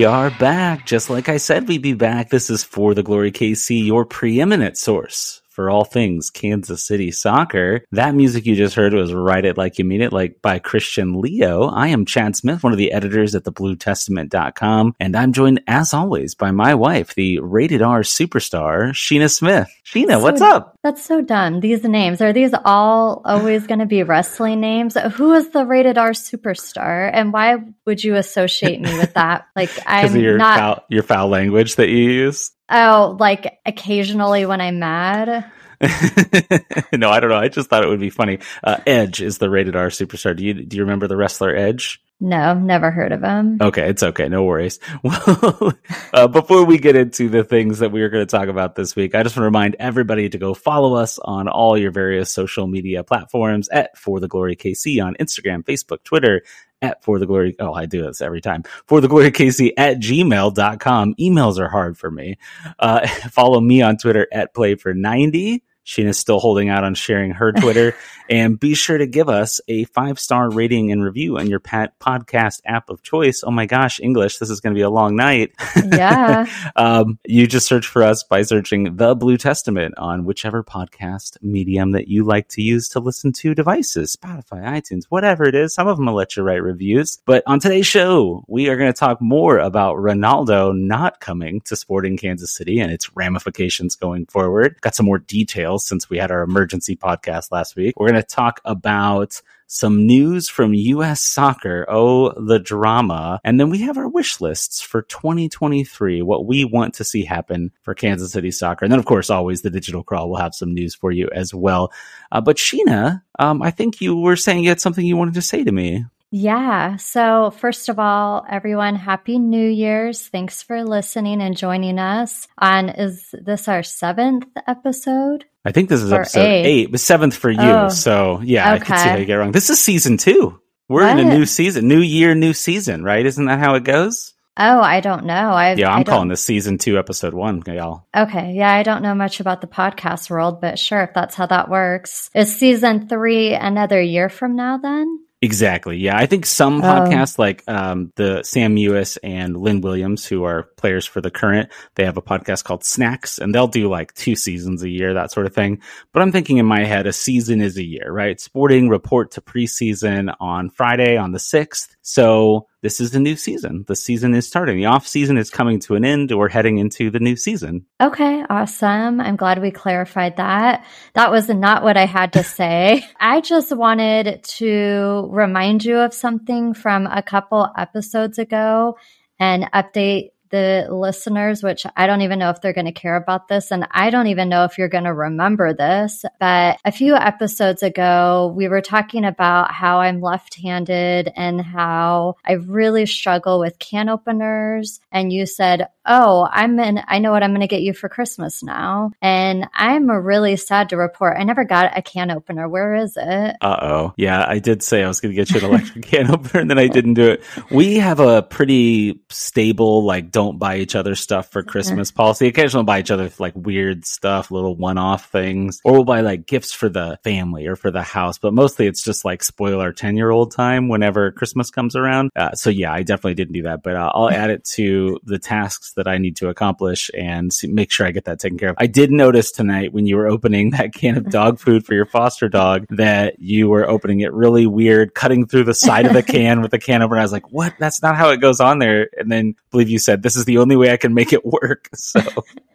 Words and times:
We 0.00 0.06
are 0.06 0.30
back. 0.30 0.86
Just 0.86 1.10
like 1.10 1.28
I 1.28 1.36
said, 1.36 1.68
we'd 1.68 1.82
be 1.82 1.92
back. 1.92 2.30
This 2.30 2.48
is 2.48 2.64
For 2.64 2.94
the 2.94 3.02
Glory 3.02 3.30
KC, 3.30 3.84
your 3.84 4.06
preeminent 4.06 4.78
source 4.78 5.39
for 5.60 5.68
all 5.68 5.84
things 5.84 6.30
Kansas 6.30 6.86
City 6.86 7.10
soccer. 7.10 7.84
That 7.92 8.14
music 8.14 8.46
you 8.46 8.56
just 8.56 8.74
heard 8.74 8.94
was 8.94 9.12
Write 9.12 9.44
It 9.44 9.58
Like 9.58 9.78
You 9.78 9.84
Mean 9.84 10.00
It, 10.00 10.10
like 10.10 10.40
by 10.40 10.58
Christian 10.58 11.20
Leo. 11.20 11.64
I 11.64 11.88
am 11.88 12.06
Chad 12.06 12.34
Smith, 12.34 12.64
one 12.64 12.72
of 12.72 12.78
the 12.78 12.92
editors 12.92 13.34
at 13.34 13.44
thebluetestament.com, 13.44 14.94
and 14.98 15.14
I'm 15.14 15.34
joined 15.34 15.62
as 15.66 15.92
always 15.92 16.34
by 16.34 16.50
my 16.50 16.74
wife, 16.74 17.14
the 17.14 17.40
rated 17.40 17.82
R 17.82 18.00
superstar, 18.00 18.92
Sheena 18.92 19.30
Smith. 19.30 19.68
Sheena, 19.84 20.12
so, 20.12 20.20
what's 20.20 20.40
up? 20.40 20.76
That's 20.82 21.04
so 21.04 21.20
dumb. 21.20 21.60
These 21.60 21.84
names, 21.84 22.22
are 22.22 22.32
these 22.32 22.54
all 22.64 23.20
always 23.26 23.66
going 23.66 23.80
to 23.80 23.86
be 23.86 24.02
wrestling 24.02 24.60
names? 24.60 24.96
Who 24.96 25.34
is 25.34 25.50
the 25.50 25.66
rated 25.66 25.98
R 25.98 26.12
superstar 26.12 27.10
and 27.12 27.34
why 27.34 27.56
would 27.84 28.02
you 28.02 28.14
associate 28.14 28.80
me 28.80 28.96
with 28.96 29.12
that? 29.12 29.46
Like 29.54 29.70
I'm 29.86 30.16
your 30.16 30.38
not 30.38 30.58
foul, 30.58 30.84
your 30.88 31.02
foul 31.02 31.28
language 31.28 31.76
that 31.76 31.90
you 31.90 31.98
use. 31.98 32.50
Oh, 32.70 33.16
like 33.18 33.58
occasionally 33.66 34.46
when 34.46 34.60
I'm 34.60 34.78
mad. 34.78 35.50
no, 36.92 37.08
I 37.10 37.20
don't 37.20 37.30
know. 37.30 37.38
I 37.38 37.48
just 37.48 37.70
thought 37.70 37.82
it 37.82 37.88
would 37.88 38.00
be 38.00 38.10
funny. 38.10 38.38
Uh, 38.62 38.78
Edge 38.86 39.22
is 39.22 39.38
the 39.38 39.48
rated 39.48 39.76
R 39.76 39.88
superstar. 39.88 40.36
Do 40.36 40.44
you 40.44 40.54
do 40.54 40.76
you 40.76 40.82
remember 40.82 41.08
the 41.08 41.16
wrestler 41.16 41.54
Edge? 41.54 42.02
No, 42.22 42.52
never 42.52 42.90
heard 42.90 43.12
of 43.12 43.22
him. 43.22 43.56
Okay, 43.62 43.88
it's 43.88 44.02
okay. 44.02 44.28
No 44.28 44.44
worries. 44.44 44.78
Well, 45.02 45.72
uh, 46.12 46.28
before 46.28 46.66
we 46.66 46.76
get 46.76 46.94
into 46.94 47.30
the 47.30 47.42
things 47.42 47.78
that 47.78 47.92
we 47.92 48.02
are 48.02 48.10
going 48.10 48.26
to 48.26 48.30
talk 48.30 48.48
about 48.48 48.74
this 48.74 48.94
week, 48.94 49.14
I 49.14 49.22
just 49.22 49.34
want 49.36 49.44
to 49.44 49.46
remind 49.46 49.76
everybody 49.78 50.28
to 50.28 50.36
go 50.36 50.52
follow 50.52 50.94
us 50.96 51.18
on 51.18 51.48
all 51.48 51.78
your 51.78 51.90
various 51.90 52.30
social 52.30 52.66
media 52.66 53.02
platforms 53.02 53.70
at 53.70 53.96
For 53.96 54.20
the 54.20 54.28
Glory 54.28 54.56
KC 54.56 55.02
on 55.02 55.14
Instagram, 55.14 55.64
Facebook, 55.64 56.04
Twitter, 56.04 56.42
at 56.82 57.02
for 57.04 57.18
the 57.18 57.26
glory. 57.26 57.56
Oh, 57.58 57.72
I 57.72 57.86
do 57.86 58.02
this 58.02 58.20
every 58.20 58.40
time. 58.40 58.62
For 58.86 59.00
the 59.00 59.08
glory 59.08 59.30
KC 59.30 59.72
at 59.76 59.98
gmail.com. 59.98 61.14
Emails 61.14 61.58
are 61.58 61.68
hard 61.68 61.98
for 61.98 62.10
me. 62.10 62.38
Uh, 62.78 63.06
follow 63.30 63.60
me 63.60 63.82
on 63.82 63.96
Twitter 63.96 64.26
at 64.32 64.54
play 64.54 64.74
for 64.74 64.94
90. 64.94 65.62
Sheena's 65.90 66.18
still 66.18 66.38
holding 66.38 66.68
out 66.68 66.84
on 66.84 66.94
sharing 66.94 67.32
her 67.32 67.50
Twitter. 67.50 67.96
and 68.30 68.58
be 68.60 68.74
sure 68.74 68.96
to 68.96 69.08
give 69.08 69.28
us 69.28 69.60
a 69.66 69.84
five 69.86 70.20
star 70.20 70.48
rating 70.48 70.92
and 70.92 71.02
review 71.02 71.36
on 71.36 71.48
your 71.48 71.58
pat- 71.58 71.98
podcast 71.98 72.60
app 72.64 72.88
of 72.88 73.02
choice. 73.02 73.42
Oh 73.44 73.50
my 73.50 73.66
gosh, 73.66 73.98
English. 73.98 74.38
This 74.38 74.50
is 74.50 74.60
going 74.60 74.72
to 74.72 74.78
be 74.78 74.82
a 74.82 74.90
long 74.90 75.16
night. 75.16 75.52
Yeah. 75.84 76.46
um, 76.76 77.18
you 77.26 77.48
just 77.48 77.66
search 77.66 77.88
for 77.88 78.04
us 78.04 78.22
by 78.22 78.42
searching 78.42 78.96
The 78.96 79.16
Blue 79.16 79.36
Testament 79.36 79.94
on 79.98 80.24
whichever 80.24 80.62
podcast 80.62 81.42
medium 81.42 81.90
that 81.90 82.06
you 82.06 82.22
like 82.22 82.48
to 82.50 82.62
use 82.62 82.88
to 82.90 83.00
listen 83.00 83.32
to 83.32 83.52
devices, 83.52 84.16
Spotify, 84.16 84.62
iTunes, 84.64 85.06
whatever 85.08 85.44
it 85.44 85.56
is. 85.56 85.74
Some 85.74 85.88
of 85.88 85.96
them 85.96 86.06
will 86.06 86.14
let 86.14 86.36
you 86.36 86.44
write 86.44 86.62
reviews. 86.62 87.18
But 87.26 87.42
on 87.46 87.58
today's 87.58 87.88
show, 87.88 88.44
we 88.46 88.68
are 88.68 88.76
going 88.76 88.92
to 88.92 88.98
talk 88.98 89.20
more 89.20 89.58
about 89.58 89.96
Ronaldo 89.96 90.78
not 90.78 91.18
coming 91.18 91.62
to 91.62 91.74
Sporting 91.74 92.16
Kansas 92.16 92.54
City 92.54 92.78
and 92.78 92.92
its 92.92 93.16
ramifications 93.16 93.96
going 93.96 94.26
forward. 94.26 94.76
Got 94.82 94.94
some 94.94 95.06
more 95.06 95.18
details 95.18 95.79
since 95.80 96.08
we 96.08 96.18
had 96.18 96.30
our 96.30 96.42
emergency 96.42 96.96
podcast 96.96 97.50
last 97.50 97.76
week. 97.76 97.98
We're 97.98 98.08
going 98.08 98.20
to 98.20 98.26
talk 98.26 98.60
about 98.64 99.40
some 99.66 100.04
news 100.04 100.48
from 100.48 100.74
U.S. 100.74 101.22
soccer. 101.22 101.86
Oh, 101.88 102.32
the 102.32 102.58
drama. 102.58 103.40
And 103.44 103.60
then 103.60 103.70
we 103.70 103.78
have 103.82 103.98
our 103.98 104.08
wish 104.08 104.40
lists 104.40 104.80
for 104.80 105.02
2023, 105.02 106.22
what 106.22 106.44
we 106.44 106.64
want 106.64 106.94
to 106.94 107.04
see 107.04 107.24
happen 107.24 107.70
for 107.82 107.94
Kansas 107.94 108.32
City 108.32 108.50
soccer. 108.50 108.84
And 108.84 108.90
then, 108.90 108.98
of 108.98 109.06
course, 109.06 109.30
always 109.30 109.62
the 109.62 109.70
digital 109.70 110.02
crawl 110.02 110.28
will 110.28 110.36
have 110.36 110.56
some 110.56 110.74
news 110.74 110.96
for 110.96 111.12
you 111.12 111.28
as 111.32 111.54
well. 111.54 111.92
Uh, 112.32 112.40
but 112.40 112.56
Sheena, 112.56 113.22
um, 113.38 113.62
I 113.62 113.70
think 113.70 114.00
you 114.00 114.16
were 114.16 114.36
saying 114.36 114.64
you 114.64 114.70
had 114.70 114.80
something 114.80 115.06
you 115.06 115.16
wanted 115.16 115.34
to 115.34 115.42
say 115.42 115.62
to 115.62 115.72
me. 115.72 116.04
Yeah. 116.32 116.96
So, 116.96 117.50
first 117.50 117.88
of 117.88 117.98
all, 117.98 118.46
everyone, 118.48 118.94
happy 118.94 119.38
New 119.38 119.68
Year's. 119.68 120.28
Thanks 120.28 120.62
for 120.62 120.84
listening 120.84 121.42
and 121.42 121.56
joining 121.56 121.98
us 121.98 122.46
on 122.56 122.88
is 122.88 123.32
this 123.32 123.66
our 123.66 123.82
seventh 123.82 124.46
episode? 124.66 125.44
I 125.64 125.72
think 125.72 125.88
this 125.88 126.02
is 126.02 126.12
or 126.12 126.22
episode 126.22 126.40
eight, 126.40 126.64
eight 126.64 126.90
but 126.90 127.00
seventh 127.00 127.36
for 127.36 127.50
you. 127.50 127.60
Oh, 127.60 127.88
so, 127.88 128.40
yeah, 128.42 128.74
okay. 128.74 128.82
I 128.82 128.84
can 128.84 128.98
see 128.98 129.08
how 129.08 129.16
you 129.16 129.24
get 129.26 129.34
wrong. 129.34 129.52
This 129.52 129.70
is 129.70 129.80
season 129.80 130.16
two. 130.16 130.60
We're 130.88 131.02
what? 131.02 131.18
in 131.18 131.28
a 131.28 131.34
new 131.34 131.46
season, 131.46 131.86
new 131.86 132.00
year, 132.00 132.34
new 132.34 132.52
season, 132.52 133.04
right? 133.04 133.24
Isn't 133.24 133.44
that 133.44 133.58
how 133.58 133.74
it 133.74 133.84
goes? 133.84 134.34
Oh, 134.56 134.80
I 134.80 135.00
don't 135.00 135.24
know. 135.24 135.52
I 135.52 135.74
yeah, 135.74 135.92
I'm 135.92 136.04
calling 136.04 136.28
this 136.28 136.44
season 136.44 136.78
two, 136.78 136.98
episode 136.98 137.32
one, 137.32 137.62
y'all. 137.66 138.06
Okay, 138.14 138.52
yeah, 138.54 138.72
I 138.72 138.82
don't 138.82 139.02
know 139.02 139.14
much 139.14 139.40
about 139.40 139.60
the 139.60 139.66
podcast 139.66 140.28
world, 140.28 140.60
but 140.60 140.78
sure, 140.78 141.02
if 141.02 141.14
that's 141.14 141.34
how 141.34 141.46
that 141.46 141.70
works, 141.70 142.30
is 142.34 142.54
season 142.54 143.08
three 143.08 143.54
another 143.54 144.00
year 144.00 144.28
from 144.28 144.56
now? 144.56 144.78
Then 144.78 145.20
Exactly. 145.42 145.96
Yeah. 145.96 146.16
I 146.16 146.26
think 146.26 146.44
some 146.44 146.82
oh. 146.82 146.84
podcasts 146.84 147.38
like 147.38 147.64
um, 147.66 148.12
the 148.16 148.42
Sam 148.42 148.76
Mewis 148.76 149.16
and 149.22 149.56
Lynn 149.56 149.80
Williams, 149.80 150.26
who 150.26 150.44
are 150.44 150.68
players 150.80 151.06
for 151.06 151.20
the 151.20 151.30
current, 151.30 151.70
they 151.94 152.04
have 152.04 152.16
a 152.16 152.22
podcast 152.22 152.64
called 152.64 152.84
Snacks 152.84 153.38
and 153.38 153.54
they'll 153.54 153.68
do 153.68 153.88
like 153.88 154.14
two 154.14 154.34
seasons 154.34 154.82
a 154.82 154.88
year, 154.88 155.14
that 155.14 155.30
sort 155.30 155.46
of 155.46 155.54
thing. 155.54 155.80
But 156.12 156.22
I'm 156.22 156.32
thinking 156.32 156.58
in 156.58 156.66
my 156.66 156.84
head, 156.84 157.06
a 157.06 157.12
season 157.12 157.60
is 157.60 157.76
a 157.76 157.84
year, 157.84 158.10
right? 158.10 158.40
Sporting 158.40 158.88
report 158.88 159.32
to 159.32 159.40
preseason 159.40 160.34
on 160.40 160.70
Friday 160.70 161.16
on 161.16 161.32
the 161.32 161.38
6th. 161.38 161.88
So 162.02 162.66
this 162.82 163.00
is 163.00 163.10
the 163.10 163.20
new 163.20 163.36
season. 163.36 163.84
The 163.86 163.96
season 163.96 164.34
is 164.34 164.46
starting. 164.46 164.78
The 164.78 164.86
off 164.86 165.06
season 165.06 165.36
is 165.36 165.50
coming 165.50 165.80
to 165.80 165.96
an 165.96 166.04
end. 166.04 166.30
We're 166.30 166.48
heading 166.48 166.78
into 166.78 167.10
the 167.10 167.20
new 167.20 167.36
season. 167.36 167.84
Okay, 168.00 168.42
awesome. 168.48 169.20
I'm 169.20 169.36
glad 169.36 169.60
we 169.60 169.70
clarified 169.70 170.38
that. 170.38 170.84
That 171.14 171.30
was 171.30 171.48
not 171.48 171.82
what 171.82 171.98
I 171.98 172.06
had 172.06 172.32
to 172.34 172.42
say. 172.42 173.04
I 173.20 173.42
just 173.42 173.76
wanted 173.76 174.42
to 174.44 175.28
remind 175.30 175.84
you 175.84 175.98
of 175.98 176.14
something 176.14 176.72
from 176.72 177.06
a 177.06 177.22
couple 177.22 177.68
episodes 177.76 178.38
ago 178.38 178.96
and 179.38 179.70
update 179.72 180.30
the 180.50 180.86
listeners, 180.90 181.62
which 181.62 181.86
I 181.96 182.06
don't 182.06 182.22
even 182.22 182.38
know 182.38 182.50
if 182.50 182.60
they're 182.60 182.72
going 182.72 182.86
to 182.86 182.92
care 182.92 183.16
about 183.16 183.48
this. 183.48 183.70
And 183.70 183.86
I 183.90 184.10
don't 184.10 184.28
even 184.28 184.48
know 184.48 184.64
if 184.64 184.78
you're 184.78 184.88
going 184.88 185.04
to 185.04 185.14
remember 185.14 185.72
this. 185.72 186.24
But 186.38 186.78
a 186.84 186.92
few 186.92 187.14
episodes 187.14 187.82
ago, 187.82 188.52
we 188.56 188.68
were 188.68 188.80
talking 188.80 189.24
about 189.24 189.72
how 189.72 190.00
I'm 190.00 190.20
left 190.20 190.54
handed 190.60 191.32
and 191.36 191.60
how 191.60 192.36
I 192.44 192.52
really 192.52 193.06
struggle 193.06 193.58
with 193.58 193.78
can 193.78 194.08
openers. 194.08 195.00
And 195.12 195.32
you 195.32 195.46
said, 195.46 195.88
Oh, 196.06 196.48
I'm 196.50 196.78
in, 196.80 197.00
I 197.06 197.18
know 197.18 197.30
what 197.30 197.42
I'm 197.42 197.50
going 197.50 197.60
to 197.60 197.66
get 197.66 197.82
you 197.82 197.92
for 197.92 198.08
Christmas 198.08 198.62
now. 198.62 199.12
And 199.20 199.68
I'm 199.74 200.10
really 200.10 200.56
sad 200.56 200.88
to 200.88 200.96
report 200.96 201.36
I 201.38 201.44
never 201.44 201.64
got 201.64 201.96
a 201.96 202.02
can 202.02 202.30
opener. 202.30 202.68
Where 202.68 202.94
is 202.94 203.16
it? 203.16 203.56
Uh 203.60 203.76
oh. 203.82 204.14
Yeah, 204.16 204.44
I 204.46 204.58
did 204.58 204.82
say 204.82 205.04
I 205.04 205.08
was 205.08 205.20
going 205.20 205.34
to 205.34 205.36
get 205.36 205.50
you 205.50 205.60
an 205.60 205.72
electric 205.72 206.04
can 206.06 206.30
opener 206.30 206.60
and 206.60 206.70
then 206.70 206.78
I 206.78 206.88
didn't 206.88 207.14
do 207.14 207.30
it. 207.30 207.42
We 207.70 207.96
have 207.96 208.18
a 208.18 208.42
pretty 208.42 209.20
stable, 209.28 210.04
like, 210.04 210.30
don't 210.40 210.58
buy 210.58 210.78
each 210.78 210.94
other 210.94 211.14
stuff 211.14 211.50
for 211.50 211.62
Christmas 211.62 212.10
policy. 212.10 212.48
Occasionally 212.48 212.80
we'll 212.80 212.86
buy 212.86 213.00
each 213.00 213.10
other 213.10 213.30
like 213.38 213.52
weird 213.54 214.06
stuff, 214.06 214.50
little 214.50 214.74
one 214.74 214.96
off 214.96 215.30
things, 215.30 215.82
or 215.84 215.92
we'll 215.92 216.04
buy 216.04 216.22
like 216.22 216.46
gifts 216.46 216.72
for 216.72 216.88
the 216.88 217.18
family 217.22 217.66
or 217.66 217.76
for 217.76 217.90
the 217.90 218.02
house. 218.02 218.38
But 218.38 218.54
mostly 218.54 218.86
it's 218.86 219.02
just 219.02 219.22
like 219.22 219.42
spoil 219.42 219.82
our 219.82 219.92
10 219.92 220.16
year 220.16 220.30
old 220.30 220.54
time 220.54 220.88
whenever 220.88 221.30
Christmas 221.30 221.70
comes 221.70 221.94
around. 221.94 222.30
Uh, 222.34 222.52
so 222.52 222.70
yeah, 222.70 222.90
I 222.90 223.02
definitely 223.02 223.34
didn't 223.34 223.52
do 223.52 223.62
that, 223.64 223.82
but 223.82 223.96
uh, 223.96 224.10
I'll 224.14 224.30
add 224.30 224.48
it 224.48 224.64
to 224.76 225.18
the 225.24 225.38
tasks 225.38 225.92
that 225.96 226.08
I 226.08 226.16
need 226.16 226.36
to 226.36 226.48
accomplish 226.48 227.10
and 227.14 227.52
see, 227.52 227.68
make 227.68 227.92
sure 227.92 228.06
I 228.06 228.10
get 228.10 228.24
that 228.24 228.40
taken 228.40 228.58
care 228.58 228.70
of. 228.70 228.76
I 228.78 228.86
did 228.86 229.10
notice 229.10 229.52
tonight 229.52 229.92
when 229.92 230.06
you 230.06 230.16
were 230.16 230.26
opening 230.26 230.70
that 230.80 230.94
can 230.94 231.18
of 231.18 231.28
dog 231.28 231.58
food 231.58 231.84
for 231.84 231.92
your 231.92 232.06
foster 232.06 232.48
dog 232.48 232.86
that 232.88 233.38
you 233.38 233.68
were 233.68 233.86
opening 233.86 234.20
it 234.20 234.32
really 234.32 234.66
weird, 234.66 235.14
cutting 235.14 235.46
through 235.46 235.64
the 235.64 235.74
side 235.74 236.06
of 236.06 236.14
the 236.14 236.22
can 236.34 236.62
with 236.62 236.70
the 236.70 236.78
can 236.78 237.02
opener. 237.02 237.18
I 237.18 237.22
was 237.22 237.32
like, 237.32 237.52
what? 237.52 237.74
That's 237.78 238.02
not 238.02 238.16
how 238.16 238.30
it 238.30 238.40
goes 238.40 238.58
on 238.58 238.78
there. 238.78 239.10
And 239.18 239.30
then 239.30 239.54
I 239.58 239.62
believe 239.70 239.90
you 239.90 239.98
said, 239.98 240.22
this 240.22 240.29
is 240.36 240.44
the 240.44 240.58
only 240.58 240.76
way 240.76 240.92
I 240.92 240.96
can 240.96 241.14
make 241.14 241.32
it 241.32 241.44
work. 241.44 241.88
So 242.00 242.20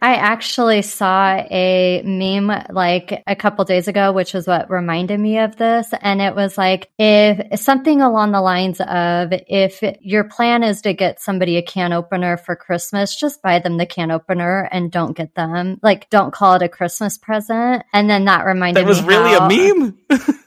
I 0.00 0.14
actually 0.14 0.80
saw 0.82 1.34
a 1.50 2.00
meme 2.04 2.64
like 2.70 3.22
a 3.26 3.36
couple 3.36 3.64
days 3.64 3.86
ago, 3.86 4.12
which 4.12 4.32
was 4.32 4.46
what 4.46 4.70
reminded 4.70 5.18
me 5.20 5.38
of 5.38 5.56
this. 5.56 5.92
And 6.00 6.22
it 6.22 6.34
was 6.34 6.56
like, 6.56 6.90
if 6.98 7.60
something 7.60 8.00
along 8.00 8.32
the 8.32 8.40
lines 8.40 8.80
of, 8.80 9.32
if 9.32 9.82
your 10.00 10.24
plan 10.24 10.62
is 10.62 10.80
to 10.82 10.94
get 10.94 11.20
somebody 11.20 11.56
a 11.56 11.62
can 11.62 11.92
opener 11.92 12.36
for 12.36 12.56
Christmas, 12.56 13.14
just 13.14 13.42
buy 13.42 13.58
them 13.58 13.76
the 13.76 13.84
can 13.84 14.10
opener 14.10 14.68
and 14.70 14.90
don't 14.90 15.16
get 15.16 15.34
them, 15.34 15.78
like, 15.82 16.08
don't 16.08 16.32
call 16.32 16.54
it 16.54 16.62
a 16.62 16.68
Christmas 16.68 17.18
present. 17.18 17.82
And 17.92 18.08
then 18.08 18.24
that 18.26 18.46
reminded 18.46 18.80
me. 18.80 18.84
That 18.84 18.88
was 18.88 19.02
me 19.02 19.08
really 19.08 19.32
how, 19.32 19.46
a 19.46 19.48
meme? 19.48 19.98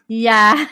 yeah. 0.07 0.67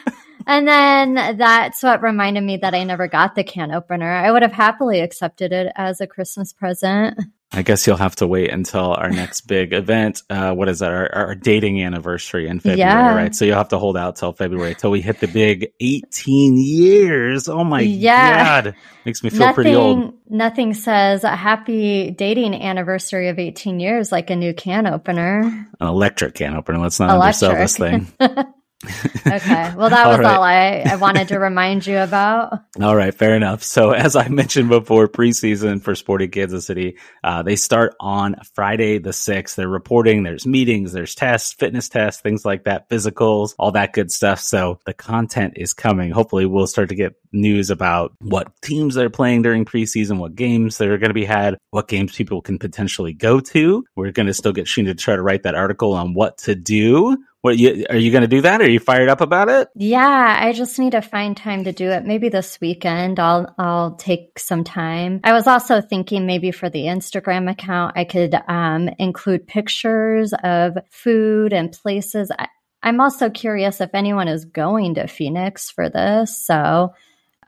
And 0.47 0.65
then 0.65 1.37
that's 1.37 1.83
what 1.83 2.01
reminded 2.01 2.41
me 2.41 2.55
that 2.57 2.73
I 2.73 2.85
never 2.85 3.09
got 3.09 3.35
the 3.35 3.43
can 3.43 3.71
opener. 3.71 4.09
I 4.09 4.31
would 4.31 4.43
have 4.43 4.53
happily 4.53 5.01
accepted 5.01 5.51
it 5.51 5.73
as 5.75 5.99
a 5.99 6.07
Christmas 6.07 6.53
present. 6.53 7.19
I 7.51 7.63
guess 7.63 7.85
you'll 7.85 7.97
have 7.97 8.15
to 8.17 8.27
wait 8.27 8.51
until 8.51 8.93
our 8.93 9.09
next 9.09 9.41
big 9.41 9.73
event. 9.73 10.21
Uh, 10.29 10.53
what 10.53 10.69
is 10.69 10.79
that? 10.79 10.91
Our, 10.91 11.13
our, 11.13 11.35
dating 11.35 11.81
anniversary 11.81 12.47
in 12.47 12.59
February, 12.59 12.79
yeah. 12.79 13.15
right? 13.15 13.33
So 13.33 13.45
you'll 13.45 13.57
have 13.57 13.69
to 13.69 13.79
hold 13.79 13.95
out 13.95 14.17
till 14.17 14.33
February 14.33 14.75
till 14.75 14.91
we 14.91 15.01
hit 15.01 15.21
the 15.21 15.27
big 15.27 15.71
18 15.79 16.57
years. 16.57 17.47
Oh 17.47 17.63
my 17.63 17.81
yeah. 17.81 18.63
God. 18.63 18.75
Makes 19.05 19.23
me 19.23 19.29
feel 19.29 19.39
nothing, 19.39 19.53
pretty 19.55 19.75
old. 19.75 20.13
Nothing 20.29 20.73
says 20.73 21.23
a 21.23 21.35
happy 21.35 22.11
dating 22.11 22.53
anniversary 22.53 23.29
of 23.29 23.39
18 23.39 23.79
years 23.79 24.11
like 24.11 24.29
a 24.29 24.35
new 24.35 24.53
can 24.53 24.85
opener. 24.85 25.39
An 25.79 25.87
electric 25.87 26.35
can 26.35 26.53
opener. 26.53 26.79
Let's 26.79 26.99
not 26.99 27.15
electric. 27.15 27.49
undersell 27.49 27.55
this 27.55 27.77
thing. 27.77 28.53
okay. 28.85 29.73
Well, 29.75 29.89
that 29.89 30.07
was 30.07 30.17
all, 30.17 30.19
right. 30.19 30.25
all 30.25 30.43
I, 30.43 30.83
I 30.85 30.95
wanted 30.97 31.29
to 31.29 31.39
remind 31.39 31.87
you 31.87 31.97
about. 31.97 32.61
All 32.81 32.95
right. 32.95 33.13
Fair 33.13 33.35
enough. 33.35 33.63
So, 33.63 33.91
as 33.91 34.15
I 34.15 34.27
mentioned 34.27 34.69
before, 34.69 35.07
preseason 35.07 35.81
for 35.81 35.95
Sporting 35.95 36.29
Kansas 36.29 36.65
City, 36.65 36.97
uh, 37.23 37.41
they 37.41 37.55
start 37.55 37.95
on 37.99 38.35
Friday 38.53 38.99
the 38.99 39.09
6th. 39.09 39.55
They're 39.55 39.67
reporting, 39.67 40.23
there's 40.23 40.45
meetings, 40.45 40.93
there's 40.93 41.15
tests, 41.15 41.53
fitness 41.53 41.89
tests, 41.89 42.21
things 42.21 42.45
like 42.45 42.65
that, 42.65 42.87
physicals, 42.89 43.55
all 43.57 43.71
that 43.71 43.93
good 43.93 44.11
stuff. 44.11 44.39
So, 44.39 44.79
the 44.85 44.93
content 44.93 45.53
is 45.55 45.73
coming. 45.73 46.11
Hopefully, 46.11 46.45
we'll 46.45 46.67
start 46.67 46.89
to 46.89 46.95
get 46.95 47.15
news 47.31 47.71
about 47.71 48.13
what 48.21 48.51
teams 48.61 48.95
they're 48.95 49.09
playing 49.09 49.41
during 49.41 49.65
preseason, 49.65 50.19
what 50.19 50.35
games 50.35 50.77
that 50.77 50.87
are 50.87 50.97
going 50.97 51.09
to 51.09 51.15
be 51.15 51.25
had, 51.25 51.57
what 51.71 51.87
games 51.87 52.15
people 52.15 52.41
can 52.41 52.59
potentially 52.59 53.13
go 53.13 53.39
to. 53.39 53.83
We're 53.95 54.11
going 54.11 54.27
to 54.27 54.33
still 54.33 54.53
get 54.53 54.67
Sheena 54.67 54.87
to 54.87 54.95
try 54.95 55.15
to 55.15 55.21
write 55.21 55.43
that 55.43 55.55
article 55.55 55.93
on 55.93 56.13
what 56.13 56.37
to 56.39 56.55
do 56.55 57.17
what 57.41 57.57
you 57.57 57.85
are 57.89 57.97
you 57.97 58.11
going 58.11 58.23
to 58.23 58.27
do 58.27 58.41
that? 58.41 58.61
Are 58.61 58.69
you 58.69 58.79
fired 58.79 59.09
up 59.09 59.21
about 59.21 59.49
it? 59.49 59.69
Yeah, 59.75 60.37
I 60.39 60.53
just 60.53 60.77
need 60.79 60.91
to 60.91 61.01
find 61.01 61.37
time 61.37 61.63
to 61.65 61.71
do 61.71 61.89
it. 61.91 62.05
Maybe 62.05 62.29
this 62.29 62.59
weekend 62.59 63.19
I'll 63.19 63.53
I'll 63.57 63.95
take 63.95 64.39
some 64.39 64.63
time. 64.63 65.21
I 65.23 65.33
was 65.33 65.47
also 65.47 65.81
thinking 65.81 66.25
maybe 66.25 66.51
for 66.51 66.69
the 66.69 66.85
Instagram 66.85 67.49
account 67.49 67.93
I 67.95 68.05
could 68.05 68.35
um, 68.47 68.89
include 68.99 69.47
pictures 69.47 70.33
of 70.43 70.77
food 70.89 71.53
and 71.53 71.71
places. 71.71 72.31
I, 72.37 72.47
I'm 72.83 73.01
also 73.01 73.29
curious 73.29 73.81
if 73.81 73.91
anyone 73.93 74.27
is 74.27 74.45
going 74.45 74.95
to 74.95 75.07
Phoenix 75.07 75.69
for 75.69 75.89
this. 75.89 76.37
So 76.45 76.93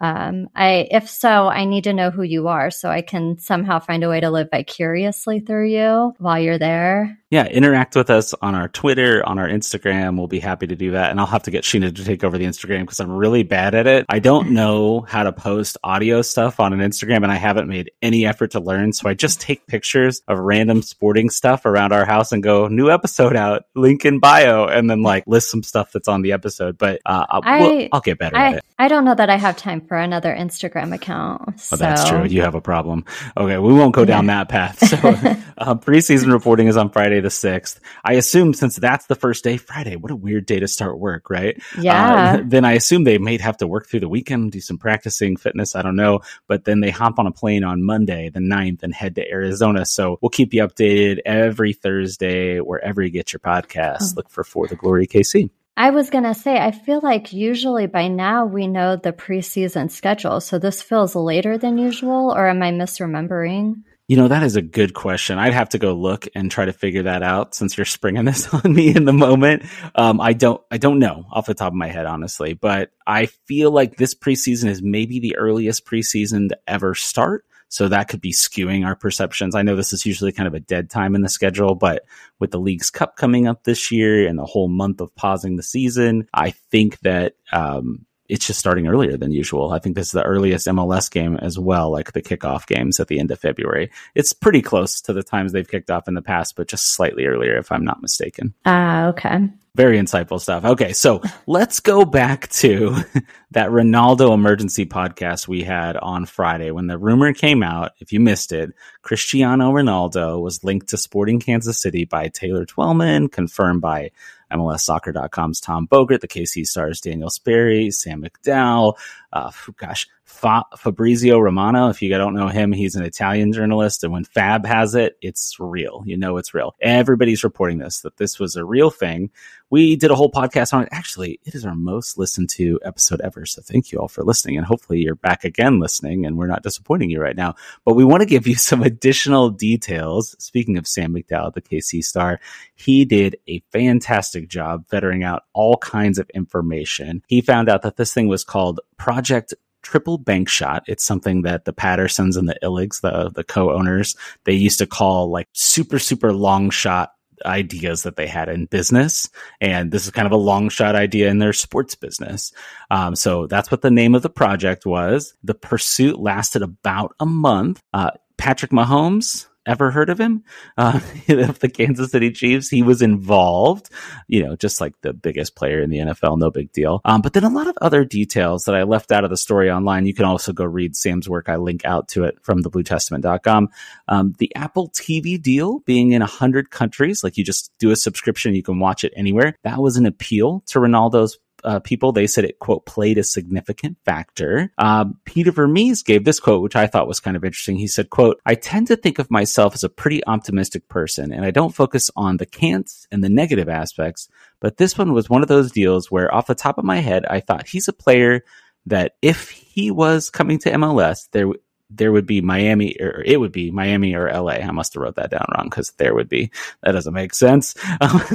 um, 0.01 0.47
I, 0.55 0.87
if 0.91 1.09
so, 1.09 1.47
I 1.47 1.65
need 1.65 1.85
to 1.85 1.93
know 1.93 2.09
who 2.09 2.23
you 2.23 2.47
are 2.47 2.71
so 2.71 2.89
I 2.89 3.01
can 3.01 3.37
somehow 3.37 3.79
find 3.79 4.03
a 4.03 4.09
way 4.09 4.19
to 4.19 4.29
live 4.29 4.49
vicariously 4.51 5.39
through 5.39 5.67
you 5.67 6.13
while 6.17 6.39
you're 6.39 6.57
there 6.57 7.19
yeah, 7.31 7.45
interact 7.45 7.95
with 7.95 8.09
us 8.09 8.33
on 8.41 8.55
our 8.55 8.67
Twitter, 8.67 9.23
on 9.23 9.37
our 9.37 9.47
Instagram. 9.47 10.17
We'll 10.17 10.27
be 10.27 10.39
happy 10.39 10.65
to 10.65 10.75
do 10.75 10.91
that. 10.91 11.11
And 11.11 11.19
I'll 11.19 11.27
have 11.27 11.43
to 11.43 11.51
get 11.51 11.63
Sheena 11.63 11.95
to 11.95 12.03
take 12.03 12.23
over 12.23 12.39
the 12.39 12.45
Instagram 12.45 12.81
because 12.81 12.99
I'm 12.99 13.11
really 13.11 13.43
bad 13.43 13.75
at 13.75 13.85
it. 13.85 14.07
I 14.09 14.17
don't 14.17 14.49
know 14.53 15.01
how 15.01 15.23
to 15.23 15.31
post 15.31 15.77
audio 15.83 16.23
stuff 16.23 16.59
on 16.59 16.73
an 16.73 16.79
Instagram 16.79 17.17
and 17.17 17.31
I 17.31 17.35
haven't 17.35 17.67
made 17.67 17.91
any 18.01 18.25
effort 18.25 18.51
to 18.51 18.59
learn. 18.59 18.93
So 18.93 19.07
I 19.07 19.13
just 19.13 19.41
take 19.41 19.67
pictures 19.67 20.21
of 20.27 20.39
random 20.39 20.81
sporting 20.81 21.29
stuff 21.29 21.67
around 21.67 21.93
our 21.93 22.03
house 22.03 22.31
and 22.31 22.41
go, 22.41 22.67
new 22.67 22.89
episode 22.89 23.35
out, 23.35 23.65
link 23.75 24.05
in 24.05 24.19
bio, 24.19 24.65
and 24.65 24.89
then 24.89 25.03
like 25.03 25.25
list 25.27 25.51
some 25.51 25.61
stuff 25.61 25.91
that's 25.91 26.07
on 26.07 26.23
the 26.23 26.31
episode. 26.31 26.79
But 26.79 26.99
uh, 27.05 27.27
I'll, 27.29 27.41
I, 27.43 27.61
will 27.61 27.87
I'll 27.91 28.01
get 28.01 28.17
better 28.17 28.37
I, 28.37 28.47
at 28.47 28.55
it. 28.55 28.63
I 28.79 28.87
don't 28.87 29.05
know 29.05 29.15
that 29.15 29.29
I 29.29 29.35
have 29.35 29.55
time 29.55 29.81
for 29.89 29.97
another 29.97 30.33
Instagram 30.33 30.93
account. 30.93 31.59
So. 31.59 31.73
Oh, 31.73 31.77
that's 31.77 32.07
true. 32.07 32.23
You 32.25 32.43
have 32.43 32.55
a 32.55 32.61
problem. 32.61 33.03
Okay. 33.35 33.57
We 33.57 33.73
won't 33.73 33.93
go 33.93 34.05
down 34.05 34.27
that 34.27 34.47
path. 34.47 34.79
So 34.79 34.97
uh, 35.57 35.75
preseason 35.75 36.31
reporting 36.31 36.67
is 36.67 36.77
on 36.77 36.91
Friday 36.91 37.19
the 37.19 37.29
6th. 37.29 37.79
I 38.05 38.13
assume 38.13 38.53
since 38.53 38.77
that's 38.77 39.07
the 39.07 39.15
first 39.15 39.43
day, 39.43 39.57
Friday, 39.57 39.95
what 39.97 40.11
a 40.11 40.15
weird 40.15 40.45
day 40.45 40.59
to 40.59 40.67
start 40.67 40.99
work, 40.99 41.29
right? 41.29 41.61
Yeah. 41.77 42.35
Uh, 42.35 42.43
then 42.45 42.63
I 42.63 42.73
assume 42.73 43.03
they 43.03 43.17
may 43.17 43.37
have 43.39 43.57
to 43.57 43.67
work 43.67 43.87
through 43.87 44.01
the 44.01 44.07
weekend, 44.07 44.51
do 44.51 44.61
some 44.61 44.77
practicing, 44.77 45.35
fitness, 45.35 45.75
I 45.75 45.81
don't 45.81 45.95
know. 45.95 46.21
But 46.47 46.63
then 46.63 46.79
they 46.79 46.91
hop 46.91 47.17
on 47.17 47.27
a 47.27 47.31
plane 47.31 47.63
on 47.63 47.83
Monday, 47.83 48.29
the 48.29 48.39
9th, 48.39 48.83
and 48.83 48.93
head 48.93 49.15
to 49.15 49.27
Arizona. 49.29 49.85
So 49.85 50.19
we'll 50.21 50.29
keep 50.29 50.53
you 50.53 50.65
updated 50.65 51.19
every 51.25 51.73
Thursday, 51.73 52.59
wherever 52.59 53.01
you 53.01 53.09
get 53.09 53.33
your 53.33 53.39
podcast. 53.39 53.97
Oh. 54.01 54.13
Look 54.17 54.29
for 54.29 54.43
For 54.43 54.67
the 54.67 54.75
Glory 54.75 55.07
KC. 55.07 55.49
I 55.79 55.91
was 55.91 56.09
going 56.09 56.25
to 56.25 56.33
say, 56.33 56.57
I 56.57 56.71
feel 56.71 56.99
like 57.01 57.31
usually 57.31 57.87
by 57.87 58.09
now 58.09 58.45
we 58.45 58.67
know 58.67 58.97
the 58.97 59.13
preseason 59.13 59.89
schedule. 59.89 60.41
So 60.41 60.59
this 60.59 60.81
feels 60.81 61.15
later 61.15 61.57
than 61.57 61.77
usual, 61.77 62.33
or 62.35 62.49
am 62.49 62.61
I 62.61 62.71
misremembering? 62.71 63.83
You 64.09 64.17
know, 64.17 64.27
that 64.27 64.43
is 64.43 64.57
a 64.57 64.61
good 64.61 64.93
question. 64.93 65.39
I'd 65.39 65.53
have 65.53 65.69
to 65.69 65.77
go 65.77 65.93
look 65.93 66.27
and 66.35 66.51
try 66.51 66.65
to 66.65 66.73
figure 66.73 67.03
that 67.03 67.23
out 67.23 67.55
since 67.55 67.77
you're 67.77 67.85
springing 67.85 68.25
this 68.25 68.53
on 68.53 68.73
me 68.73 68.93
in 68.93 69.05
the 69.05 69.13
moment. 69.13 69.63
Um, 69.95 70.19
I 70.19 70.33
don't, 70.33 70.61
I 70.69 70.79
don't 70.79 70.99
know 70.99 71.23
off 71.31 71.45
the 71.45 71.53
top 71.53 71.71
of 71.71 71.77
my 71.77 71.87
head, 71.87 72.05
honestly, 72.05 72.55
but 72.55 72.91
I 73.07 73.27
feel 73.27 73.71
like 73.71 73.95
this 73.95 74.13
preseason 74.13 74.67
is 74.67 74.81
maybe 74.81 75.21
the 75.21 75.37
earliest 75.37 75.85
preseason 75.85 76.49
to 76.49 76.59
ever 76.67 76.93
start. 76.93 77.45
So 77.69 77.87
that 77.87 78.09
could 78.09 78.21
be 78.21 78.33
skewing 78.33 78.85
our 78.85 78.95
perceptions. 78.95 79.55
I 79.55 79.61
know 79.61 79.75
this 79.75 79.93
is 79.93 80.05
usually 80.05 80.31
kind 80.31 80.47
of 80.47 80.53
a 80.53 80.59
dead 80.59 80.89
time 80.89 81.15
in 81.15 81.21
the 81.21 81.29
schedule, 81.29 81.75
but 81.75 82.05
with 82.39 82.51
the 82.51 82.59
Leagues 82.59 82.89
Cup 82.89 83.15
coming 83.15 83.47
up 83.47 83.63
this 83.63 83.91
year 83.91 84.27
and 84.27 84.37
the 84.37 84.45
whole 84.45 84.67
month 84.67 85.01
of 85.01 85.15
pausing 85.15 85.55
the 85.55 85.63
season, 85.63 86.27
I 86.33 86.51
think 86.51 86.99
that, 87.01 87.35
um, 87.51 88.05
it's 88.27 88.45
just 88.45 88.59
starting 88.59 88.87
earlier 88.87 89.17
than 89.17 89.31
usual. 89.31 89.71
I 89.71 89.79
think 89.79 89.95
this 89.95 90.07
is 90.07 90.11
the 90.11 90.23
earliest 90.23 90.67
MLS 90.67 91.09
game 91.09 91.35
as 91.37 91.57
well, 91.57 91.91
like 91.91 92.13
the 92.13 92.21
kickoff 92.21 92.67
games 92.67 92.99
at 92.99 93.07
the 93.07 93.19
end 93.19 93.31
of 93.31 93.39
February. 93.39 93.89
It's 94.13 94.33
pretty 94.33 94.61
close 94.61 95.01
to 95.01 95.13
the 95.13 95.23
times 95.23 95.51
they've 95.51 95.67
kicked 95.67 95.89
off 95.89 96.07
in 96.07 96.13
the 96.13 96.21
past, 96.21 96.55
but 96.55 96.67
just 96.67 96.93
slightly 96.93 97.25
earlier, 97.25 97.57
if 97.57 97.71
I'm 97.71 97.83
not 97.83 98.03
mistaken. 98.03 98.53
Ah, 98.65 99.05
uh, 99.05 99.09
okay. 99.09 99.49
Very 99.79 99.97
insightful 99.97 100.41
stuff. 100.41 100.65
Okay, 100.65 100.91
so 100.91 101.21
let's 101.47 101.79
go 101.79 102.03
back 102.03 102.49
to 102.49 102.97
that 103.51 103.69
Ronaldo 103.69 104.33
emergency 104.33 104.85
podcast 104.85 105.47
we 105.47 105.63
had 105.63 105.95
on 105.95 106.25
Friday 106.25 106.71
when 106.71 106.87
the 106.87 106.97
rumor 106.97 107.31
came 107.31 107.63
out. 107.63 107.93
If 107.99 108.11
you 108.11 108.19
missed 108.19 108.51
it, 108.51 108.73
Cristiano 109.03 109.71
Ronaldo 109.71 110.41
was 110.41 110.65
linked 110.65 110.89
to 110.89 110.97
Sporting 110.97 111.39
Kansas 111.39 111.81
City 111.81 112.03
by 112.03 112.27
Taylor 112.27 112.65
Twellman, 112.65 113.31
confirmed 113.31 113.79
by 113.79 114.11
MLSsoccer.com's 114.51 115.61
Tom 115.61 115.87
Bogert, 115.87 116.19
the 116.19 116.27
KC 116.27 116.65
Stars 116.65 116.99
Daniel 116.99 117.29
Sperry, 117.29 117.91
Sam 117.91 118.23
McDowell, 118.23 118.95
uh, 119.31 119.51
gosh, 119.77 120.07
Fa- 120.23 120.65
Fabrizio 120.77 121.39
Romano. 121.39 121.89
If 121.89 122.01
you 122.01 122.09
don't 122.09 122.35
know 122.35 122.47
him, 122.47 122.71
he's 122.71 122.95
an 122.95 123.03
Italian 123.03 123.53
journalist. 123.53 124.03
And 124.03 124.13
when 124.13 124.23
Fab 124.23 124.65
has 124.65 124.95
it, 124.95 125.17
it's 125.21 125.59
real. 125.59 126.03
You 126.05 126.17
know, 126.17 126.37
it's 126.37 126.53
real. 126.53 126.75
Everybody's 126.81 127.43
reporting 127.43 127.79
this, 127.79 128.01
that 128.01 128.17
this 128.17 128.39
was 128.39 128.55
a 128.55 128.65
real 128.65 128.89
thing. 128.89 129.31
We 129.69 129.95
did 129.95 130.11
a 130.11 130.15
whole 130.15 130.31
podcast 130.31 130.73
on 130.73 130.83
it. 130.83 130.89
Actually, 130.91 131.39
it 131.45 131.53
is 131.53 131.65
our 131.65 131.75
most 131.75 132.17
listened 132.17 132.49
to 132.51 132.79
episode 132.83 133.21
ever. 133.21 133.45
So 133.45 133.61
thank 133.61 133.91
you 133.91 133.99
all 133.99 134.07
for 134.07 134.23
listening. 134.23 134.57
And 134.57 134.65
hopefully 134.65 134.99
you're 134.99 135.15
back 135.15 135.43
again 135.43 135.79
listening 135.79 136.25
and 136.25 136.37
we're 136.37 136.47
not 136.47 136.63
disappointing 136.63 137.09
you 137.09 137.21
right 137.21 137.35
now. 137.35 137.55
But 137.85 137.93
we 137.93 138.03
want 138.03 138.21
to 138.21 138.27
give 138.27 138.47
you 138.47 138.55
some 138.69 138.81
additional 138.81 139.49
details. 139.49 140.35
Speaking 140.39 140.77
of 140.77 140.87
Sam 140.87 141.13
McDowell, 141.13 141.53
the 141.53 141.61
KC 141.61 142.03
star, 142.03 142.39
he 142.75 143.05
did 143.05 143.37
a 143.47 143.61
fantastic 143.71 144.47
job 144.47 144.87
vetting 144.87 145.23
out 145.23 145.43
all 145.53 145.77
kinds 145.77 146.17
of 146.17 146.29
information. 146.31 147.23
He 147.27 147.41
found 147.41 147.69
out 147.69 147.83
that 147.83 147.97
this 147.97 148.13
thing 148.13 148.27
was 148.27 148.43
called 148.43 148.79
Project 148.97 149.53
triple 149.81 150.17
bank 150.17 150.49
shot. 150.49 150.83
It's 150.87 151.05
something 151.05 151.43
that 151.43 151.65
the 151.65 151.73
Pattersons 151.73 152.37
and 152.37 152.49
the 152.49 152.57
Illigs, 152.63 153.01
the, 153.01 153.29
the 153.33 153.43
co-owners, 153.43 154.15
they 154.43 154.53
used 154.53 154.79
to 154.79 154.87
call 154.87 155.31
like 155.31 155.47
super, 155.53 155.99
super 155.99 156.33
long 156.33 156.69
shot 156.69 157.13
ideas 157.45 158.03
that 158.03 158.15
they 158.15 158.27
had 158.27 158.49
in 158.49 158.65
business. 158.65 159.29
And 159.59 159.91
this 159.91 160.05
is 160.05 160.11
kind 160.11 160.25
of 160.25 160.31
a 160.31 160.37
long 160.37 160.69
shot 160.69 160.95
idea 160.95 161.29
in 161.29 161.39
their 161.39 161.53
sports 161.53 161.95
business. 161.95 162.51
Um, 162.89 163.15
so 163.15 163.47
that's 163.47 163.71
what 163.71 163.81
the 163.81 163.91
name 163.91 164.15
of 164.15 164.21
the 164.21 164.29
project 164.29 164.85
was. 164.85 165.35
The 165.43 165.55
pursuit 165.55 166.19
lasted 166.19 166.61
about 166.61 167.15
a 167.19 167.25
month. 167.25 167.81
Uh, 167.93 168.11
Patrick 168.37 168.71
Mahomes, 168.71 169.47
ever 169.69 169.91
heard 169.91 170.09
of 170.09 170.19
him? 170.19 170.43
Uh, 170.77 170.99
of 171.29 171.59
the 171.59 171.69
Kansas 171.69 172.11
City 172.11 172.31
Chiefs, 172.31 172.69
he 172.69 172.81
was 172.81 173.01
involved, 173.01 173.89
you 174.27 174.43
know, 174.43 174.55
just 174.55 174.81
like 174.81 174.99
the 175.01 175.13
biggest 175.13 175.55
player 175.55 175.81
in 175.81 175.89
the 175.89 175.99
NFL, 175.99 176.37
no 176.37 176.51
big 176.51 176.71
deal. 176.71 177.01
Um, 177.05 177.21
but 177.21 177.33
then 177.33 177.43
a 177.43 177.49
lot 177.49 177.67
of 177.67 177.77
other 177.81 178.03
details 178.03 178.63
that 178.63 178.75
I 178.75 178.83
left 178.83 179.11
out 179.11 179.23
of 179.23 179.29
the 179.29 179.37
story 179.37 179.71
online. 179.71 180.05
You 180.05 180.13
can 180.13 180.25
also 180.25 180.51
go 180.51 180.65
read 180.65 180.95
Sam's 180.95 181.29
work. 181.29 181.47
I 181.47 181.55
link 181.57 181.85
out 181.85 182.07
to 182.09 182.23
it 182.23 182.37
from 182.41 182.63
thebluetestament.com. 182.63 183.69
Um, 184.07 184.33
the 184.39 184.53
Apple 184.55 184.89
TV 184.89 185.41
deal 185.41 185.79
being 185.79 186.11
in 186.11 186.21
100 186.21 186.71
countries, 186.71 187.23
like 187.23 187.37
you 187.37 187.43
just 187.43 187.71
do 187.79 187.91
a 187.91 187.95
subscription, 187.95 188.55
you 188.55 188.63
can 188.63 188.79
watch 188.79 189.03
it 189.03 189.13
anywhere. 189.15 189.55
That 189.63 189.79
was 189.79 189.97
an 189.97 190.05
appeal 190.05 190.63
to 190.67 190.79
Ronaldo's 190.79 191.37
uh, 191.63 191.79
people, 191.79 192.11
they 192.11 192.27
said 192.27 192.45
it, 192.45 192.59
quote, 192.59 192.85
played 192.85 193.17
a 193.17 193.23
significant 193.23 193.97
factor. 194.05 194.71
Um, 194.77 195.17
Peter 195.25 195.51
Vermes 195.51 196.03
gave 196.03 196.23
this 196.23 196.39
quote, 196.39 196.61
which 196.61 196.75
I 196.75 196.87
thought 196.87 197.07
was 197.07 197.19
kind 197.19 197.37
of 197.37 197.43
interesting. 197.43 197.77
He 197.77 197.87
said, 197.87 198.09
quote, 198.09 198.41
I 198.45 198.55
tend 198.55 198.87
to 198.87 198.95
think 198.95 199.19
of 199.19 199.31
myself 199.31 199.73
as 199.73 199.83
a 199.83 199.89
pretty 199.89 200.25
optimistic 200.25 200.87
person 200.89 201.31
and 201.31 201.45
I 201.45 201.51
don't 201.51 201.75
focus 201.75 202.11
on 202.15 202.37
the 202.37 202.45
can'ts 202.45 203.07
and 203.11 203.23
the 203.23 203.29
negative 203.29 203.69
aspects. 203.69 204.27
But 204.59 204.77
this 204.77 204.97
one 204.97 205.13
was 205.13 205.29
one 205.29 205.41
of 205.41 205.47
those 205.47 205.71
deals 205.71 206.11
where 206.11 206.33
off 206.33 206.47
the 206.47 206.55
top 206.55 206.77
of 206.77 206.85
my 206.85 206.97
head, 206.97 207.25
I 207.25 207.39
thought 207.39 207.67
he's 207.67 207.87
a 207.87 207.93
player 207.93 208.43
that 208.85 209.15
if 209.21 209.49
he 209.49 209.91
was 209.91 210.29
coming 210.29 210.59
to 210.59 210.71
MLS, 210.71 211.29
there 211.31 211.47
there 211.89 212.11
would 212.11 212.25
be 212.25 212.41
Miami 212.41 212.95
or 212.99 213.23
it 213.25 213.39
would 213.39 213.51
be 213.51 213.71
Miami 213.71 214.13
or 214.13 214.31
LA. 214.31 214.53
I 214.53 214.71
must 214.71 214.93
have 214.93 215.01
wrote 215.01 215.15
that 215.15 215.31
down 215.31 215.45
wrong 215.55 215.69
because 215.69 215.91
there 215.97 216.13
would 216.13 216.29
be. 216.29 216.51
That 216.83 216.91
doesn't 216.91 217.13
make 217.13 217.33
sense. 217.33 217.75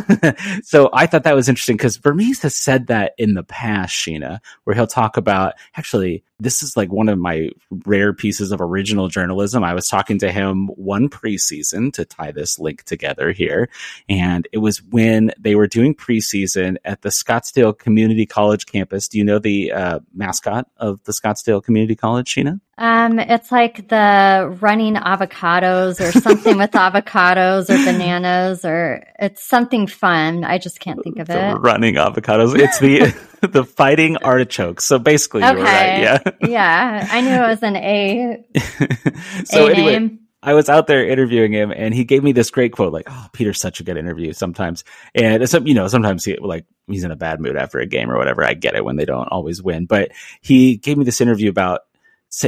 so 0.62 0.90
I 0.92 1.06
thought 1.06 1.24
that 1.24 1.36
was 1.36 1.48
interesting 1.48 1.76
because 1.76 1.96
Vermes 1.96 2.42
has 2.42 2.56
said 2.56 2.88
that 2.88 3.14
in 3.16 3.34
the 3.34 3.44
past, 3.44 3.94
Sheena, 3.94 4.40
where 4.64 4.74
he'll 4.74 4.86
talk 4.86 5.16
about 5.16 5.54
actually 5.76 6.24
this 6.40 6.62
is 6.62 6.76
like 6.76 6.90
one 6.92 7.08
of 7.08 7.18
my 7.18 7.50
rare 7.86 8.12
pieces 8.12 8.50
of 8.50 8.60
original 8.60 9.08
journalism. 9.08 9.62
I 9.62 9.74
was 9.74 9.86
talking 9.86 10.18
to 10.18 10.32
him 10.32 10.66
one 10.68 11.08
preseason 11.08 11.92
to 11.94 12.04
tie 12.04 12.32
this 12.32 12.58
link 12.58 12.82
together 12.84 13.30
here. 13.32 13.68
And 14.08 14.48
it 14.52 14.58
was 14.58 14.82
when 14.82 15.32
they 15.38 15.54
were 15.54 15.68
doing 15.68 15.94
preseason 15.94 16.76
at 16.84 17.02
the 17.02 17.10
Scottsdale 17.10 17.76
Community 17.76 18.26
College 18.26 18.66
campus. 18.66 19.08
Do 19.08 19.18
you 19.18 19.24
know 19.24 19.38
the 19.38 19.72
uh, 19.72 20.00
mascot 20.12 20.68
of 20.76 21.02
the 21.04 21.12
Scottsdale 21.12 21.62
Community 21.62 21.94
College, 21.94 22.34
Sheena? 22.34 22.60
Um, 22.76 23.20
it's 23.20 23.52
like 23.52 23.88
the 23.88 24.56
running 24.60 24.96
avocados 24.96 26.00
or 26.00 26.10
something 26.20 26.56
with 26.56 26.70
avocados 26.72 27.70
or 27.70 27.84
bananas 27.84 28.64
or 28.64 29.06
it's 29.20 29.44
something 29.44 29.86
fun. 29.86 30.42
I 30.42 30.58
just 30.58 30.80
can't 30.80 31.02
think 31.04 31.20
of 31.20 31.28
the 31.28 31.50
it. 31.50 31.54
Running 31.54 31.94
avocados. 31.94 32.58
It's 32.58 32.80
the 32.80 33.14
the 33.52 33.64
fighting 33.64 34.16
artichokes. 34.18 34.84
So 34.84 34.98
basically, 34.98 35.42
okay. 35.42 35.52
you 35.52 35.58
were 35.58 35.64
right. 35.64 36.00
Yeah, 36.00 36.18
yeah. 36.48 37.08
I 37.10 37.20
knew 37.20 37.30
it 37.30 37.48
was 37.48 37.62
an 37.62 37.76
A. 37.76 38.44
so 39.44 39.66
a 39.66 39.70
anyway, 39.70 39.92
name. 39.92 40.20
I 40.42 40.52
was 40.52 40.68
out 40.68 40.86
there 40.86 41.06
interviewing 41.06 41.52
him, 41.52 41.72
and 41.74 41.94
he 41.94 42.04
gave 42.04 42.22
me 42.22 42.32
this 42.32 42.50
great 42.50 42.72
quote, 42.72 42.92
like, 42.92 43.06
"Oh, 43.08 43.28
Peter's 43.32 43.60
such 43.60 43.80
a 43.80 43.84
good 43.84 43.96
interview." 43.96 44.32
Sometimes, 44.32 44.84
and 45.14 45.48
some, 45.48 45.66
you 45.66 45.74
know, 45.74 45.88
sometimes 45.88 46.24
he 46.24 46.36
like 46.36 46.66
he's 46.86 47.04
in 47.04 47.10
a 47.10 47.16
bad 47.16 47.40
mood 47.40 47.56
after 47.56 47.78
a 47.78 47.86
game 47.86 48.10
or 48.10 48.18
whatever. 48.18 48.44
I 48.44 48.54
get 48.54 48.74
it 48.74 48.84
when 48.84 48.96
they 48.96 49.06
don't 49.06 49.28
always 49.28 49.62
win, 49.62 49.86
but 49.86 50.10
he 50.40 50.76
gave 50.76 50.98
me 50.98 51.04
this 51.04 51.20
interview 51.20 51.48
about 51.48 51.80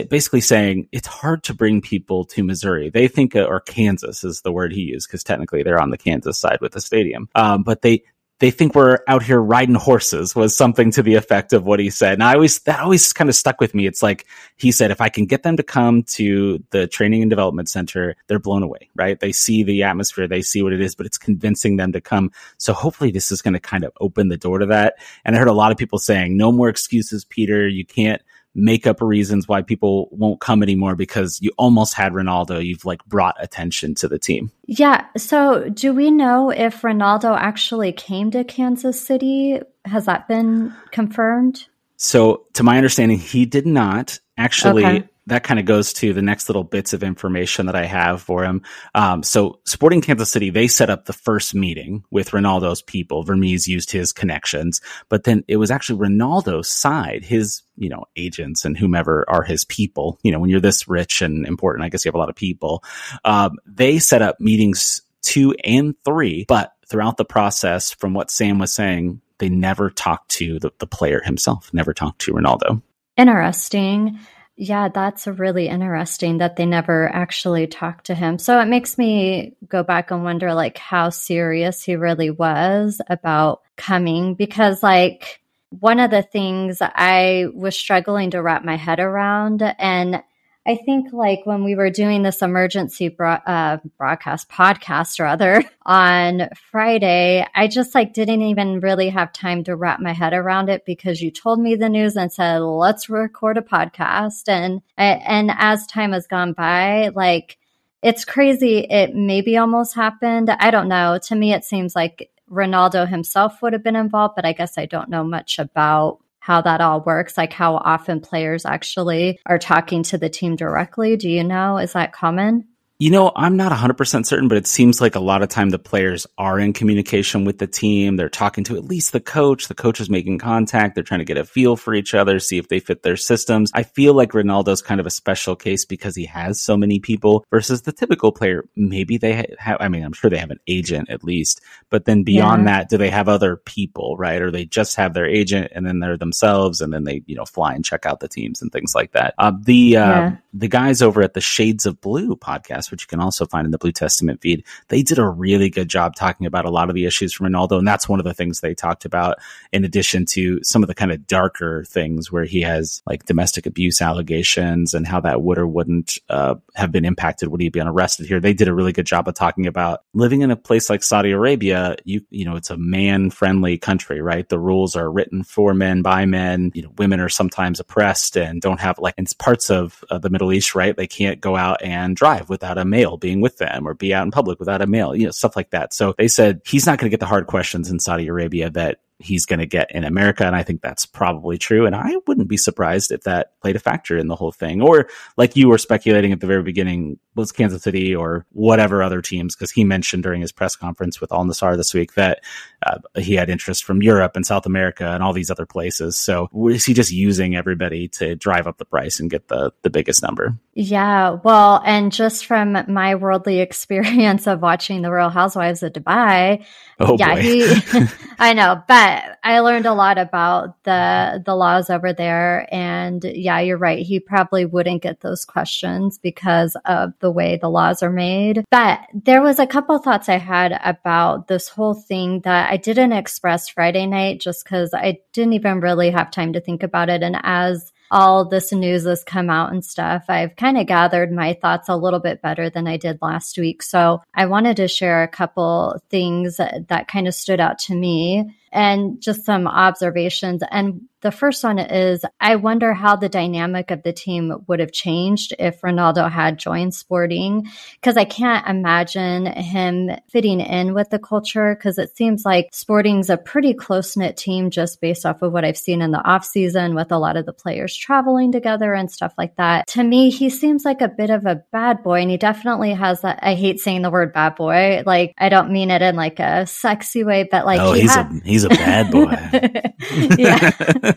basically 0.08 0.40
saying 0.40 0.88
it's 0.92 1.06
hard 1.06 1.44
to 1.44 1.54
bring 1.54 1.80
people 1.80 2.24
to 2.24 2.42
Missouri. 2.42 2.90
They 2.90 3.08
think, 3.08 3.36
uh, 3.36 3.44
or 3.44 3.60
Kansas 3.60 4.24
is 4.24 4.42
the 4.42 4.52
word 4.52 4.72
he 4.72 4.82
used, 4.82 5.08
because 5.08 5.22
technically 5.22 5.62
they're 5.62 5.80
on 5.80 5.90
the 5.90 5.98
Kansas 5.98 6.38
side 6.38 6.58
with 6.60 6.72
the 6.72 6.80
stadium. 6.80 7.28
Um, 7.34 7.62
but 7.62 7.82
they, 7.82 8.02
they 8.38 8.50
think 8.50 8.74
we're 8.74 8.98
out 9.08 9.22
here 9.22 9.40
riding 9.40 9.74
horses 9.74 10.34
was 10.36 10.54
something 10.54 10.90
to 10.90 11.02
the 11.02 11.14
effect 11.14 11.54
of 11.54 11.64
what 11.64 11.80
he 11.80 11.88
said. 11.88 12.14
And 12.14 12.22
I 12.22 12.34
always, 12.34 12.58
that 12.60 12.80
always 12.80 13.12
kind 13.12 13.30
of 13.30 13.36
stuck 13.36 13.60
with 13.60 13.74
me. 13.74 13.86
It's 13.86 14.02
like 14.02 14.26
he 14.56 14.70
said, 14.70 14.90
if 14.90 15.00
I 15.00 15.08
can 15.08 15.24
get 15.24 15.42
them 15.42 15.56
to 15.56 15.62
come 15.62 16.02
to 16.14 16.62
the 16.70 16.86
training 16.86 17.22
and 17.22 17.30
development 17.30 17.70
center, 17.70 18.14
they're 18.26 18.38
blown 18.38 18.62
away, 18.62 18.90
right? 18.94 19.18
They 19.18 19.32
see 19.32 19.62
the 19.62 19.82
atmosphere, 19.84 20.28
they 20.28 20.42
see 20.42 20.62
what 20.62 20.74
it 20.74 20.82
is, 20.82 20.94
but 20.94 21.06
it's 21.06 21.18
convincing 21.18 21.76
them 21.76 21.92
to 21.92 22.00
come. 22.00 22.30
So 22.58 22.74
hopefully 22.74 23.10
this 23.10 23.32
is 23.32 23.40
going 23.40 23.54
to 23.54 23.60
kind 23.60 23.84
of 23.84 23.92
open 24.00 24.28
the 24.28 24.36
door 24.36 24.58
to 24.58 24.66
that. 24.66 24.96
And 25.24 25.34
I 25.34 25.38
heard 25.38 25.48
a 25.48 25.52
lot 25.52 25.72
of 25.72 25.78
people 25.78 25.98
saying, 25.98 26.36
no 26.36 26.52
more 26.52 26.68
excuses, 26.68 27.24
Peter. 27.24 27.66
You 27.66 27.86
can't, 27.86 28.20
make 28.56 28.86
up 28.86 29.00
reasons 29.00 29.46
why 29.46 29.62
people 29.62 30.08
won't 30.10 30.40
come 30.40 30.62
anymore 30.62 30.96
because 30.96 31.38
you 31.40 31.52
almost 31.58 31.94
had 31.94 32.12
Ronaldo. 32.12 32.64
You've 32.64 32.84
like 32.84 33.04
brought 33.04 33.36
attention 33.38 33.94
to 33.96 34.08
the 34.08 34.18
team. 34.18 34.50
Yeah. 34.64 35.04
So, 35.16 35.68
do 35.68 35.92
we 35.92 36.10
know 36.10 36.50
if 36.50 36.82
Ronaldo 36.82 37.36
actually 37.36 37.92
came 37.92 38.30
to 38.32 38.42
Kansas 38.42 39.00
City? 39.00 39.60
Has 39.84 40.06
that 40.06 40.26
been 40.26 40.74
confirmed? 40.90 41.66
So, 41.98 42.46
to 42.54 42.62
my 42.62 42.76
understanding, 42.76 43.18
he 43.18 43.46
did 43.46 43.66
not 43.66 44.18
actually. 44.36 44.84
Okay 44.84 45.08
that 45.26 45.42
kind 45.42 45.58
of 45.58 45.66
goes 45.66 45.92
to 45.94 46.12
the 46.12 46.22
next 46.22 46.48
little 46.48 46.62
bits 46.62 46.92
of 46.92 47.02
information 47.02 47.66
that 47.66 47.74
I 47.74 47.84
have 47.84 48.22
for 48.22 48.44
him. 48.44 48.62
Um, 48.94 49.22
so 49.22 49.60
Sporting 49.64 50.00
Kansas 50.00 50.30
City, 50.30 50.50
they 50.50 50.68
set 50.68 50.88
up 50.88 51.04
the 51.04 51.12
first 51.12 51.54
meeting 51.54 52.04
with 52.10 52.30
Ronaldo's 52.30 52.82
people. 52.82 53.24
Vermes 53.24 53.66
used 53.66 53.90
his 53.90 54.12
connections, 54.12 54.80
but 55.08 55.24
then 55.24 55.44
it 55.48 55.56
was 55.56 55.70
actually 55.70 56.08
Ronaldo's 56.08 56.68
side, 56.68 57.24
his, 57.24 57.62
you 57.76 57.88
know, 57.88 58.04
agents 58.14 58.64
and 58.64 58.76
whomever 58.76 59.24
are 59.28 59.42
his 59.42 59.64
people. 59.64 60.18
You 60.22 60.30
know, 60.30 60.38
when 60.38 60.50
you're 60.50 60.60
this 60.60 60.86
rich 60.86 61.22
and 61.22 61.46
important, 61.46 61.84
I 61.84 61.88
guess 61.88 62.04
you 62.04 62.08
have 62.08 62.14
a 62.14 62.18
lot 62.18 62.30
of 62.30 62.36
people. 62.36 62.84
Um, 63.24 63.56
they 63.66 63.98
set 63.98 64.22
up 64.22 64.40
meetings 64.40 65.02
two 65.22 65.54
and 65.64 65.96
three, 66.04 66.44
but 66.46 66.72
throughout 66.88 67.16
the 67.16 67.24
process, 67.24 67.90
from 67.90 68.14
what 68.14 68.30
Sam 68.30 68.58
was 68.60 68.72
saying, 68.72 69.20
they 69.38 69.48
never 69.48 69.90
talked 69.90 70.30
to 70.32 70.60
the, 70.60 70.70
the 70.78 70.86
player 70.86 71.20
himself, 71.20 71.74
never 71.74 71.92
talked 71.92 72.20
to 72.22 72.32
Ronaldo. 72.32 72.80
Interesting. 73.16 74.18
Yeah, 74.58 74.88
that's 74.88 75.26
really 75.26 75.68
interesting 75.68 76.38
that 76.38 76.56
they 76.56 76.64
never 76.64 77.10
actually 77.12 77.66
talked 77.66 78.06
to 78.06 78.14
him. 78.14 78.38
So 78.38 78.58
it 78.58 78.68
makes 78.68 78.96
me 78.96 79.54
go 79.68 79.82
back 79.82 80.10
and 80.10 80.24
wonder 80.24 80.54
like 80.54 80.78
how 80.78 81.10
serious 81.10 81.82
he 81.82 81.96
really 81.96 82.30
was 82.30 83.02
about 83.08 83.60
coming 83.76 84.34
because 84.34 84.82
like 84.82 85.40
one 85.68 86.00
of 86.00 86.10
the 86.10 86.22
things 86.22 86.78
I 86.80 87.48
was 87.52 87.76
struggling 87.76 88.30
to 88.30 88.40
wrap 88.40 88.64
my 88.64 88.76
head 88.76 88.98
around 88.98 89.62
and 89.62 90.22
I 90.66 90.74
think 90.74 91.12
like 91.12 91.42
when 91.44 91.62
we 91.62 91.76
were 91.76 91.90
doing 91.90 92.22
this 92.22 92.42
emergency 92.42 93.08
bro- 93.08 93.38
uh, 93.46 93.78
broadcast 93.96 94.48
podcast 94.48 95.20
or 95.20 95.26
other 95.26 95.62
on 95.86 96.48
Friday, 96.72 97.46
I 97.54 97.68
just 97.68 97.94
like 97.94 98.12
didn't 98.12 98.42
even 98.42 98.80
really 98.80 99.08
have 99.10 99.32
time 99.32 99.62
to 99.64 99.76
wrap 99.76 100.00
my 100.00 100.12
head 100.12 100.32
around 100.32 100.68
it 100.68 100.84
because 100.84 101.22
you 101.22 101.30
told 101.30 101.60
me 101.60 101.76
the 101.76 101.88
news 101.88 102.16
and 102.16 102.32
said, 102.32 102.58
let's 102.58 103.08
record 103.08 103.58
a 103.58 103.62
podcast. 103.62 104.48
And, 104.48 104.82
and 104.96 105.52
as 105.56 105.86
time 105.86 106.12
has 106.12 106.26
gone 106.26 106.52
by, 106.52 107.10
like 107.14 107.58
it's 108.02 108.24
crazy. 108.24 108.78
It 108.78 109.14
maybe 109.14 109.56
almost 109.56 109.94
happened. 109.94 110.50
I 110.50 110.70
don't 110.70 110.88
know. 110.88 111.18
To 111.24 111.34
me, 111.36 111.52
it 111.52 111.64
seems 111.64 111.94
like 111.94 112.30
Ronaldo 112.50 113.08
himself 113.08 113.62
would 113.62 113.72
have 113.72 113.82
been 113.82 113.96
involved, 113.96 114.34
but 114.36 114.44
I 114.44 114.52
guess 114.52 114.78
I 114.78 114.86
don't 114.86 115.08
know 115.08 115.24
much 115.24 115.58
about 115.58 116.18
how 116.46 116.60
that 116.60 116.80
all 116.80 117.00
works, 117.00 117.36
like 117.36 117.52
how 117.52 117.74
often 117.74 118.20
players 118.20 118.64
actually 118.64 119.36
are 119.46 119.58
talking 119.58 120.04
to 120.04 120.16
the 120.16 120.28
team 120.28 120.54
directly. 120.54 121.16
Do 121.16 121.28
you 121.28 121.42
know? 121.42 121.76
Is 121.78 121.94
that 121.94 122.12
common? 122.12 122.68
You 122.98 123.10
know, 123.10 123.30
I'm 123.36 123.58
not 123.58 123.72
100% 123.72 124.24
certain, 124.24 124.48
but 124.48 124.56
it 124.56 124.66
seems 124.66 125.02
like 125.02 125.16
a 125.16 125.20
lot 125.20 125.42
of 125.42 125.50
time 125.50 125.68
the 125.68 125.78
players 125.78 126.26
are 126.38 126.58
in 126.58 126.72
communication 126.72 127.44
with 127.44 127.58
the 127.58 127.66
team. 127.66 128.16
They're 128.16 128.30
talking 128.30 128.64
to 128.64 128.76
at 128.76 128.86
least 128.86 129.12
the 129.12 129.20
coach. 129.20 129.68
The 129.68 129.74
coach 129.74 130.00
is 130.00 130.08
making 130.08 130.38
contact. 130.38 130.94
They're 130.94 131.04
trying 131.04 131.20
to 131.20 131.26
get 131.26 131.36
a 131.36 131.44
feel 131.44 131.76
for 131.76 131.92
each 131.92 132.14
other, 132.14 132.38
see 132.38 132.56
if 132.56 132.68
they 132.68 132.80
fit 132.80 133.02
their 133.02 133.18
systems. 133.18 133.70
I 133.74 133.82
feel 133.82 134.14
like 134.14 134.32
Ronaldo's 134.32 134.80
kind 134.80 134.98
of 134.98 135.06
a 135.06 135.10
special 135.10 135.56
case 135.56 135.84
because 135.84 136.16
he 136.16 136.24
has 136.24 136.58
so 136.58 136.74
many 136.74 136.98
people 136.98 137.44
versus 137.50 137.82
the 137.82 137.92
typical 137.92 138.32
player. 138.32 138.64
Maybe 138.76 139.18
they 139.18 139.54
have, 139.58 139.76
I 139.78 139.88
mean, 139.88 140.02
I'm 140.02 140.14
sure 140.14 140.30
they 140.30 140.38
have 140.38 140.50
an 140.50 140.60
agent 140.66 141.10
at 141.10 141.22
least, 141.22 141.60
but 141.90 142.06
then 142.06 142.22
beyond 142.22 142.62
yeah. 142.62 142.78
that, 142.78 142.88
do 142.88 142.96
they 142.96 143.10
have 143.10 143.28
other 143.28 143.56
people, 143.56 144.16
right? 144.16 144.40
Or 144.40 144.50
they 144.50 144.64
just 144.64 144.96
have 144.96 145.12
their 145.12 145.26
agent 145.26 145.70
and 145.74 145.86
then 145.86 146.00
they're 146.00 146.16
themselves 146.16 146.80
and 146.80 146.94
then 146.94 147.04
they, 147.04 147.22
you 147.26 147.36
know, 147.36 147.44
fly 147.44 147.74
and 147.74 147.84
check 147.84 148.06
out 148.06 148.20
the 148.20 148.28
teams 148.28 148.62
and 148.62 148.72
things 148.72 148.94
like 148.94 149.12
that. 149.12 149.34
Uh, 149.36 149.52
the, 149.60 149.98
uh, 149.98 150.08
yeah. 150.08 150.36
the 150.54 150.68
guys 150.68 151.02
over 151.02 151.20
at 151.20 151.34
the 151.34 151.42
Shades 151.42 151.84
of 151.84 152.00
Blue 152.00 152.36
podcast, 152.36 152.85
podcast, 152.86 152.90
which 152.90 153.02
you 153.02 153.06
can 153.06 153.20
also 153.20 153.46
find 153.46 153.64
in 153.64 153.70
the 153.70 153.78
Blue 153.78 153.92
Testament 153.92 154.40
feed, 154.40 154.64
they 154.88 155.02
did 155.02 155.18
a 155.18 155.26
really 155.26 155.70
good 155.70 155.88
job 155.88 156.14
talking 156.14 156.46
about 156.46 156.64
a 156.64 156.70
lot 156.70 156.88
of 156.88 156.94
the 156.94 157.04
issues 157.04 157.32
from 157.32 157.46
Ronaldo. 157.46 157.78
And 157.78 157.86
that's 157.86 158.08
one 158.08 158.20
of 158.20 158.24
the 158.24 158.34
things 158.34 158.60
they 158.60 158.74
talked 158.74 159.04
about, 159.04 159.38
in 159.72 159.84
addition 159.84 160.24
to 160.26 160.62
some 160.62 160.82
of 160.82 160.88
the 160.88 160.94
kind 160.94 161.12
of 161.12 161.26
darker 161.26 161.84
things 161.84 162.30
where 162.32 162.44
he 162.44 162.62
has 162.62 163.02
like 163.06 163.24
domestic 163.24 163.66
abuse 163.66 164.00
allegations 164.00 164.94
and 164.94 165.06
how 165.06 165.20
that 165.20 165.42
would 165.42 165.58
or 165.58 165.66
wouldn't 165.66 166.18
uh, 166.28 166.54
have 166.74 166.92
been 166.92 167.04
impacted 167.04 167.48
would 167.48 167.60
he 167.60 167.68
been 167.68 167.88
arrested 167.88 168.26
here. 168.26 168.40
They 168.40 168.54
did 168.54 168.68
a 168.68 168.74
really 168.74 168.92
good 168.92 169.06
job 169.06 169.28
of 169.28 169.34
talking 169.34 169.66
about 169.66 170.02
living 170.14 170.42
in 170.42 170.50
a 170.50 170.56
place 170.56 170.88
like 170.88 171.02
Saudi 171.02 171.30
Arabia. 171.30 171.96
You, 172.04 172.22
you 172.30 172.44
know, 172.44 172.56
it's 172.56 172.70
a 172.70 172.76
man 172.76 173.30
friendly 173.30 173.78
country, 173.78 174.20
right? 174.20 174.48
The 174.48 174.58
rules 174.58 174.96
are 174.96 175.10
written 175.10 175.42
for 175.42 175.74
men 175.74 176.02
by 176.02 176.26
men. 176.26 176.70
You 176.74 176.82
know, 176.82 176.92
women 176.96 177.20
are 177.20 177.28
sometimes 177.28 177.80
oppressed 177.80 178.36
and 178.36 178.60
don't 178.60 178.80
have 178.80 178.98
like 178.98 179.14
in 179.18 179.26
parts 179.38 179.70
of 179.70 180.04
uh, 180.10 180.18
the 180.18 180.30
Middle 180.30 180.52
East, 180.52 180.74
right? 180.74 180.96
They 180.96 181.06
can't 181.06 181.40
go 181.40 181.56
out 181.56 181.82
and 181.82 182.16
drive 182.16 182.48
without 182.48 182.75
a 182.76 182.84
male 182.84 183.16
being 183.16 183.40
with 183.40 183.58
them 183.58 183.86
or 183.86 183.94
be 183.94 184.14
out 184.14 184.24
in 184.24 184.30
public 184.30 184.58
without 184.58 184.82
a 184.82 184.86
male, 184.86 185.14
you 185.14 185.24
know, 185.24 185.30
stuff 185.30 185.56
like 185.56 185.70
that. 185.70 185.94
So 185.94 186.14
they 186.18 186.28
said 186.28 186.60
he's 186.64 186.86
not 186.86 186.98
going 186.98 187.06
to 187.06 187.10
get 187.10 187.20
the 187.20 187.26
hard 187.26 187.46
questions 187.46 187.90
in 187.90 188.00
Saudi 188.00 188.26
Arabia 188.28 188.70
that 188.70 188.98
he's 189.18 189.46
going 189.46 189.58
to 189.58 189.66
get 189.66 189.90
in 189.92 190.04
America. 190.04 190.44
And 190.44 190.54
I 190.54 190.62
think 190.62 190.82
that's 190.82 191.06
probably 191.06 191.56
true. 191.58 191.86
And 191.86 191.96
I 191.96 192.16
wouldn't 192.26 192.48
be 192.48 192.56
surprised 192.56 193.10
if 193.10 193.22
that 193.22 193.58
played 193.60 193.76
a 193.76 193.80
factor 193.80 194.18
in 194.18 194.28
the 194.28 194.36
whole 194.36 194.52
thing. 194.52 194.82
Or 194.82 195.08
like 195.36 195.56
you 195.56 195.68
were 195.68 195.78
speculating 195.78 196.32
at 196.32 196.40
the 196.40 196.46
very 196.46 196.62
beginning, 196.62 197.18
was 197.34 197.52
Kansas 197.52 197.82
City 197.82 198.14
or 198.14 198.46
whatever 198.52 199.02
other 199.02 199.22
teams, 199.22 199.54
because 199.54 199.70
he 199.70 199.84
mentioned 199.84 200.22
during 200.22 200.40
his 200.40 200.52
press 200.52 200.76
conference 200.76 201.20
with 201.20 201.32
Al 201.32 201.44
Nassr 201.44 201.76
this 201.76 201.94
week 201.94 202.14
that 202.14 202.42
uh, 202.86 202.98
he 203.16 203.34
had 203.34 203.48
interest 203.48 203.84
from 203.84 204.02
Europe 204.02 204.36
and 204.36 204.46
South 204.46 204.66
America 204.66 205.06
and 205.06 205.22
all 205.22 205.32
these 205.32 205.50
other 205.50 205.66
places. 205.66 206.18
So 206.18 206.48
is 206.70 206.84
he 206.84 206.92
just 206.92 207.10
using 207.10 207.56
everybody 207.56 208.08
to 208.08 208.34
drive 208.36 208.66
up 208.66 208.78
the 208.78 208.84
price 208.84 209.18
and 209.20 209.30
get 209.30 209.48
the, 209.48 209.72
the 209.82 209.90
biggest 209.90 210.22
number? 210.22 210.58
Yeah. 210.74 211.38
Well, 211.42 211.82
and 211.84 212.12
just 212.12 212.44
from 212.44 212.76
my 212.88 213.14
worldly 213.14 213.60
experience 213.66 214.46
of 214.46 214.60
watching 214.60 215.02
the 215.02 215.10
Real 215.10 215.30
Housewives 215.30 215.82
of 215.82 215.92
Dubai, 215.92 216.64
oh 217.00 217.16
yeah, 217.18 217.34
boy. 217.34 217.40
he, 217.40 217.80
I 218.38 218.52
know, 218.52 218.82
but 218.86 219.05
I 219.42 219.60
learned 219.60 219.86
a 219.86 219.94
lot 219.94 220.18
about 220.18 220.82
the 220.84 221.42
the 221.44 221.54
laws 221.54 221.90
over 221.90 222.12
there, 222.12 222.68
and 222.72 223.22
yeah, 223.24 223.60
you're 223.60 223.78
right. 223.78 224.04
He 224.04 224.20
probably 224.20 224.64
wouldn't 224.64 225.02
get 225.02 225.20
those 225.20 225.44
questions 225.44 226.18
because 226.18 226.76
of 226.84 227.12
the 227.20 227.30
way 227.30 227.56
the 227.56 227.70
laws 227.70 228.02
are 228.02 228.10
made. 228.10 228.64
But 228.70 229.00
there 229.12 229.42
was 229.42 229.58
a 229.58 229.66
couple 229.66 229.98
thoughts 229.98 230.28
I 230.28 230.38
had 230.38 230.78
about 230.84 231.48
this 231.48 231.68
whole 231.68 231.94
thing 231.94 232.40
that 232.40 232.70
I 232.70 232.76
didn't 232.76 233.12
express 233.12 233.68
Friday 233.68 234.06
night, 234.06 234.40
just 234.40 234.64
because 234.64 234.92
I 234.94 235.18
didn't 235.32 235.54
even 235.54 235.80
really 235.80 236.10
have 236.10 236.30
time 236.30 236.52
to 236.52 236.60
think 236.60 236.82
about 236.82 237.08
it. 237.08 237.22
And 237.22 237.38
as 237.42 237.92
all 238.10 238.44
this 238.48 238.72
news 238.72 239.04
has 239.04 239.24
come 239.24 239.50
out 239.50 239.72
and 239.72 239.84
stuff, 239.84 240.24
I've 240.28 240.56
kind 240.56 240.78
of 240.78 240.86
gathered 240.86 241.32
my 241.32 241.54
thoughts 241.54 241.88
a 241.88 241.96
little 241.96 242.20
bit 242.20 242.42
better 242.42 242.70
than 242.70 242.86
I 242.86 242.96
did 242.96 243.18
last 243.20 243.58
week. 243.58 243.82
So 243.82 244.22
I 244.34 244.46
wanted 244.46 244.76
to 244.76 244.88
share 244.88 245.22
a 245.22 245.28
couple 245.28 246.00
things 246.08 246.56
that, 246.56 246.88
that 246.88 247.08
kind 247.08 247.26
of 247.26 247.34
stood 247.34 247.60
out 247.60 247.78
to 247.80 247.94
me 247.94 248.54
and 248.76 249.20
just 249.20 249.44
some 249.44 249.66
observations. 249.66 250.62
And 250.70 251.00
the 251.26 251.32
first 251.32 251.64
one 251.64 251.80
is 251.80 252.24
I 252.38 252.54
wonder 252.54 252.94
how 252.94 253.16
the 253.16 253.28
dynamic 253.28 253.90
of 253.90 254.04
the 254.04 254.12
team 254.12 254.62
would 254.68 254.78
have 254.78 254.92
changed 254.92 255.52
if 255.58 255.80
Ronaldo 255.80 256.30
had 256.30 256.56
joined 256.56 256.94
Sporting, 256.94 257.66
because 257.94 258.16
I 258.16 258.24
can't 258.24 258.64
imagine 258.68 259.46
him 259.46 260.12
fitting 260.30 260.60
in 260.60 260.94
with 260.94 261.10
the 261.10 261.18
culture, 261.18 261.74
because 261.74 261.98
it 261.98 262.16
seems 262.16 262.44
like 262.44 262.68
Sporting's 262.72 263.28
a 263.28 263.36
pretty 263.36 263.74
close 263.74 264.16
knit 264.16 264.36
team 264.36 264.70
just 264.70 265.00
based 265.00 265.26
off 265.26 265.42
of 265.42 265.52
what 265.52 265.64
I've 265.64 265.76
seen 265.76 266.00
in 266.00 266.12
the 266.12 266.22
off 266.22 266.44
season 266.44 266.94
with 266.94 267.10
a 267.10 267.18
lot 267.18 267.36
of 267.36 267.44
the 267.44 267.52
players 267.52 267.96
traveling 267.96 268.52
together 268.52 268.94
and 268.94 269.10
stuff 269.10 269.34
like 269.36 269.56
that. 269.56 269.88
To 269.88 270.04
me, 270.04 270.30
he 270.30 270.48
seems 270.48 270.84
like 270.84 271.00
a 271.00 271.08
bit 271.08 271.30
of 271.30 271.44
a 271.44 271.60
bad 271.72 272.04
boy, 272.04 272.20
and 272.20 272.30
he 272.30 272.36
definitely 272.36 272.92
has 272.92 273.22
that. 273.22 273.40
I 273.42 273.54
hate 273.54 273.80
saying 273.80 274.02
the 274.02 274.12
word 274.12 274.32
bad 274.32 274.54
boy. 274.54 275.02
Like, 275.04 275.34
I 275.36 275.48
don't 275.48 275.72
mean 275.72 275.90
it 275.90 276.02
in 276.02 276.14
like 276.14 276.38
a 276.38 276.68
sexy 276.68 277.24
way, 277.24 277.48
but 277.50 277.66
like, 277.66 277.80
oh, 277.80 277.94
he 277.94 278.02
he's 278.02 278.14
a 278.14 278.40
he's 278.44 278.62
a 278.62 278.68
bad 278.68 279.10
boy. 279.10 279.32
yeah, 280.38 280.70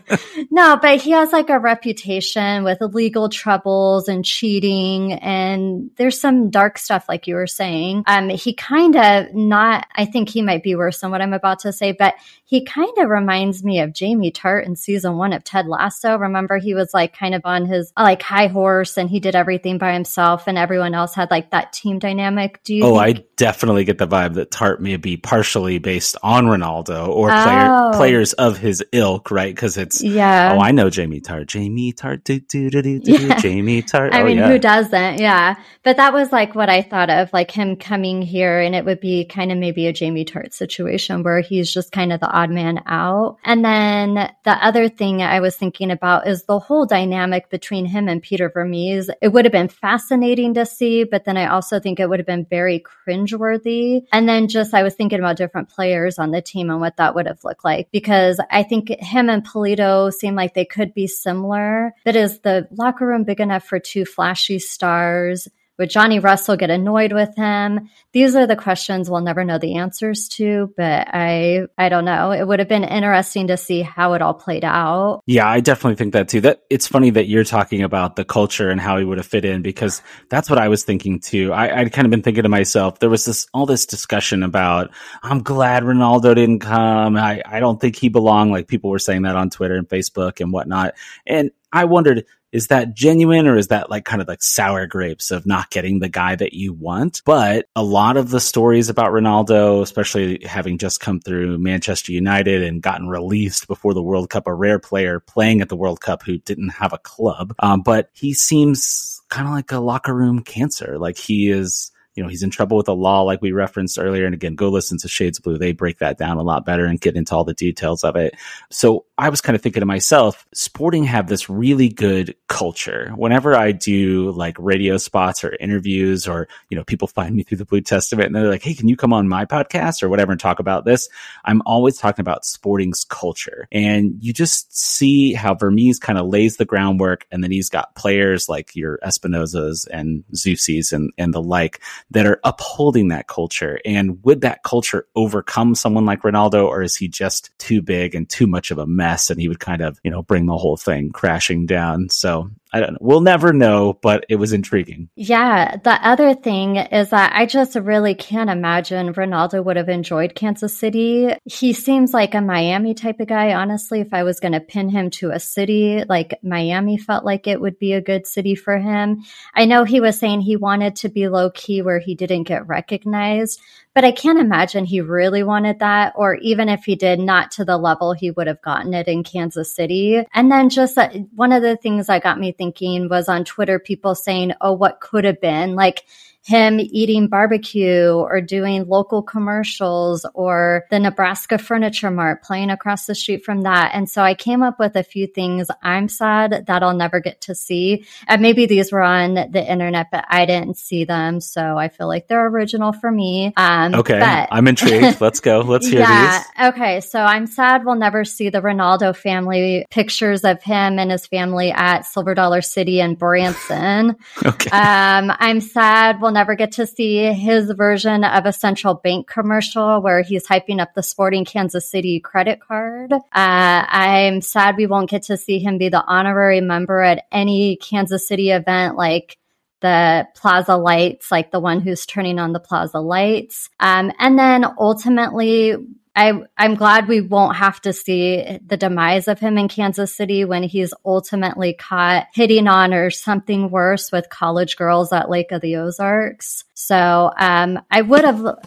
no, 0.50 0.78
but 0.80 1.00
he 1.00 1.12
has 1.12 1.32
like 1.32 1.50
a 1.50 1.58
reputation 1.58 2.64
with 2.64 2.78
legal 2.80 3.28
troubles 3.28 4.08
and 4.08 4.24
cheating, 4.24 5.12
and 5.12 5.90
there's 5.96 6.20
some 6.20 6.50
dark 6.50 6.78
stuff, 6.78 7.06
like 7.08 7.26
you 7.26 7.34
were 7.34 7.46
saying. 7.46 8.04
Um, 8.06 8.28
he 8.28 8.54
kind 8.54 8.96
of 8.96 9.34
not. 9.34 9.86
I 9.94 10.04
think 10.04 10.28
he 10.28 10.42
might 10.42 10.62
be 10.62 10.74
worse 10.74 11.00
than 11.00 11.10
what 11.10 11.22
I'm 11.22 11.32
about 11.32 11.60
to 11.60 11.72
say, 11.72 11.92
but 11.92 12.14
he 12.44 12.64
kind 12.64 12.96
of 12.98 13.08
reminds 13.08 13.62
me 13.62 13.80
of 13.80 13.92
Jamie 13.92 14.32
Tartt 14.32 14.66
in 14.66 14.76
season 14.76 15.16
one 15.16 15.32
of 15.32 15.44
Ted 15.44 15.66
Lasso. 15.66 16.16
Remember, 16.16 16.58
he 16.58 16.74
was 16.74 16.92
like 16.92 17.16
kind 17.16 17.34
of 17.34 17.42
on 17.44 17.66
his 17.66 17.92
like 17.96 18.22
high 18.22 18.48
horse, 18.48 18.96
and 18.96 19.08
he 19.08 19.20
did 19.20 19.36
everything 19.36 19.78
by 19.78 19.92
himself, 19.92 20.44
and 20.46 20.58
everyone 20.58 20.94
else 20.94 21.14
had 21.14 21.30
like 21.30 21.50
that 21.50 21.72
team 21.72 21.98
dynamic. 21.98 22.60
Do 22.64 22.74
you? 22.74 22.84
Oh, 22.84 23.00
think- 23.00 23.18
I 23.18 23.24
definitely 23.36 23.84
get 23.84 23.98
the 23.98 24.08
vibe 24.08 24.34
that 24.34 24.50
Tartt 24.50 24.80
may 24.80 24.96
be 24.96 25.16
partially 25.16 25.78
based 25.78 26.16
on 26.22 26.46
Ronaldo 26.46 27.08
or 27.08 27.28
player, 27.28 27.68
oh. 27.70 27.90
players 27.94 28.32
of 28.34 28.58
his 28.58 28.84
ilk, 28.92 29.30
right? 29.30 29.54
Because 29.54 29.76
it's 29.80 30.02
yeah. 30.02 30.54
Oh, 30.54 30.60
I 30.60 30.70
know 30.70 30.90
Jamie 30.90 31.20
Tartt. 31.20 31.46
Jamie 31.46 31.92
Tartt. 31.92 32.24
Do, 32.24 32.38
do, 32.40 32.70
do, 32.70 32.82
do, 32.82 33.00
yeah. 33.12 33.38
Jamie 33.38 33.82
Tartt. 33.82 34.12
I 34.12 34.22
oh, 34.22 34.24
mean, 34.24 34.38
yeah. 34.38 34.48
who 34.48 34.58
doesn't? 34.58 35.18
Yeah, 35.18 35.56
but 35.82 35.96
that 35.96 36.12
was 36.12 36.30
like 36.30 36.54
what 36.54 36.68
I 36.68 36.82
thought 36.82 37.10
of, 37.10 37.32
like 37.32 37.50
him 37.50 37.76
coming 37.76 38.22
here, 38.22 38.60
and 38.60 38.74
it 38.74 38.84
would 38.84 39.00
be 39.00 39.24
kind 39.24 39.50
of 39.50 39.58
maybe 39.58 39.86
a 39.86 39.92
Jamie 39.92 40.24
Tartt 40.24 40.52
situation 40.52 41.22
where 41.22 41.40
he's 41.40 41.72
just 41.72 41.92
kind 41.92 42.12
of 42.12 42.20
the 42.20 42.30
odd 42.30 42.50
man 42.50 42.82
out. 42.86 43.38
And 43.44 43.64
then 43.64 44.14
the 44.44 44.64
other 44.64 44.88
thing 44.88 45.22
I 45.22 45.40
was 45.40 45.56
thinking 45.56 45.90
about 45.90 46.28
is 46.28 46.44
the 46.44 46.58
whole 46.58 46.86
dynamic 46.86 47.50
between 47.50 47.86
him 47.86 48.08
and 48.08 48.22
Peter 48.22 48.50
Vermes. 48.50 49.10
It 49.20 49.28
would 49.28 49.44
have 49.44 49.52
been 49.52 49.68
fascinating 49.68 50.54
to 50.54 50.66
see, 50.66 51.04
but 51.04 51.24
then 51.24 51.36
I 51.36 51.46
also 51.46 51.80
think 51.80 51.98
it 51.98 52.08
would 52.08 52.18
have 52.18 52.26
been 52.26 52.44
very 52.44 52.82
cringeworthy. 53.06 54.04
And 54.12 54.28
then 54.28 54.48
just 54.48 54.74
I 54.74 54.82
was 54.82 54.94
thinking 54.94 55.18
about 55.18 55.36
different 55.36 55.68
players 55.68 56.18
on 56.18 56.30
the 56.30 56.42
team 56.42 56.70
and 56.70 56.80
what 56.80 56.96
that 56.96 57.14
would 57.14 57.26
have 57.26 57.44
looked 57.44 57.64
like 57.64 57.90
because 57.90 58.40
I 58.50 58.62
think 58.62 58.88
him 58.88 59.28
and 59.30 59.44
Pulido 59.70 60.12
seem 60.12 60.34
like 60.34 60.54
they 60.54 60.64
could 60.64 60.94
be 60.94 61.06
similar. 61.06 61.94
But 62.04 62.16
is 62.16 62.40
the 62.40 62.68
locker 62.72 63.06
room 63.06 63.24
big 63.24 63.40
enough 63.40 63.64
for 63.64 63.78
two 63.78 64.04
flashy 64.04 64.58
stars? 64.58 65.48
Would 65.80 65.88
Johnny 65.88 66.18
Russell 66.18 66.58
get 66.58 66.68
annoyed 66.68 67.14
with 67.14 67.34
him? 67.36 67.88
These 68.12 68.36
are 68.36 68.46
the 68.46 68.54
questions 68.54 69.08
we'll 69.08 69.22
never 69.22 69.44
know 69.44 69.56
the 69.56 69.76
answers 69.76 70.28
to, 70.32 70.74
but 70.76 71.08
I 71.10 71.68
I 71.78 71.88
don't 71.88 72.04
know. 72.04 72.32
It 72.32 72.46
would 72.46 72.58
have 72.58 72.68
been 72.68 72.84
interesting 72.84 73.46
to 73.46 73.56
see 73.56 73.80
how 73.80 74.12
it 74.12 74.20
all 74.20 74.34
played 74.34 74.62
out. 74.62 75.22
Yeah, 75.24 75.48
I 75.48 75.60
definitely 75.60 75.96
think 75.96 76.12
that 76.12 76.28
too. 76.28 76.42
That 76.42 76.64
it's 76.68 76.86
funny 76.86 77.08
that 77.08 77.28
you're 77.28 77.44
talking 77.44 77.82
about 77.82 78.16
the 78.16 78.26
culture 78.26 78.68
and 78.68 78.78
how 78.78 78.98
he 78.98 79.06
would 79.06 79.16
have 79.16 79.26
fit 79.26 79.46
in 79.46 79.62
because 79.62 80.02
that's 80.28 80.50
what 80.50 80.58
I 80.58 80.68
was 80.68 80.84
thinking 80.84 81.18
too. 81.18 81.50
I, 81.54 81.80
I'd 81.80 81.94
kind 81.94 82.04
of 82.04 82.10
been 82.10 82.20
thinking 82.20 82.42
to 82.42 82.50
myself, 82.50 82.98
there 82.98 83.08
was 83.08 83.24
this 83.24 83.46
all 83.54 83.64
this 83.64 83.86
discussion 83.86 84.42
about 84.42 84.90
I'm 85.22 85.42
glad 85.42 85.84
Ronaldo 85.84 86.34
didn't 86.34 86.58
come. 86.58 87.16
I, 87.16 87.40
I 87.46 87.58
don't 87.58 87.80
think 87.80 87.96
he 87.96 88.10
belonged. 88.10 88.50
Like 88.50 88.68
people 88.68 88.90
were 88.90 88.98
saying 88.98 89.22
that 89.22 89.34
on 89.34 89.48
Twitter 89.48 89.76
and 89.76 89.88
Facebook 89.88 90.42
and 90.42 90.52
whatnot. 90.52 90.92
And 91.26 91.52
I 91.72 91.84
wondered, 91.84 92.26
is 92.52 92.68
that 92.68 92.94
genuine 92.94 93.46
or 93.46 93.56
is 93.56 93.68
that 93.68 93.90
like 93.90 94.04
kind 94.04 94.20
of 94.20 94.28
like 94.28 94.42
sour 94.42 94.86
grapes 94.86 95.30
of 95.30 95.46
not 95.46 95.70
getting 95.70 95.98
the 95.98 96.08
guy 96.08 96.34
that 96.34 96.52
you 96.52 96.72
want? 96.72 97.22
But 97.24 97.66
a 97.76 97.82
lot 97.82 98.16
of 98.16 98.30
the 98.30 98.40
stories 98.40 98.88
about 98.88 99.12
Ronaldo, 99.12 99.82
especially 99.82 100.44
having 100.44 100.78
just 100.78 101.00
come 101.00 101.20
through 101.20 101.58
Manchester 101.58 102.12
United 102.12 102.62
and 102.62 102.82
gotten 102.82 103.08
released 103.08 103.68
before 103.68 103.94
the 103.94 104.02
World 104.02 104.30
Cup, 104.30 104.46
a 104.46 104.54
rare 104.54 104.78
player 104.78 105.20
playing 105.20 105.60
at 105.60 105.68
the 105.68 105.76
World 105.76 106.00
Cup 106.00 106.22
who 106.22 106.38
didn't 106.38 106.70
have 106.70 106.92
a 106.92 106.98
club. 106.98 107.54
Um, 107.58 107.82
but 107.82 108.10
he 108.12 108.34
seems 108.34 109.20
kind 109.28 109.46
of 109.46 109.54
like 109.54 109.70
a 109.72 109.78
locker 109.78 110.14
room 110.14 110.42
cancer. 110.42 110.98
Like 110.98 111.18
he 111.18 111.50
is 111.50 111.92
you 112.14 112.22
know, 112.22 112.28
he's 112.28 112.42
in 112.42 112.50
trouble 112.50 112.76
with 112.76 112.86
the 112.86 112.94
law, 112.94 113.22
like 113.22 113.40
we 113.40 113.52
referenced 113.52 113.98
earlier. 113.98 114.26
And 114.26 114.34
again, 114.34 114.54
go 114.54 114.68
listen 114.68 114.98
to 114.98 115.08
Shades 115.08 115.38
Blue. 115.38 115.58
They 115.58 115.72
break 115.72 115.98
that 115.98 116.18
down 116.18 116.38
a 116.38 116.42
lot 116.42 116.66
better 116.66 116.84
and 116.84 117.00
get 117.00 117.16
into 117.16 117.34
all 117.34 117.44
the 117.44 117.54
details 117.54 118.02
of 118.02 118.16
it. 118.16 118.34
So 118.70 119.06
I 119.20 119.28
was 119.28 119.42
kind 119.42 119.54
of 119.54 119.60
thinking 119.60 119.80
to 119.80 119.86
myself, 119.86 120.46
sporting 120.54 121.04
have 121.04 121.26
this 121.26 121.50
really 121.50 121.90
good 121.90 122.34
culture. 122.48 123.12
Whenever 123.14 123.54
I 123.54 123.72
do 123.72 124.30
like 124.30 124.56
radio 124.58 124.96
spots 124.96 125.44
or 125.44 125.54
interviews 125.60 126.26
or, 126.26 126.48
you 126.70 126.76
know, 126.78 126.84
people 126.84 127.06
find 127.06 127.36
me 127.36 127.42
through 127.42 127.58
the 127.58 127.66
Blue 127.66 127.82
Testament 127.82 128.28
and 128.28 128.34
they're 128.34 128.48
like, 128.48 128.62
Hey, 128.62 128.72
can 128.72 128.88
you 128.88 128.96
come 128.96 129.12
on 129.12 129.28
my 129.28 129.44
podcast 129.44 130.02
or 130.02 130.08
whatever 130.08 130.32
and 130.32 130.40
talk 130.40 130.58
about 130.58 130.86
this? 130.86 131.10
I'm 131.44 131.60
always 131.66 131.98
talking 131.98 132.22
about 132.22 132.46
sporting's 132.46 133.04
culture. 133.04 133.68
And 133.70 134.14
you 134.20 134.32
just 134.32 134.74
see 134.74 135.34
how 135.34 135.54
Vermes 135.54 135.98
kind 135.98 136.18
of 136.18 136.26
lays 136.26 136.56
the 136.56 136.64
groundwork 136.64 137.26
and 137.30 137.44
then 137.44 137.50
he's 137.50 137.68
got 137.68 137.94
players 137.94 138.48
like 138.48 138.74
your 138.74 138.98
Espinozas 139.04 139.86
and 139.90 140.24
Zusis 140.34 140.94
and, 140.94 141.12
and 141.18 141.34
the 141.34 141.42
like 141.42 141.82
that 142.10 142.24
are 142.24 142.40
upholding 142.42 143.08
that 143.08 143.28
culture. 143.28 143.80
And 143.84 144.24
would 144.24 144.40
that 144.40 144.62
culture 144.62 145.06
overcome 145.14 145.74
someone 145.74 146.06
like 146.06 146.22
Ronaldo, 146.22 146.66
or 146.66 146.80
is 146.82 146.96
he 146.96 147.06
just 147.06 147.50
too 147.58 147.82
big 147.82 148.14
and 148.14 148.26
too 148.26 148.46
much 148.46 148.70
of 148.70 148.78
a 148.78 148.86
mess 148.86 149.09
and 149.30 149.40
he 149.40 149.48
would 149.48 149.60
kind 149.60 149.82
of, 149.82 149.98
you 150.04 150.10
know, 150.10 150.22
bring 150.22 150.46
the 150.46 150.56
whole 150.56 150.76
thing 150.76 151.10
crashing 151.10 151.66
down? 151.66 152.08
So 152.10 152.50
I 152.72 152.80
don't 152.80 152.92
know. 152.92 152.98
We'll 153.00 153.20
never 153.20 153.52
know, 153.52 153.98
but 154.00 154.24
it 154.28 154.36
was 154.36 154.52
intriguing. 154.52 155.08
Yeah. 155.16 155.76
The 155.76 156.06
other 156.06 156.34
thing 156.34 156.76
is 156.76 157.10
that 157.10 157.32
I 157.34 157.46
just 157.46 157.74
really 157.74 158.14
can't 158.14 158.50
imagine 158.50 159.12
Ronaldo 159.12 159.64
would 159.64 159.76
have 159.76 159.88
enjoyed 159.88 160.34
Kansas 160.34 160.76
City. 160.76 161.34
He 161.44 161.72
seems 161.72 162.14
like 162.14 162.34
a 162.34 162.40
Miami 162.40 162.94
type 162.94 163.18
of 163.20 163.26
guy. 163.26 163.54
Honestly, 163.54 164.00
if 164.00 164.14
I 164.14 164.22
was 164.22 164.40
going 164.40 164.52
to 164.52 164.60
pin 164.60 164.88
him 164.88 165.10
to 165.10 165.30
a 165.30 165.40
city, 165.40 166.04
like 166.08 166.38
Miami 166.42 166.96
felt 166.96 167.24
like 167.24 167.46
it 167.46 167.60
would 167.60 167.78
be 167.78 167.92
a 167.92 168.00
good 168.00 168.26
city 168.26 168.54
for 168.54 168.78
him. 168.78 169.24
I 169.54 169.64
know 169.64 169.84
he 169.84 170.00
was 170.00 170.18
saying 170.18 170.42
he 170.42 170.56
wanted 170.56 170.96
to 170.96 171.08
be 171.08 171.28
low 171.28 171.50
key 171.50 171.82
where 171.82 171.98
he 171.98 172.14
didn't 172.14 172.44
get 172.44 172.68
recognized, 172.68 173.60
but 173.94 174.04
I 174.04 174.12
can't 174.12 174.38
imagine 174.38 174.84
he 174.84 175.00
really 175.00 175.42
wanted 175.42 175.80
that, 175.80 176.12
or 176.14 176.36
even 176.36 176.68
if 176.68 176.84
he 176.84 176.94
did, 176.94 177.18
not 177.18 177.50
to 177.52 177.64
the 177.64 177.76
level 177.76 178.12
he 178.12 178.30
would 178.30 178.46
have 178.46 178.62
gotten 178.62 178.94
it 178.94 179.08
in 179.08 179.24
Kansas 179.24 179.74
City. 179.74 180.24
And 180.32 180.50
then 180.50 180.68
just 180.68 180.96
uh, 180.96 181.08
one 181.34 181.50
of 181.50 181.62
the 181.62 181.76
things 181.76 182.06
that 182.06 182.22
got 182.22 182.38
me 182.38 182.52
thinking 182.60 183.08
was 183.08 183.26
on 183.26 183.42
Twitter, 183.46 183.78
people 183.78 184.14
saying, 184.14 184.52
oh, 184.60 184.74
what 184.74 185.00
could 185.00 185.24
have 185.24 185.40
been? 185.40 185.74
Like, 185.74 186.04
him 186.42 186.80
eating 186.80 187.28
barbecue 187.28 188.10
or 188.10 188.40
doing 188.40 188.88
local 188.88 189.22
commercials 189.22 190.24
or 190.34 190.84
the 190.90 190.98
Nebraska 190.98 191.58
Furniture 191.58 192.10
Mart 192.10 192.42
playing 192.42 192.70
across 192.70 193.06
the 193.06 193.14
street 193.14 193.44
from 193.44 193.62
that. 193.62 193.92
And 193.94 194.08
so 194.08 194.22
I 194.22 194.34
came 194.34 194.62
up 194.62 194.78
with 194.78 194.96
a 194.96 195.02
few 195.02 195.26
things 195.26 195.68
I'm 195.82 196.08
sad 196.08 196.64
that 196.66 196.82
I'll 196.82 196.96
never 196.96 197.20
get 197.20 197.42
to 197.42 197.54
see. 197.54 198.06
And 198.26 198.40
maybe 198.40 198.66
these 198.66 198.90
were 198.90 199.02
on 199.02 199.34
the 199.34 199.64
internet, 199.64 200.08
but 200.10 200.24
I 200.28 200.46
didn't 200.46 200.78
see 200.78 201.04
them. 201.04 201.40
So 201.40 201.76
I 201.76 201.88
feel 201.88 202.08
like 202.08 202.26
they're 202.26 202.46
original 202.46 202.92
for 202.92 203.10
me. 203.10 203.52
Um, 203.56 203.94
okay. 203.94 204.18
But, 204.18 204.48
I'm 204.50 204.66
intrigued. 204.66 205.20
Let's 205.20 205.40
go. 205.40 205.60
Let's 205.60 205.88
hear 205.88 206.00
yeah, 206.00 206.38
these. 206.38 206.68
Okay. 206.68 207.00
So 207.00 207.20
I'm 207.20 207.46
sad 207.46 207.84
we'll 207.84 207.96
never 207.96 208.24
see 208.24 208.48
the 208.48 208.62
Ronaldo 208.62 209.14
family 209.14 209.84
pictures 209.90 210.44
of 210.44 210.62
him 210.62 210.98
and 210.98 211.10
his 211.10 211.26
family 211.26 211.70
at 211.70 212.06
Silver 212.06 212.34
Dollar 212.34 212.62
City 212.62 213.00
in 213.00 213.14
Branson. 213.14 214.16
okay. 214.44 214.70
Um, 214.70 215.32
I'm 215.38 215.60
sad 215.60 216.20
we'll 216.20 216.29
we'll 216.30 216.34
never 216.36 216.54
get 216.54 216.70
to 216.70 216.86
see 216.86 217.24
his 217.32 217.72
version 217.72 218.22
of 218.22 218.46
a 218.46 218.52
central 218.52 218.94
bank 218.94 219.26
commercial 219.26 220.00
where 220.00 220.22
he's 220.22 220.46
hyping 220.46 220.80
up 220.80 220.94
the 220.94 221.02
sporting 221.02 221.44
Kansas 221.44 221.90
City 221.90 222.20
credit 222.20 222.60
card. 222.60 223.12
Uh, 223.12 223.18
I'm 223.32 224.40
sad 224.40 224.76
we 224.76 224.86
won't 224.86 225.10
get 225.10 225.24
to 225.24 225.36
see 225.36 225.58
him 225.58 225.76
be 225.76 225.88
the 225.88 226.04
honorary 226.06 226.60
member 226.60 227.00
at 227.00 227.24
any 227.32 227.74
Kansas 227.76 228.28
City 228.28 228.50
event 228.50 228.96
like 228.96 229.38
the 229.80 230.28
plaza 230.36 230.76
lights, 230.76 231.32
like 231.32 231.50
the 231.50 231.58
one 231.58 231.80
who's 231.80 232.06
turning 232.06 232.38
on 232.38 232.52
the 232.52 232.60
plaza 232.60 233.00
lights. 233.00 233.68
Um, 233.80 234.12
and 234.20 234.38
then 234.38 234.64
ultimately, 234.78 235.74
I, 236.14 236.42
I'm 236.58 236.74
glad 236.74 237.06
we 237.06 237.20
won't 237.20 237.56
have 237.56 237.80
to 237.82 237.92
see 237.92 238.58
the 238.66 238.76
demise 238.76 239.28
of 239.28 239.38
him 239.38 239.56
in 239.58 239.68
Kansas 239.68 240.14
City 240.14 240.44
when 240.44 240.62
he's 240.62 240.92
ultimately 241.04 241.72
caught 241.74 242.26
hitting 242.34 242.66
on 242.66 242.92
or 242.92 243.10
something 243.10 243.70
worse 243.70 244.10
with 244.10 244.28
college 244.28 244.76
girls 244.76 245.12
at 245.12 245.30
Lake 245.30 245.52
of 245.52 245.60
the 245.60 245.76
Ozarks. 245.76 246.64
So 246.74 247.30
um, 247.38 247.80
I 247.90 248.02
would 248.02 248.24
have. 248.24 248.58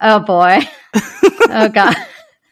Oh 0.00 0.20
boy. 0.20 0.60
oh 1.50 1.68
God. 1.68 1.96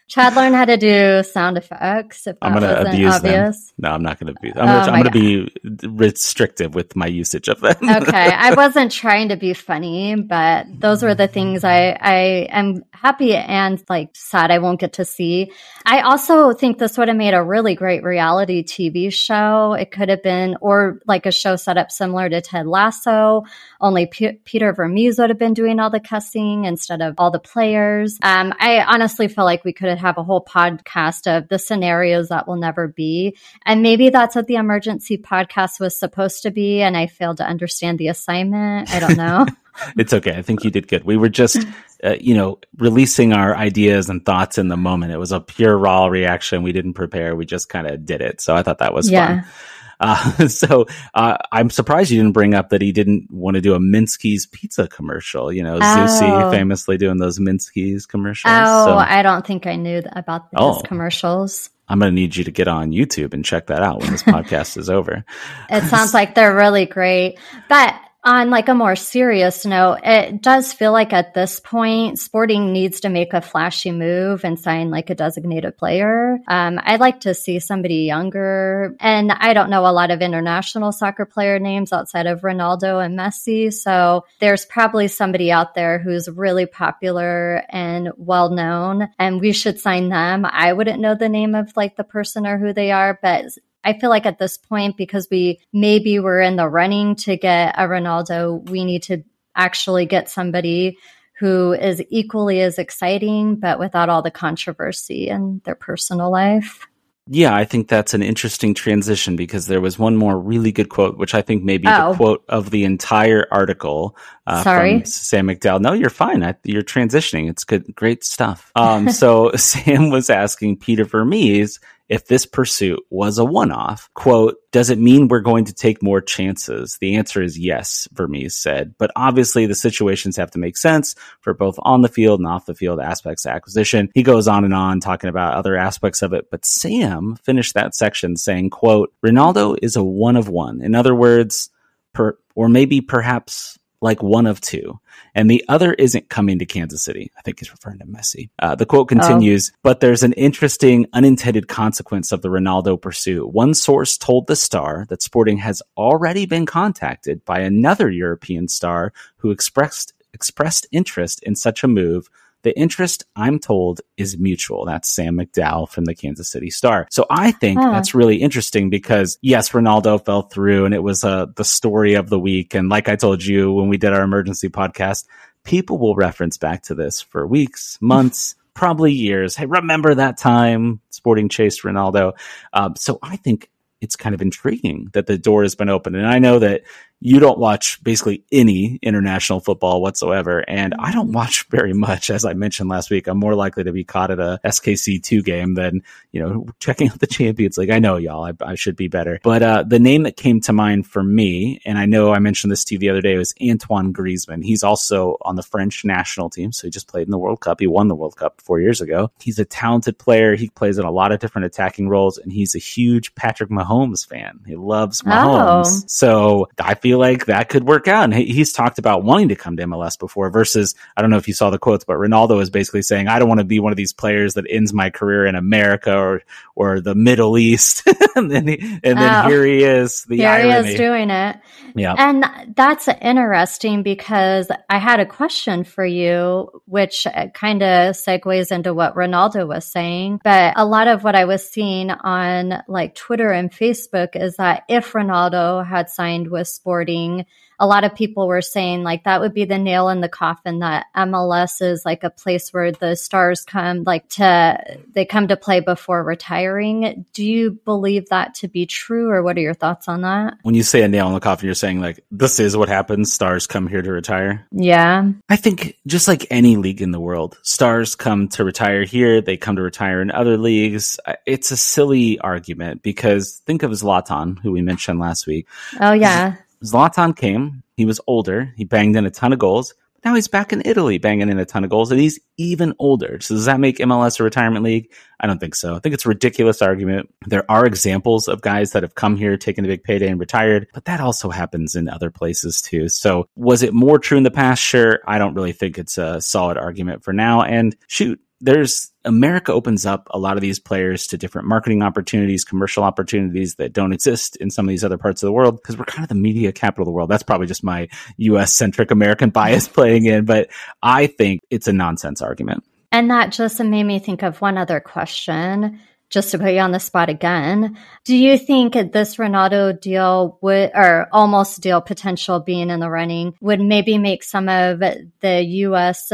Chad 0.07 0.35
learned 0.35 0.55
how 0.55 0.65
to 0.65 0.77
do 0.77 1.23
sound 1.23 1.57
effects. 1.57 2.27
If 2.27 2.39
that 2.39 2.45
I'm 2.47 2.53
going 2.59 2.63
to 2.63 2.89
abuse 2.89 3.15
obvious. 3.15 3.67
them. 3.67 3.73
No, 3.79 3.89
I'm 3.91 4.03
not 4.03 4.19
going 4.19 4.33
to 4.33 4.37
abuse. 4.39 4.53
I'm 4.57 4.69
Oh 4.69 4.85
going 4.91 5.03
to 5.05 5.11
be 5.11 5.51
restrictive 5.87 6.75
with 6.75 6.95
my 6.95 7.07
usage 7.07 7.47
of 7.47 7.59
them. 7.61 7.75
okay 7.83 8.29
i 8.31 8.53
wasn't 8.57 8.91
trying 8.91 9.29
to 9.29 9.35
be 9.37 9.53
funny 9.53 10.15
but 10.15 10.65
those 10.79 11.03
were 11.03 11.15
the 11.15 11.27
things 11.27 11.63
i 11.63 11.89
i 12.01 12.47
am 12.49 12.83
happy 12.91 13.35
and 13.35 13.83
like 13.89 14.09
sad 14.13 14.51
i 14.51 14.59
won't 14.59 14.79
get 14.79 14.93
to 14.93 15.05
see 15.05 15.51
i 15.85 16.01
also 16.01 16.53
think 16.53 16.77
this 16.77 16.97
would 16.97 17.07
have 17.07 17.17
made 17.17 17.33
a 17.33 17.41
really 17.43 17.75
great 17.75 18.03
reality 18.03 18.63
tv 18.63 19.11
show 19.11 19.73
it 19.73 19.91
could 19.91 20.09
have 20.09 20.23
been 20.23 20.57
or 20.61 20.99
like 21.07 21.25
a 21.25 21.31
show 21.31 21.55
set 21.55 21.77
up 21.77 21.91
similar 21.91 22.29
to 22.29 22.41
ted 22.41 22.67
lasso 22.67 23.43
only 23.81 24.05
P- 24.07 24.33
peter 24.45 24.73
vermes 24.73 25.17
would 25.19 25.29
have 25.29 25.39
been 25.39 25.53
doing 25.53 25.79
all 25.79 25.89
the 25.89 25.99
cussing 25.99 26.65
instead 26.65 27.01
of 27.01 27.15
all 27.17 27.31
the 27.31 27.39
players 27.39 28.17
um, 28.23 28.53
i 28.59 28.83
honestly 28.87 29.27
feel 29.27 29.45
like 29.45 29.63
we 29.65 29.73
could 29.73 29.89
have 29.89 29.94
a 30.17 30.23
whole 30.23 30.43
podcast 30.43 31.27
of 31.27 31.47
the 31.47 31.59
scenarios 31.59 32.29
that 32.29 32.47
will 32.47 32.57
never 32.57 32.87
be 32.87 33.35
and 33.65 33.81
maybe 33.81 34.09
that's 34.09 34.35
what 34.35 34.47
the 34.47 34.55
emergency 34.55 35.17
podcast 35.17 35.79
was 35.79 35.97
supposed 35.97 36.43
to 36.43 36.51
be. 36.51 36.81
And 36.81 36.95
I 36.95 37.07
failed 37.07 37.37
to 37.37 37.45
understand 37.45 37.99
the 37.99 38.07
assignment. 38.07 38.91
I 38.91 38.99
don't 38.99 39.17
know. 39.17 39.45
it's 39.97 40.13
okay. 40.13 40.35
I 40.35 40.41
think 40.41 40.63
you 40.63 40.71
did 40.71 40.87
good. 40.87 41.03
We 41.03 41.17
were 41.17 41.29
just, 41.29 41.65
uh, 42.03 42.15
you 42.19 42.33
know, 42.33 42.59
releasing 42.77 43.33
our 43.33 43.55
ideas 43.55 44.09
and 44.09 44.25
thoughts 44.25 44.57
in 44.57 44.67
the 44.67 44.77
moment. 44.77 45.11
It 45.11 45.17
was 45.17 45.31
a 45.31 45.39
pure 45.39 45.77
raw 45.77 46.05
reaction. 46.07 46.63
We 46.63 46.71
didn't 46.71 46.93
prepare. 46.93 47.35
We 47.35 47.45
just 47.45 47.69
kind 47.69 47.87
of 47.87 48.05
did 48.05 48.21
it. 48.21 48.41
So 48.41 48.55
I 48.55 48.63
thought 48.63 48.79
that 48.79 48.93
was 48.93 49.09
Yeah. 49.09 49.41
fun. 49.41 49.51
Uh, 49.99 50.47
so 50.47 50.85
uh, 51.13 51.37
I'm 51.51 51.69
surprised 51.69 52.11
you 52.11 52.19
didn't 52.21 52.33
bring 52.33 52.53
up 52.53 52.69
that 52.69 52.81
he 52.81 52.91
didn't 52.91 53.29
want 53.31 53.55
to 53.55 53.61
do 53.61 53.73
a 53.73 53.79
Minsky's 53.79 54.45
pizza 54.47 54.87
commercial. 54.87 55.51
You 55.51 55.63
know, 55.63 55.79
Zusi 55.79 56.43
Oh. 56.43 56.51
famously 56.51 56.97
doing 56.97 57.17
those 57.17 57.39
Minsky's 57.39 58.05
commercials. 58.05 58.53
oh, 58.55 58.85
so 58.87 58.93
I 58.95 59.21
don't 59.21 59.45
think 59.45 59.67
I 59.67 59.75
knew 59.75 60.01
about 60.13 60.51
these 60.51 60.59
Oh. 60.61 60.81
commercials. 60.85 61.69
I'm 61.87 61.99
going 61.99 62.11
to 62.11 62.15
need 62.15 62.35
you 62.35 62.43
to 62.45 62.51
get 62.51 62.67
on 62.67 62.91
YouTube 62.91 63.33
and 63.35 63.45
check 63.45 63.67
that 63.67 63.83
out 63.83 64.01
when 64.01 64.11
this 64.11 64.23
podcast 64.23 64.75
is 64.77 64.89
over. 64.89 65.23
It 65.69 65.83
sounds 65.83 66.13
like 66.15 66.33
they're 66.33 66.55
really 66.55 66.85
great. 66.87 67.37
But 67.69 67.93
on 68.25 68.49
like 68.49 68.67
a 68.67 68.73
more 68.73 68.95
serious 68.95 69.65
note, 69.65 69.99
it 70.03 70.41
does 70.41 70.73
feel 70.73 70.91
like 70.91 71.13
at 71.13 71.35
this 71.35 71.59
point, 71.59 72.17
Sporting 72.17 72.73
needs 72.73 73.01
to 73.01 73.09
make 73.09 73.33
a 73.33 73.41
flashy 73.41 73.91
move 73.91 74.43
and 74.43 74.59
sign 74.59 74.89
like 74.89 75.11
a 75.11 75.15
designated 75.15 75.77
player. 75.77 76.39
Um, 76.47 76.79
I'd 76.81 76.99
like 76.99 77.21
to 77.21 77.35
see 77.35 77.59
somebody 77.59 78.05
younger, 78.05 78.95
and 78.99 79.31
I 79.31 79.53
don't 79.53 79.69
know 79.69 79.85
a 79.85 79.93
lot 79.93 80.09
of 80.09 80.21
international 80.21 80.91
soccer 80.91 81.25
player 81.25 81.59
names 81.59 81.93
outside 81.93 82.25
of 82.25 82.41
Ronaldo 82.41 83.05
and 83.05 83.17
Messi. 83.17 83.71
So 83.71 84.25
there's 84.39 84.65
probably 84.65 85.07
somebody 85.07 85.51
out 85.51 85.75
there 85.75 85.99
who's 85.99 86.27
really 86.27 86.65
popular 86.65 87.63
and 87.69 88.09
well 88.17 88.49
known, 88.49 89.07
and 89.19 89.39
we 89.39 89.53
should 89.53 89.79
sign 89.79 90.09
them. 90.09 90.45
I 90.49 90.73
wouldn't 90.73 90.99
know 90.99 91.13
the 91.13 91.29
name 91.29 91.53
of 91.53 91.77
like 91.77 91.95
the 91.95 92.03
person 92.03 92.47
or 92.47 92.57
who 92.57 92.73
they 92.73 92.91
are, 92.91 93.19
but 93.21 93.45
I 93.85 93.93
feel 93.97 94.09
like 94.09 94.25
at 94.25 94.39
this 94.39 94.57
point, 94.57 94.97
because 94.97 95.27
we 95.31 95.59
maybe 95.71 96.19
were 96.19 96.41
in 96.41 96.55
the 96.57 96.67
running 96.67 97.15
to 97.17 97.37
get 97.37 97.75
a 97.77 97.83
Ronaldo, 97.83 98.67
we 98.69 98.83
need 98.83 99.03
to 99.03 99.23
actually 99.55 100.05
get 100.05 100.29
somebody 100.29 100.97
who 101.39 101.73
is 101.73 102.03
equally 102.09 102.61
as 102.61 102.77
exciting, 102.79 103.55
but 103.57 103.77
without 103.79 104.09
all 104.09 104.21
the 104.21 104.31
controversy 104.31 105.27
in 105.27 105.61
their 105.65 105.75
personal 105.75 106.31
life. 106.31 106.87
Yeah, 107.27 107.55
I 107.55 107.65
think 107.65 107.87
that's 107.87 108.13
an 108.13 108.21
interesting 108.21 108.75
transition 108.75 109.35
because 109.35 109.65
there 109.65 109.81
was 109.81 109.97
one 109.97 110.15
more 110.15 110.37
really 110.39 110.71
good 110.71 110.89
quote, 110.89 111.17
which 111.17 111.33
I 111.33 111.41
think 111.41 111.63
may 111.63 111.79
be 111.79 111.87
Oh. 111.87 112.11
the 112.11 112.17
quote 112.17 112.45
of 112.49 112.69
the 112.69 112.83
entire 112.83 113.47
article. 113.49 114.15
Uh, 114.45 114.63
Sorry. 114.63 114.99
from 114.99 115.05
Sam 115.05 115.47
McDowell. 115.47 115.81
No, 115.81 115.93
you're 115.93 116.11
fine. 116.11 116.43
I, 116.43 116.53
you're 116.63 116.83
transitioning. 116.83 117.49
It's 117.49 117.63
good, 117.63 117.95
great 117.95 118.23
stuff. 118.23 118.71
Um, 118.75 119.09
so 119.21 119.51
Sam 119.55 120.11
was 120.11 120.29
asking 120.29 120.77
Peter 120.77 121.03
Vermes 121.03 121.79
if 122.07 122.27
this 122.27 122.45
pursuit 122.45 122.99
was 123.09 123.37
a 123.37 123.45
one-off. 123.45 124.09
Quote: 124.13 124.55
Does 124.71 124.89
it 124.89 124.99
mean 124.99 125.27
we're 125.27 125.39
going 125.39 125.65
to 125.65 125.73
take 125.73 126.03
more 126.03 126.21
chances? 126.21 126.97
The 126.99 127.15
answer 127.15 127.41
is 127.41 127.57
yes, 127.57 128.07
Vermes 128.13 128.55
said. 128.55 128.95
But 128.97 129.11
obviously, 129.15 129.65
the 129.65 129.75
situations 129.75 130.37
have 130.37 130.51
to 130.51 130.59
make 130.59 130.77
sense 130.77 131.15
for 131.41 131.53
both 131.53 131.75
on 131.79 132.01
the 132.01 132.07
field 132.07 132.39
and 132.39 132.47
off 132.47 132.65
the 132.65 132.75
field 132.75 132.99
aspects 132.99 133.45
of 133.45 133.51
acquisition. 133.51 134.09
He 134.13 134.23
goes 134.23 134.47
on 134.47 134.65
and 134.65 134.73
on 134.73 134.99
talking 134.99 135.29
about 135.29 135.55
other 135.55 135.75
aspects 135.75 136.21
of 136.21 136.33
it, 136.33 136.49
but 136.51 136.65
Sam 136.65 137.37
finished 137.43 137.73
that 137.73 137.95
section 137.95 138.35
saying, 138.35 138.69
quote, 138.69 139.13
Ronaldo 139.25 139.77
is 139.81 139.95
a 139.95 140.03
one 140.03 140.35
of 140.35 140.49
one. 140.49 140.81
In 140.81 140.95
other 140.95 141.15
words, 141.15 141.69
per, 142.13 142.37
or 142.55 142.69
maybe 142.69 143.01
perhaps 143.01 143.77
like 144.05 144.23
one 144.23 144.47
of 144.47 144.61
two. 144.61 144.99
And 145.33 145.51
the 145.51 145.65
other 145.67 145.93
isn't 145.93 146.29
coming 146.29 146.59
to 146.59 146.65
Kansas 146.65 147.03
City. 147.03 147.31
I 147.37 147.41
think 147.41 147.59
he's 147.59 147.71
referring 147.71 147.99
to 147.99 148.05
Messi. 148.05 148.49
Uh, 148.59 148.75
the 148.75 148.85
quote 148.85 149.09
continues, 149.09 149.73
but 149.83 149.99
there's 149.99 150.23
an 150.23 150.33
interesting 150.33 151.07
unintended 151.11 151.67
consequence 151.67 152.31
of 152.31 152.41
the 152.41 152.49
Ronaldo 152.49 153.01
pursuit. 153.01 153.51
One 153.51 153.73
source 153.73 154.17
told 154.17 154.47
the 154.47 154.55
star 154.55 155.05
that 155.09 155.21
Sporting 155.21 155.57
has 155.57 155.81
already 155.97 156.45
been 156.45 156.65
contacted 156.65 157.43
by 157.43 157.59
another 157.59 158.09
European 158.09 158.69
star 158.69 159.11
who 159.37 159.51
expressed 159.51 160.13
expressed 160.33 160.85
interest 160.91 161.41
in 161.43 161.55
such 161.55 161.83
a 161.83 161.87
move. 161.87 162.29
The 162.65 162.75
interest, 162.77 163.23
I'm 163.35 163.59
told, 163.59 164.01
is 164.17 164.39
mutual. 164.39 164.85
That's 164.85 165.07
Sam 165.07 165.37
McDowell 165.37 165.87
from 165.87 166.05
the 166.05 166.15
Kansas 166.15 166.49
City 166.49 166.71
Star. 166.71 167.07
So 167.11 167.27
I 167.29 167.51
think 167.51 167.79
Huh. 167.79 167.91
that's 167.91 168.15
really 168.15 168.37
interesting 168.37 168.89
because 168.89 169.37
yes, 169.43 169.69
Ronaldo 169.69 170.25
fell 170.25 170.41
through 170.41 170.85
and 170.85 170.93
it 170.95 171.03
was 171.03 171.23
uh, 171.23 171.45
the 171.55 171.63
story 171.63 172.15
of 172.15 172.29
the 172.29 172.39
week. 172.39 172.73
And 172.73 172.89
like 172.89 173.07
I 173.07 173.17
told 173.17 173.45
you 173.45 173.71
when 173.71 173.87
we 173.87 173.97
did 173.97 174.13
our 174.13 174.23
emergency 174.23 174.67
podcast, 174.69 175.25
people 175.63 175.99
will 175.99 176.15
reference 176.15 176.57
back 176.57 176.81
to 176.85 176.95
this 176.95 177.21
for 177.21 177.45
weeks, 177.45 177.99
months, 178.01 178.55
probably 178.73 179.13
years. 179.13 179.55
Hey, 179.55 179.67
remember 179.67 180.15
that 180.15 180.37
time 180.37 181.01
Sporting 181.11 181.49
chased 181.49 181.83
Ronaldo? 181.83 182.33
Um, 182.73 182.95
so 182.95 183.19
I 183.21 183.35
think 183.35 183.69
it's 184.01 184.15
kind 184.15 184.33
of 184.33 184.41
intriguing 184.41 185.09
that 185.13 185.27
the 185.27 185.37
door 185.37 185.61
has 185.61 185.75
been 185.75 185.89
opened. 185.89 186.15
And 186.15 186.25
I 186.27 186.39
know 186.39 186.57
that 186.59 186.81
you 187.25 187.39
don't 187.39 187.57
watch 187.57 188.03
basically 188.03 188.43
any 188.51 188.99
international 189.01 189.59
football 189.59 189.99
whatsoever. 189.99 190.63
And 190.69 190.93
I 190.99 191.11
don't 191.11 191.31
watch 191.31 191.67
very 191.71 191.91
much. 191.91 192.29
As 192.29 192.45
I 192.45 192.53
mentioned 192.53 192.87
last 192.87 193.09
week, 193.09 193.25
I'm 193.25 193.39
more 193.39 193.55
likely 193.55 193.83
to 193.83 193.91
be 193.91 194.03
caught 194.03 194.29
at 194.29 194.39
a 194.39 194.59
SKC2 194.63 195.43
game 195.43 195.73
than, 195.73 196.03
you 196.31 196.39
know, 196.39 196.67
checking 196.79 197.09
out 197.09 197.19
the 197.19 197.25
Champions 197.25 197.79
League. 197.79 197.89
I 197.89 197.97
know 197.97 198.17
y'all, 198.17 198.43
I, 198.45 198.53
I 198.63 198.75
should 198.75 198.95
be 198.95 199.07
better. 199.07 199.39
But 199.41 199.63
uh, 199.63 199.83
the 199.87 199.97
name 199.97 200.21
that 200.23 200.37
came 200.37 200.61
to 200.61 200.73
mind 200.73 201.07
for 201.07 201.23
me, 201.23 201.81
and 201.83 201.97
I 201.97 202.05
know 202.05 202.31
I 202.31 202.37
mentioned 202.37 202.71
this 202.71 202.83
to 202.85 202.93
you 202.93 202.99
the 202.99 203.09
other 203.09 203.21
day, 203.21 203.37
was 203.37 203.55
Antoine 203.59 204.13
Griezmann. 204.13 204.63
He's 204.63 204.83
also 204.83 205.37
on 205.41 205.55
the 205.55 205.63
French 205.63 206.05
national 206.05 206.51
team. 206.51 206.71
So 206.71 206.85
he 206.85 206.91
just 206.91 207.07
played 207.07 207.25
in 207.25 207.31
the 207.31 207.39
World 207.39 207.59
Cup. 207.59 207.79
He 207.79 207.87
won 207.87 208.07
the 208.07 208.15
World 208.15 208.35
Cup 208.35 208.61
four 208.61 208.79
years 208.79 209.01
ago. 209.01 209.31
He's 209.39 209.57
a 209.57 209.65
talented 209.65 210.19
player. 210.19 210.55
He 210.55 210.69
plays 210.69 210.99
in 210.99 211.05
a 211.05 211.11
lot 211.11 211.31
of 211.31 211.39
different 211.39 211.65
attacking 211.65 212.07
roles, 212.07 212.37
and 212.37 212.53
he's 212.53 212.75
a 212.75 212.79
huge 212.79 213.33
Patrick 213.33 213.71
Mahomes 213.71 214.27
fan. 214.27 214.59
He 214.67 214.75
loves 214.75 215.23
Mahomes. 215.23 215.85
Oh. 215.87 216.03
So 216.05 216.67
I 216.79 216.93
feel 216.93 217.14
like 217.17 217.45
that 217.45 217.69
could 217.69 217.83
work 217.83 218.07
out. 218.07 218.23
And 218.25 218.33
he's 218.33 218.73
talked 218.73 218.99
about 218.99 219.23
wanting 219.23 219.49
to 219.49 219.55
come 219.55 219.77
to 219.77 219.83
MLS 219.83 220.17
before 220.19 220.49
versus, 220.49 220.95
I 221.15 221.21
don't 221.21 221.29
know 221.31 221.37
if 221.37 221.47
you 221.47 221.53
saw 221.53 221.69
the 221.69 221.79
quotes, 221.79 222.03
but 222.05 222.17
Ronaldo 222.17 222.61
is 222.61 222.69
basically 222.69 223.01
saying, 223.01 223.27
I 223.27 223.39
don't 223.39 223.47
want 223.47 223.59
to 223.59 223.65
be 223.65 223.79
one 223.79 223.91
of 223.91 223.97
these 223.97 224.13
players 224.13 224.55
that 224.55 224.65
ends 224.69 224.93
my 224.93 225.09
career 225.09 225.45
in 225.45 225.55
America 225.55 226.15
or, 226.15 226.43
or 226.75 226.99
the 227.01 227.15
Middle 227.15 227.57
East. 227.57 228.03
and 228.35 228.49
then, 228.51 228.67
he, 228.67 228.77
and 229.03 229.17
then 229.19 229.45
Oh. 229.45 229.49
here 229.49 229.65
he 229.65 229.83
is, 229.83 230.23
the 230.25 230.37
Here 230.37 230.49
irony. 230.49 230.87
he 230.87 230.93
is 230.93 230.97
doing 230.97 231.29
it. 231.29 231.57
yeah. 231.95 232.15
And 232.17 232.45
that's 232.75 233.07
interesting 233.07 234.03
because 234.03 234.69
I 234.89 234.97
had 234.99 235.19
a 235.19 235.25
question 235.25 235.83
for 235.83 236.05
you, 236.05 236.81
which 236.85 237.25
uh, 237.27 237.47
kind 237.53 237.81
of 237.81 238.15
segues 238.15 238.71
into 238.71 238.93
what 238.93 239.15
Ronaldo 239.15 239.67
was 239.67 239.85
saying. 239.85 240.41
But 240.43 240.73
a 240.77 240.85
lot 240.85 241.07
of 241.07 241.23
what 241.23 241.35
I 241.35 241.45
was 241.45 241.67
seeing 241.67 242.11
on 242.11 242.83
like 242.87 243.15
Twitter 243.15 243.49
and 243.51 243.71
Facebook 243.71 244.35
is 244.35 244.57
that 244.57 244.83
if 244.87 245.13
Ronaldo 245.13 245.85
had 245.85 246.09
signed 246.09 246.49
with 246.49 246.67
Sporting, 246.95 247.45
a 247.77 247.85
lot 247.85 248.05
of 248.05 248.15
people 248.15 248.47
were 248.47 248.61
saying 248.61 249.03
like 249.03 249.25
that 249.25 249.41
would 249.41 249.53
be 249.53 249.65
the 249.65 249.77
nail 249.77 250.07
in 250.07 250.21
the 250.21 250.29
coffin 250.29 250.79
that 250.79 251.07
MLS 251.13 251.81
is 251.81 252.05
like 252.05 252.23
a 252.23 252.29
place 252.29 252.71
where 252.71 252.93
the 252.93 253.15
stars 253.15 253.65
come 253.65 254.03
like 254.03 254.29
to 254.29 254.97
they 255.13 255.25
come 255.25 255.49
to 255.49 255.57
play 255.57 255.81
before 255.81 256.23
retiring. 256.23 257.25
Do 257.33 257.43
you 257.43 257.71
believe 257.71 258.29
that 258.29 258.55
to 258.55 258.69
be 258.69 258.85
true 258.85 259.29
or 259.29 259.43
what 259.43 259.57
are 259.57 259.61
your 259.61 259.73
thoughts 259.73 260.07
on 260.07 260.21
that? 260.21 260.53
When 260.61 260.73
you 260.73 260.83
say 260.83 261.01
a 261.01 261.09
nail 261.09 261.27
in 261.27 261.33
the 261.33 261.41
coffin, 261.41 261.65
you're 261.65 261.75
saying 261.75 261.99
like, 261.99 262.23
this 262.31 262.61
is 262.61 262.77
what 262.77 262.87
happens. 262.87 263.33
Stars 263.33 263.67
come 263.67 263.87
here 263.87 264.01
to 264.01 264.11
retire. 264.11 264.65
Yeah. 264.71 265.31
I 265.49 265.57
think 265.57 265.97
just 266.07 266.29
like 266.29 266.47
any 266.49 266.77
league 266.77 267.01
in 267.01 267.11
the 267.11 267.19
world, 267.19 267.57
stars 267.61 268.15
come 268.15 268.47
to 268.49 268.63
retire 268.63 269.03
here. 269.03 269.41
They 269.41 269.57
come 269.57 269.75
to 269.75 269.81
retire 269.81 270.21
in 270.21 270.31
other 270.31 270.57
leagues. 270.57 271.19
It's 271.45 271.71
a 271.71 271.77
silly 271.77 272.39
argument 272.39 273.03
because 273.03 273.61
think 273.65 273.83
of 273.83 273.91
Zlatan, 273.91 274.59
who 274.59 274.71
we 274.71 274.81
mentioned 274.81 275.19
last 275.19 275.45
week. 275.45 275.67
Oh 275.99 276.13
yeah. 276.13 276.55
Zlatan 276.85 277.35
came. 277.35 277.83
He 277.97 278.05
was 278.05 278.19
older. 278.27 278.73
He 278.77 278.83
banged 278.83 279.15
in 279.15 279.25
a 279.25 279.31
ton 279.31 279.53
of 279.53 279.59
goals. 279.59 279.93
Now 280.25 280.33
he's 280.33 280.47
back 280.47 280.73
in 280.73 280.81
Italy 280.85 281.19
banging 281.19 281.49
in 281.49 281.59
a 281.59 281.65
ton 281.65 281.83
of 281.83 281.91
goals, 281.91 282.11
and 282.11 282.19
he's 282.19 282.39
even 282.57 282.95
older. 282.97 283.39
So 283.41 283.53
does 283.53 283.65
that 283.65 283.79
make 283.79 283.99
MLS 283.99 284.39
a 284.39 284.43
retirement 284.43 284.83
league? 284.83 285.11
I 285.39 285.45
don't 285.45 285.59
think 285.59 285.75
so. 285.75 285.95
I 285.95 285.99
think 285.99 286.15
it's 286.15 286.25
a 286.25 286.29
ridiculous 286.29 286.81
argument. 286.81 287.29
There 287.45 287.69
are 287.69 287.85
examples 287.85 288.47
of 288.47 288.61
guys 288.61 288.91
that 288.91 289.03
have 289.03 289.13
come 289.13 289.37
here, 289.37 289.55
taken 289.55 289.85
a 289.85 289.87
big 289.87 290.03
payday, 290.03 290.27
and 290.27 290.39
retired, 290.39 290.87
but 290.95 291.05
that 291.05 291.19
also 291.19 291.51
happens 291.51 291.93
in 291.93 292.09
other 292.09 292.31
places 292.31 292.81
too. 292.81 293.07
So 293.07 293.47
was 293.55 293.83
it 293.83 293.93
more 293.93 294.17
true 294.17 294.37
in 294.37 294.43
the 294.43 294.49
past? 294.49 294.81
Sure. 294.81 295.19
I 295.27 295.37
don't 295.37 295.53
really 295.53 295.73
think 295.73 295.99
it's 295.99 296.17
a 296.17 296.41
solid 296.41 296.77
argument 296.77 297.23
for 297.23 297.31
now. 297.31 297.61
And 297.61 297.95
shoot, 298.07 298.41
there's 298.65 299.11
America 299.23 299.71
opens 299.71 300.05
up 300.05 300.27
a 300.31 300.39
lot 300.39 300.57
of 300.57 300.61
these 300.61 300.79
players 300.79 301.27
to 301.27 301.37
different 301.37 301.67
marketing 301.67 302.01
opportunities, 302.01 302.65
commercial 302.65 303.03
opportunities 303.03 303.75
that 303.75 303.93
don't 303.93 304.11
exist 304.11 304.55
in 304.57 304.71
some 304.71 304.85
of 304.85 304.89
these 304.89 305.03
other 305.03 305.17
parts 305.17 305.43
of 305.43 305.47
the 305.47 305.53
world 305.53 305.77
because 305.77 305.97
we're 305.97 306.05
kind 306.05 306.23
of 306.23 306.29
the 306.29 306.35
media 306.35 306.71
capital 306.71 307.03
of 307.03 307.05
the 307.05 307.11
world. 307.11 307.29
That's 307.29 307.43
probably 307.43 307.67
just 307.67 307.83
my 307.83 308.07
US 308.37 308.73
centric 308.73 309.11
American 309.11 309.51
bias 309.51 309.87
playing 309.97 310.25
in, 310.25 310.45
but 310.45 310.69
I 311.01 311.27
think 311.27 311.61
it's 311.69 311.87
a 311.87 311.93
nonsense 311.93 312.41
argument. 312.41 312.83
And 313.11 313.29
that 313.29 313.51
just 313.51 313.79
made 313.79 314.03
me 314.03 314.19
think 314.19 314.41
of 314.41 314.61
one 314.61 314.77
other 314.77 314.99
question 314.99 316.01
just 316.31 316.51
to 316.51 316.57
put 316.57 316.73
you 316.73 316.79
on 316.79 316.91
the 316.91 316.99
spot 316.99 317.29
again, 317.29 317.97
do 318.23 318.35
you 318.35 318.57
think 318.57 318.93
this 318.93 319.35
Ronaldo 319.35 320.01
deal 320.01 320.57
would, 320.61 320.89
or 320.95 321.27
almost 321.31 321.81
deal 321.81 322.01
potential 322.01 322.59
being 322.59 322.89
in 322.89 322.99
the 322.99 323.09
running, 323.09 323.53
would 323.61 323.79
maybe 323.79 324.17
make 324.17 324.43
some 324.43 324.67
of 324.67 324.99
the 324.99 325.61
U.S. 325.61 326.31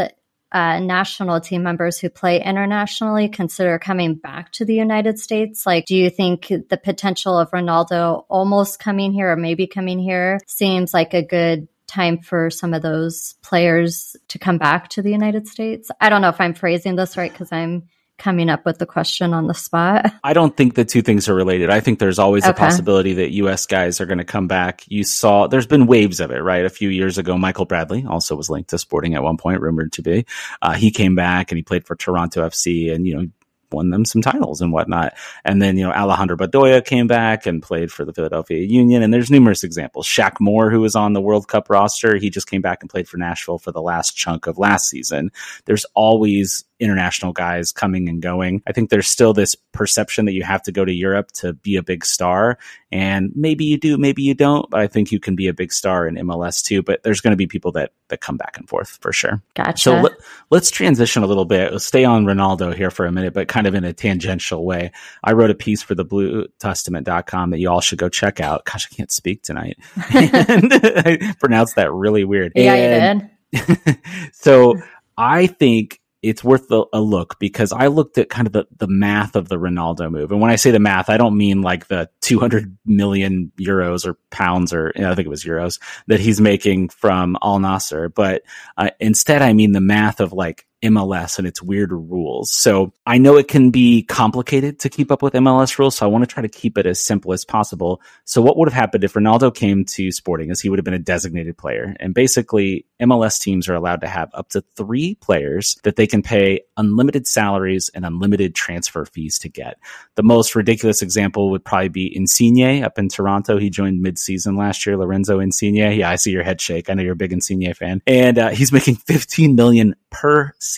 Uh, 0.52 0.80
national 0.80 1.40
team 1.40 1.64
members 1.64 1.98
who 1.98 2.10
play 2.10 2.44
internationally 2.44 3.30
consider 3.30 3.80
coming 3.80 4.16
back 4.16 4.52
to 4.52 4.66
the 4.66 4.74
United 4.74 5.18
States? 5.18 5.66
Like, 5.66 5.86
do 5.86 5.96
you 5.96 6.10
think 6.10 6.48
the 6.48 6.80
potential 6.84 7.38
of 7.38 7.52
Ronaldo 7.52 8.26
almost 8.28 8.80
coming 8.80 9.14
here 9.14 9.32
or 9.32 9.38
maybe 9.38 9.66
coming 9.66 9.98
here 9.98 10.40
seems 10.48 10.94
like 10.94 11.14
a 11.14 11.26
good 11.26 11.68
time 11.88 12.18
for 12.18 12.50
some 12.50 12.74
of 12.74 12.82
those 12.82 13.36
players 13.42 14.16
to 14.30 14.40
come 14.40 14.58
back 14.58 14.90
to 14.90 15.02
the 15.02 15.12
United 15.12 15.48
States? 15.48 15.90
I 16.00 16.10
don't 16.10 16.22
know 16.22 16.30
if 16.30 16.42
I'm 16.42 16.54
phrasing 16.54 16.96
this 16.96 17.18
right 17.18 17.32
because 17.32 17.52
I'm 17.52 17.84
coming 18.22 18.50
up 18.50 18.66
with 18.66 18.78
the 18.78 18.86
question 18.86 19.34
on 19.34 19.48
the 19.48 19.54
spot. 19.54 20.14
I 20.24 20.34
don't 20.34 20.56
think 20.56 20.76
the 20.76 20.86
two 20.86 21.02
things 21.02 21.28
are 21.28 21.34
related. 21.34 21.70
I 21.72 21.80
think 21.80 21.98
there's 21.98 22.20
always 22.20 22.44
okay. 22.44 22.52
a 22.52 22.54
possibility 22.54 23.14
that 23.14 23.32
US 23.32 23.66
guys 23.66 24.00
are 24.00 24.06
going 24.06 24.20
to 24.20 24.24
come 24.24 24.48
back. 24.48 24.84
You 24.88 25.04
saw 25.04 25.48
there's 25.48 25.66
been 25.66 25.88
waves 25.88 26.20
of 26.20 26.30
it, 26.32 26.40
right? 26.40 26.64
A 26.64 26.70
few 26.70 26.90
years 26.90 27.18
ago, 27.18 27.38
Michael 27.38 27.66
Bradley 27.66 28.06
also 28.08 28.36
was 28.36 28.50
linked 28.50 28.70
to 28.70 28.78
Sporting 28.78 29.16
at 29.16 29.24
one 29.24 29.38
point, 29.38 29.62
rumored 29.62 29.94
to 29.94 30.04
be. 30.04 30.26
Uh, 30.62 30.74
he 30.74 30.92
came 30.92 31.16
back 31.16 31.52
and 31.52 31.58
he 31.58 31.64
played 31.64 31.86
for 31.86 31.96
Toronto 31.96 32.48
FC 32.48 32.94
and, 32.94 33.08
you 33.08 33.16
know, 33.16 33.28
won 33.74 33.90
them 33.90 34.06
some 34.06 34.22
titles 34.22 34.62
and 34.62 34.72
whatnot. 34.72 35.14
And 35.44 35.62
then, 35.62 35.78
you 35.78 35.86
know, 35.86 35.94
Alejandro 35.94 36.38
Bedoya 36.38 36.84
came 36.84 37.08
back 37.08 37.46
and 37.46 37.62
played 37.62 37.92
for 37.92 38.06
the 38.06 38.14
Philadelphia 38.14 38.60
Union. 38.60 39.04
And 39.04 39.14
there's 39.14 39.32
numerous 39.32 39.64
examples. 39.64 40.08
Shaq 40.08 40.40
Moore, 40.40 40.70
who 40.70 40.82
was 40.82 40.96
on 40.96 41.14
the 41.14 41.22
World 41.22 41.48
Cup 41.48 41.70
roster, 41.70 42.18
he 42.18 42.30
just 42.30 42.50
came 42.50 42.62
back 42.62 42.82
and 42.82 42.90
played 42.90 43.08
for 43.08 43.18
Nashville 43.18 43.60
for 43.60 43.72
the 43.72 43.82
last 43.82 44.16
chunk 44.16 44.48
of 44.48 44.58
last 44.58 44.90
season. 44.90 45.32
There's 45.66 45.86
always 45.96 46.66
international 46.82 47.32
guys 47.32 47.72
coming 47.72 48.10
and 48.10 48.22
going. 48.22 48.62
I 48.68 48.72
think 48.72 48.90
there's 48.90 49.08
still 49.08 49.34
this 49.34 49.56
perception 49.72 50.26
that 50.26 50.34
you 50.34 50.44
have 50.44 50.64
to 50.64 50.72
go 50.72 50.84
to 50.84 50.92
Europe 50.92 51.32
to 51.34 51.54
be 51.54 51.76
a 51.76 51.84
big 51.84 52.04
star. 52.04 52.58
And 52.92 53.32
maybe 53.36 53.64
you 53.64 53.78
do, 53.78 53.98
maybe 53.98 54.24
you 54.24 54.34
don't, 54.34 54.70
but 54.70 54.80
I 54.82 54.88
think 54.88 55.12
you 55.12 55.20
can 55.20 55.36
be 55.36 55.48
a 55.48 55.54
big 55.54 55.72
star 55.72 56.08
in 56.08 56.16
MLS 56.16 56.64
too. 56.64 56.82
But 56.82 57.04
there's 57.04 57.22
going 57.22 57.32
to 57.32 57.38
be 57.38 57.48
people 57.48 57.72
that, 57.74 57.94
that 58.10 58.20
come 58.20 58.36
back 58.36 58.58
and 58.58 58.68
forth 58.68 58.98
for 59.00 59.14
sure. 59.14 59.42
Gotcha. 59.54 59.78
So 59.78 60.02
let, 60.02 60.14
let's 60.50 60.72
transition 60.72 61.24
a 61.24 61.28
little 61.28 61.46
bit. 61.46 61.72
Let's 61.72 61.86
stay 61.86 62.04
on 62.04 62.26
Ronaldo 62.26 62.76
here 62.76 62.92
for 62.92 63.06
a 63.06 63.12
minute, 63.12 63.34
but 63.34 63.48
kind 63.48 63.68
of 63.68 63.76
in 63.76 63.84
a 63.84 63.94
tangential 63.94 64.66
way. 64.66 64.92
I 65.24 65.34
wrote 65.34 65.52
a 65.52 65.56
piece 65.56 65.84
for 65.84 65.96
the 65.96 66.04
bluetestament.com 66.04 67.52
that 67.52 67.60
you 67.60 67.70
all 67.70 67.82
should 67.82 68.00
go 68.00 68.10
check 68.10 68.40
out. 68.40 68.66
Gosh, 68.66 68.90
I 68.92 68.96
can't 68.96 69.12
speak 69.12 69.44
tonight. 69.44 69.78
and 70.14 70.74
I 70.74 71.36
pronounced 71.40 71.76
that 71.76 71.94
really 71.94 72.24
weird. 72.24 72.54
Yeah, 72.56 72.74
and, 72.74 73.30
you 73.52 73.60
did. 73.76 74.00
so 74.34 74.76
I 75.18 75.48
think 75.48 76.01
it's 76.22 76.44
worth 76.44 76.70
a, 76.72 77.02
look 77.02 77.40
because 77.40 77.72
I 77.72 77.88
looked 77.88 78.18
at 78.20 78.30
kind 78.30 78.46
of 78.46 78.54
the, 78.54 78.68
the 78.78 78.88
math 78.88 79.36
of 79.36 79.50
the 79.50 79.58
Ronaldo 79.58 80.12
move. 80.12 80.32
And 80.32 80.40
when 80.40 80.52
I 80.52 80.56
say 80.56 80.70
the 80.70 80.80
math, 80.80 81.10
I 81.10 81.18
don't 81.18 81.36
mean 81.36 81.64
like 81.64 81.88
the 81.88 82.10
200 82.22 82.78
million 82.86 83.52
euros 83.60 84.06
or 84.06 84.18
pounds 84.30 84.72
or 84.72 84.92
you 84.96 85.02
know, 85.02 85.12
I 85.12 85.16
think 85.16 85.26
it 85.26 85.30
was 85.30 85.44
euros 85.44 85.80
that 86.08 86.20
he's 86.20 86.40
making 86.40 86.90
from 86.90 87.38
Al 87.42 87.60
Nassr. 87.60 88.14
but 88.14 88.44
uh, 88.78 88.92
instead 89.00 89.42
I 89.42 89.54
mean 89.54 89.72
the 89.72 89.82
math 89.82 90.20
of 90.20 90.32
like 90.32 90.68
MLS 90.84 91.38
and 91.38 91.48
its 91.48 91.62
weird 91.62 91.92
rules. 91.92 92.52
So 92.52 92.92
I 93.06 93.18
know 93.18 93.38
it 93.38 93.48
can 93.48 93.70
be 93.70 94.04
complicated 94.04 94.80
to 94.80 94.90
keep 94.90 95.12
up 95.12 95.22
with 95.22 95.34
MLS 95.34 95.78
rules. 95.78 95.96
So 95.96 96.06
I 96.06 96.10
want 96.10 96.24
to 96.24 96.34
try 96.34 96.42
to 96.42 96.50
keep 96.50 96.78
it 96.78 96.86
as 96.86 97.04
simple 97.04 97.34
as 97.34 97.46
possible. 97.46 98.02
So 98.26 98.42
what 98.42 98.58
would 98.58 98.68
have 98.68 98.80
happened 98.80 99.04
if 99.04 99.14
Ronaldo 99.14 99.54
came 99.54 99.86
to 99.86 100.12
Sporting 100.12 100.50
is 100.50 100.60
he 100.60 100.70
would 100.70 100.80
have 100.80 100.86
been 100.86 100.94
a 100.94 101.00
designated 101.00 101.58
player. 101.58 101.96
And 102.00 102.14
basically 102.14 102.86
MLS 103.02 103.40
teams 103.40 103.70
are 103.70 103.76
allowed 103.76 104.02
to 104.02 104.08
have 104.08 104.30
up 104.34 104.50
to 104.50 104.64
three 104.76 105.16
players 105.16 105.78
that 105.84 105.96
they 105.96 106.08
can 106.08 106.22
pay 106.22 106.62
unlimited 106.78 107.28
salaries 107.28 107.90
and 107.94 108.06
unlimited 108.06 108.56
transfer 108.56 109.06
fees 109.06 109.38
to 109.40 109.50
get. 109.50 109.78
The 110.16 110.24
most 110.24 110.56
ridiculous 110.56 111.02
example 111.02 111.52
would 111.52 111.64
probably 111.64 111.90
be 111.90 112.16
Insigne 112.16 112.84
up 112.84 112.98
in 112.98 113.10
Toronto. 113.10 113.58
He 113.58 113.70
joined 113.70 114.02
mid-season 114.02 114.56
last 114.56 114.86
year, 114.86 114.98
Lorenzo 114.98 115.40
Insigne. 115.40 115.76
Yeah, 115.76 116.10
I 116.10 116.16
see 116.16 116.32
your 116.32 116.44
head 116.44 116.60
shake. 116.60 116.90
I 116.90 116.94
know 116.94 117.04
you're 117.04 117.14
a 117.14 117.16
big 117.16 117.34
Insigne 117.34 117.74
fan. 117.74 118.02
And 118.08 118.38
uh, 118.38 118.50
he's 118.50 118.72
making 118.72 118.96
15 118.96 119.56
million 119.56 119.96
per 120.10 120.54
season. 120.60 120.71